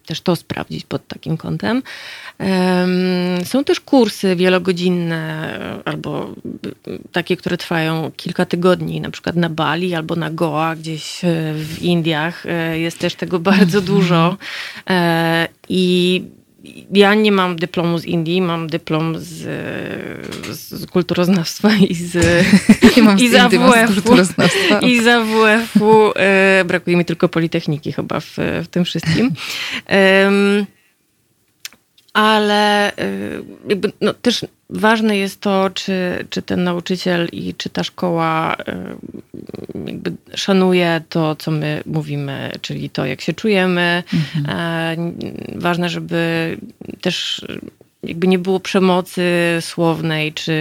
[0.06, 1.82] też to sprawdzić pod takim kątem.
[3.44, 6.34] Są też kursy wielogodzinne albo
[7.12, 11.82] takie, które trwają kilka tygodni, na przykład na Bali albo na Goa, gdzieś e, w
[11.82, 12.46] Indiach.
[12.46, 14.36] E, jest też tego bardzo dużo.
[14.90, 16.22] E, I
[16.92, 19.42] ja nie mam dyplomu z Indii, mam dyplom z,
[20.56, 22.44] z kulturoznawstwa i z,
[23.18, 24.14] i z AWF-u.
[24.86, 26.12] I z AWF-u.
[26.16, 29.32] E, brakuje mi tylko Politechniki chyba w, w tym wszystkim.
[32.14, 33.08] Ale e,
[33.68, 38.96] jakby, no, też ważne jest to, czy, czy ten nauczyciel i czy ta szkoła e,
[39.86, 44.02] jakby szanuje to, co my mówimy, czyli to, jak się czujemy.
[44.14, 44.58] Mhm.
[44.58, 44.96] E,
[45.58, 46.56] ważne, żeby
[47.00, 47.46] też
[48.14, 49.22] jakby nie było przemocy
[49.60, 50.52] słownej czy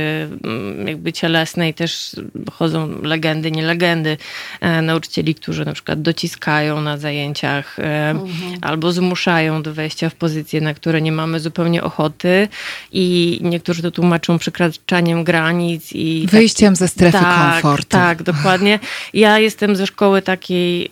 [0.43, 2.15] mm, jakby cielesnej, też
[2.51, 4.17] chodzą legendy, nie legendy
[4.61, 8.57] e, nauczycieli, którzy na przykład dociskają na zajęciach e, mhm.
[8.61, 12.47] albo zmuszają do wejścia w pozycje, na które nie mamy zupełnie ochoty
[12.91, 17.87] i niektórzy to tłumaczą przekraczaniem granic i tak- wyjściem tak, ze strefy tak, komfortu.
[17.89, 18.79] Tak, dokładnie.
[19.13, 20.85] Ja jestem ze szkoły takiej,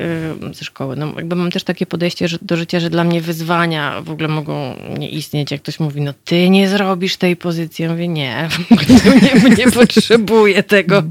[0.49, 4.01] e, ze szkoły, no jakby mam też takie podejście do życia, że dla mnie wyzwania
[4.01, 5.51] w ogóle mogą nie istnieć.
[5.51, 7.83] Jak ktoś mówi, no ty nie zrobisz tej pozycji.
[7.83, 8.47] Ja mówię, nie,
[9.21, 11.03] nie, nie potrzebuję tego.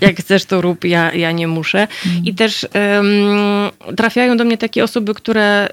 [0.00, 1.88] Jak chcesz, to rób, ja, ja nie muszę.
[2.24, 5.68] I też um, trafiają do mnie takie osoby, które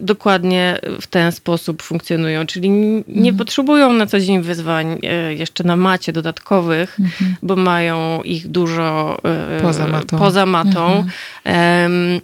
[0.00, 3.36] dokładnie w ten sposób funkcjonują, czyli nie mhm.
[3.36, 7.36] potrzebują na co dzień wyzwań e, jeszcze na macie dodatkowych, mhm.
[7.42, 10.18] bo mają ich dużo e, poza matą.
[10.18, 11.04] Poza matą.
[11.44, 11.92] Mhm.
[12.14, 12.20] Um,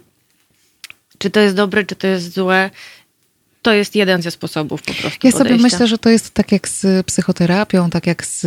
[1.17, 2.69] czy to jest dobre, czy to jest złe?
[3.65, 5.27] To jest jeden ze sposobów po prostu.
[5.27, 8.41] Ja sobie myślę, że to jest tak jak z psychoterapią, tak jak z,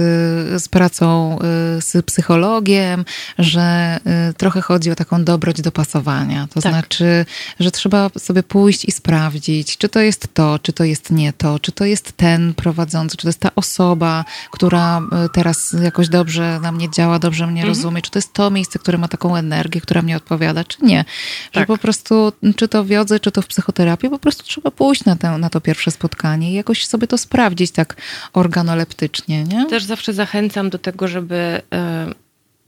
[0.63, 1.39] z pracą
[1.79, 3.05] y, z psychologiem,
[3.39, 3.99] że
[4.31, 6.49] y, trochę chodzi o taką dobroć dopasowania.
[6.55, 6.73] To tak.
[6.73, 7.27] znaczy,
[7.61, 11.59] że trzeba sobie pójść i sprawdzić, czy to jest to, czy to jest nie to,
[11.59, 16.61] czy to jest ten prowadzący, czy to jest ta osoba, która y, teraz jakoś dobrze
[16.63, 17.69] na mnie działa, dobrze mnie mhm.
[17.69, 21.05] rozumie, czy to jest to miejsce, które ma taką energię, która mnie odpowiada, czy nie.
[21.53, 21.67] Że tak.
[21.67, 25.17] po prostu, czy to w jodze, czy to w psychoterapii, po prostu trzeba pójść na,
[25.17, 27.97] tę, na to pierwsze spotkanie i jakoś sobie to sprawdzić tak
[28.33, 29.67] organoleptycznie, nie?
[29.67, 32.13] Też zawsze zachęcam do tego, żeby e,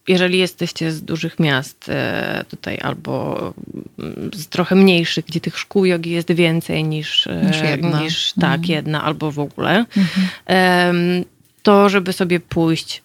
[0.09, 3.55] jeżeli jesteście z dużych miast e, tutaj albo
[3.99, 8.01] mm, z trochę mniejszych, gdzie tych szkół jogi jest więcej niż, e, niż, jedna.
[8.01, 8.71] niż tak, mhm.
[8.71, 11.25] jedna albo w ogóle, mhm.
[11.63, 13.03] to żeby sobie pójść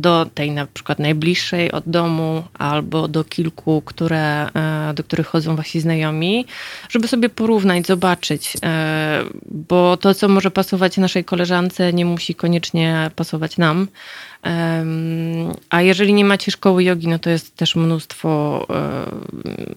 [0.00, 5.56] do tej na przykład najbliższej od domu albo do kilku, które, e, do których chodzą
[5.56, 6.46] wasi znajomi,
[6.88, 13.10] żeby sobie porównać, zobaczyć, e, bo to, co może pasować naszej koleżance, nie musi koniecznie
[13.16, 13.88] pasować nam.
[15.70, 18.66] A jeżeli nie macie szkoły jogi, no to jest też mnóstwo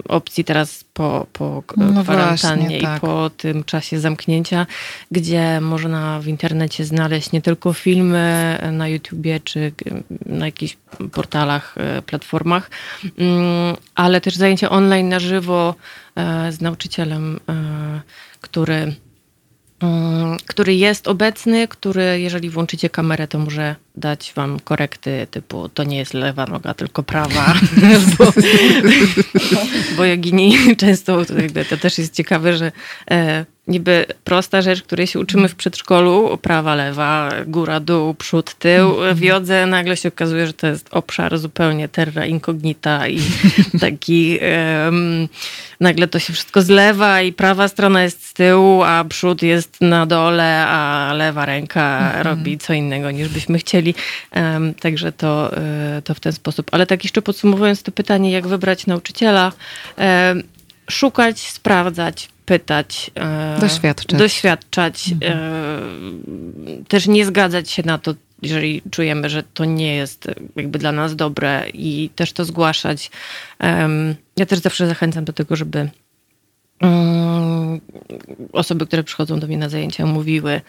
[0.10, 2.98] opcji teraz po, po no kwarantannie właśnie, tak.
[2.98, 4.66] i po tym czasie zamknięcia,
[5.12, 9.72] gdzie można w internecie znaleźć nie tylko filmy na YouTubie czy
[10.26, 10.78] na jakichś
[11.12, 12.70] portalach, e, platformach,
[13.18, 15.76] mm, ale też zajęcia online na żywo
[16.16, 18.02] e, z nauczycielem, e,
[18.42, 18.96] który
[20.48, 25.98] który jest obecny, który jeżeli włączycie kamerę, to może dać wam korekty typu to nie
[25.98, 27.54] jest lewa noga, tylko prawa.
[28.18, 28.26] bo,
[29.98, 31.26] bo jogini często,
[31.70, 32.72] to też jest ciekawe, że
[33.12, 38.90] e, niby prosta rzecz, której się uczymy w przedszkolu, prawa, lewa, góra, dół, przód, tył.
[38.90, 39.16] Mhm.
[39.16, 43.20] W jodze nagle się okazuje, że to jest obszar zupełnie terra incognita i
[43.82, 44.40] taki
[44.86, 45.28] um,
[45.80, 50.06] nagle to się wszystko zlewa i prawa strona jest z tyłu, a przód jest na
[50.06, 52.24] dole, a lewa ręka mhm.
[52.28, 53.96] robi co innego niż byśmy chcieli.
[54.36, 56.68] Um, także to, e, to w ten sposób.
[56.72, 59.52] Ale tak jeszcze podsumowując to pytanie, jak wybrać nauczyciela,
[59.98, 60.44] um,
[60.90, 66.84] szukać, sprawdzać, pytać, e, doświadczać, doświadczać mhm.
[66.88, 71.16] też nie zgadzać się na to, jeżeli czujemy, że to nie jest jakby dla nas
[71.16, 73.12] dobre i też to zgłaszać.
[74.38, 75.90] Ja też zawsze zachęcam do tego, żeby
[76.80, 77.82] mm,
[78.54, 80.62] osoby, które przychodzą do mnie na zajęcia, mówiły,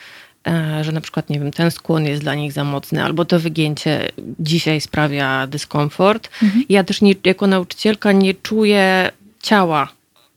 [0.47, 3.41] e, że na przykład, nie wiem, ten skłon jest dla nich za mocny, albo to
[3.41, 6.31] wygięcie dzisiaj sprawia dyskomfort.
[6.43, 6.65] Mhm.
[6.69, 9.11] Ja też nie, jako nauczycielka nie czuję
[9.43, 9.89] ciała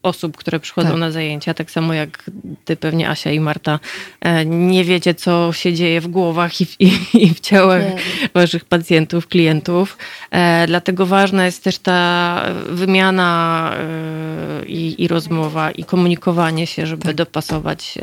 [0.04, 0.98] osób, które przychodzą tak.
[0.98, 2.30] na zajęcia, tak samo jak
[2.64, 3.78] ty pewnie Asia i Marta,
[4.20, 8.28] e, nie wiecie, co się dzieje w głowach i w, i, i w ciałach nie.
[8.34, 9.98] waszych pacjentów, klientów.
[10.30, 17.02] E, dlatego ważna jest też ta wymiana e, i, i rozmowa i komunikowanie się, żeby
[17.02, 17.14] tak.
[17.14, 17.98] dopasować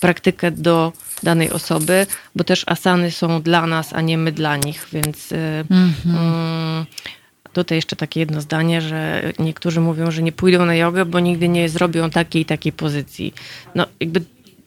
[0.00, 0.92] praktykę do
[1.22, 2.06] danej osoby,
[2.36, 5.94] bo też asany są dla nas, a nie my dla nich, więc mhm.
[6.06, 6.86] mm,
[7.52, 11.48] Tutaj jeszcze takie jedno zdanie, że niektórzy mówią, że nie pójdą na jogę, bo nigdy
[11.48, 13.34] nie zrobią takiej i takiej pozycji.
[13.74, 14.22] No jakby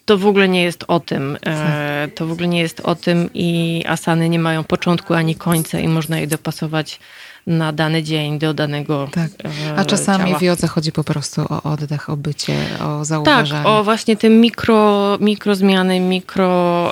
[0.05, 1.37] to w ogóle nie jest o tym.
[1.45, 5.79] E, to w ogóle nie jest o tym i asany nie mają początku ani końca
[5.79, 6.99] i można je dopasować
[7.47, 9.31] na dany dzień do danego tak.
[9.77, 10.39] A e, czasami ciała.
[10.39, 13.63] w jodze chodzi po prostu o oddech, o bycie, o zauważanie.
[13.63, 16.91] Tak, o właśnie te mikro, mikro zmiany, mikro,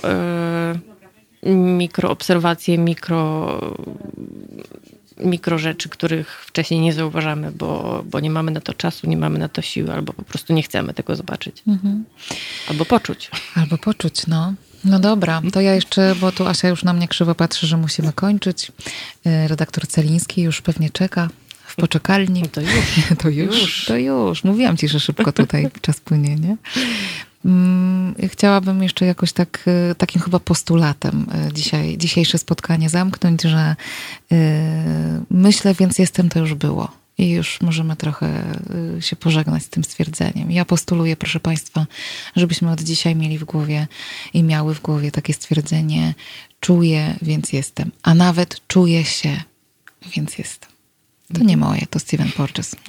[1.43, 3.47] yy, mikro obserwacje, mikro
[5.23, 9.49] mikrorzeczy, których wcześniej nie zauważamy, bo, bo nie mamy na to czasu, nie mamy na
[9.49, 11.63] to siły, albo po prostu nie chcemy tego zobaczyć.
[11.67, 12.05] Mhm.
[12.69, 13.31] Albo poczuć.
[13.55, 14.53] Albo poczuć, no.
[14.85, 18.13] No dobra, to ja jeszcze, bo tu Asia już na mnie krzywo patrzy, że musimy
[18.13, 18.71] kończyć.
[19.27, 21.29] Y, redaktor Celiński już pewnie czeka
[21.65, 22.41] w poczekalni.
[22.41, 22.71] No to już.
[23.21, 23.85] To już, już.
[23.85, 24.43] To już.
[24.43, 26.57] Mówiłam ci, że szybko tutaj czas płynie, nie?
[27.45, 33.75] Mm, chciałabym jeszcze jakoś tak, y, takim chyba postulatem y, dzisiaj, dzisiejsze spotkanie zamknąć, że
[34.31, 34.35] y,
[35.29, 36.91] myślę, więc jestem, to już było.
[37.17, 38.43] I już możemy trochę
[38.99, 40.51] się pożegnać z tym stwierdzeniem.
[40.51, 41.85] Ja postuluję, proszę Państwa,
[42.35, 43.87] żebyśmy od dzisiaj mieli w głowie
[44.33, 46.13] i miały w głowie takie stwierdzenie:
[46.59, 49.41] czuję, więc jestem, a nawet czuję się,
[50.15, 50.72] więc jestem.
[51.33, 52.75] To nie moje, to Steven Porges.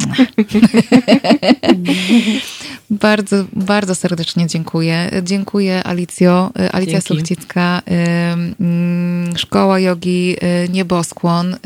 [2.90, 5.10] bardzo, bardzo serdecznie dziękuję.
[5.22, 7.08] Dziękuję Alicjo, Alicja Dzięki.
[7.08, 11.58] Suchcicka, mm, Szkoła Jogi y, Nieboskłon, y,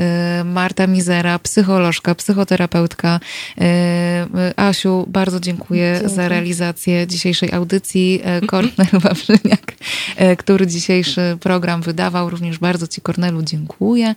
[0.45, 3.21] Marta Mizera, psycholożka, psychoterapeutka.
[3.61, 3.63] Y,
[4.57, 6.15] Asiu, bardzo dziękuję Dzięki.
[6.15, 8.23] za realizację dzisiejszej audycji.
[8.47, 9.75] Kornel Wawrzyniak,
[10.39, 12.31] który dzisiejszy program wydawał.
[12.31, 14.15] Również bardzo Ci, Kornelu, dziękuję.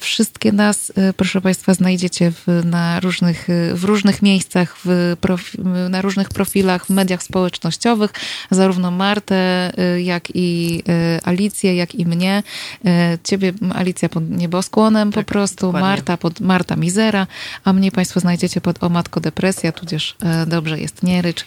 [0.00, 5.58] Wszystkie nas, proszę Państwa, Państwa znajdziecie w, na różnych, w różnych miejscach, w profi,
[5.90, 8.10] na różnych profilach w mediach społecznościowych,
[8.50, 12.42] zarówno Martę, y, jak i y, Alicję, jak i mnie.
[12.86, 12.90] Y,
[13.24, 15.88] ciebie, Alicja, pod nieboskłonem tak, po prostu, dokładnie.
[15.88, 17.26] Marta pod Marta Mizera,
[17.64, 20.16] a mnie Państwo znajdziecie pod O Matko Depresja, tudzież
[20.46, 21.44] Dobrze jest nie rycz.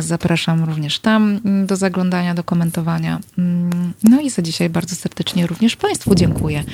[0.00, 3.20] Zapraszam również tam mm, do zaglądania, do komentowania.
[3.38, 6.64] Mm, no i za dzisiaj bardzo serdecznie również Państwu dziękuję.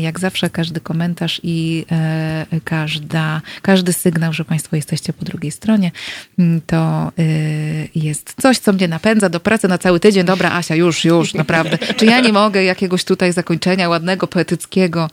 [0.00, 5.90] Jak zawsze każdy komentarz i E, każda, każdy sygnał, że Państwo jesteście po drugiej stronie,
[6.38, 7.22] mm, to e,
[7.94, 10.24] jest coś, co mnie napędza do pracy na cały tydzień.
[10.24, 11.78] Dobra, Asia, już, już, naprawdę.
[11.78, 15.10] Czy ja nie mogę jakiegoś tutaj zakończenia ładnego, poetyckiego?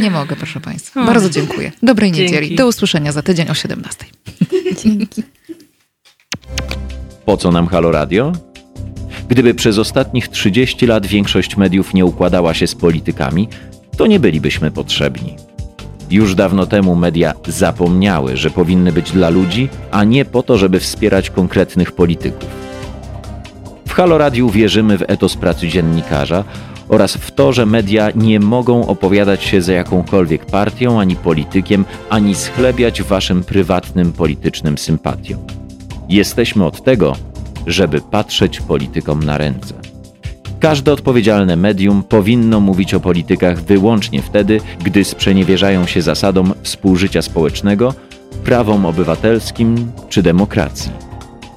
[0.00, 1.04] Nie mogę, proszę Państwa.
[1.04, 1.72] Bardzo dziękuję.
[1.82, 2.32] Dobrej Dzięki.
[2.32, 2.56] niedzieli.
[2.56, 4.04] Do usłyszenia za tydzień o 17.
[4.84, 5.22] Dzięki.
[7.24, 8.32] Po co nam Halo Radio?
[9.28, 13.48] Gdyby przez ostatnich 30 lat większość mediów nie układała się z politykami,
[13.96, 15.47] to nie bylibyśmy potrzebni.
[16.10, 20.80] Już dawno temu media zapomniały, że powinny być dla ludzi, a nie po to, żeby
[20.80, 22.48] wspierać konkretnych polityków.
[23.88, 26.44] W Halo Radiu wierzymy w etos pracy dziennikarza
[26.88, 32.34] oraz w to, że media nie mogą opowiadać się za jakąkolwiek partią ani politykiem, ani
[32.34, 35.40] schlebiać waszym prywatnym politycznym sympatiom.
[36.08, 37.16] Jesteśmy od tego,
[37.66, 39.87] żeby patrzeć politykom na ręce.
[40.60, 47.94] Każde odpowiedzialne medium powinno mówić o politykach wyłącznie wtedy, gdy sprzeniewierzają się zasadom współżycia społecznego,
[48.44, 50.90] prawom obywatelskim czy demokracji.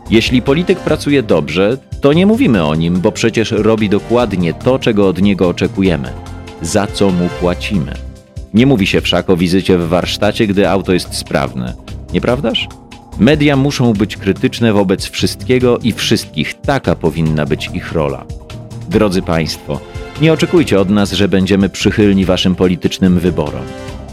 [0.10, 5.08] Jeśli polityk pracuje dobrze, to nie mówimy o nim, bo przecież robi dokładnie to, czego
[5.08, 6.14] od niego oczekujemy,
[6.62, 7.94] za co mu płacimy.
[8.54, 11.74] Nie mówi się wszak o wizycie w warsztacie, gdy auto jest sprawne,
[12.14, 12.68] nieprawdaż?
[13.20, 18.26] Media muszą być krytyczne wobec wszystkiego i wszystkich, taka powinna być ich rola.
[18.92, 19.80] Drodzy Państwo,
[20.22, 23.62] nie oczekujcie od nas, że będziemy przychylni Waszym politycznym wyborom.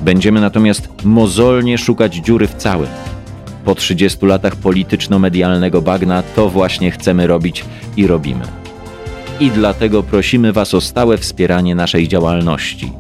[0.03, 2.89] Będziemy natomiast mozolnie szukać dziury w całym.
[3.65, 7.65] Po 30 latach polityczno-medialnego bagna to właśnie chcemy robić
[7.97, 8.45] i robimy.
[9.41, 12.93] I dlatego prosimy Was o stałe wspieranie naszej działalności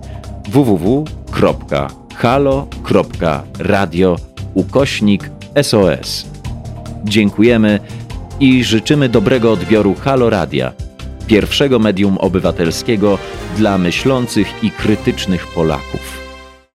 [0.48, 0.96] www.halo.radio
[4.54, 5.30] ukośnik
[5.62, 6.26] SOS.
[7.04, 7.80] Dziękujemy
[8.40, 10.72] i życzymy dobrego odbioru Halo Radia,
[11.28, 13.18] pierwszego medium obywatelskiego
[13.56, 16.27] dla myślących i krytycznych Polaków.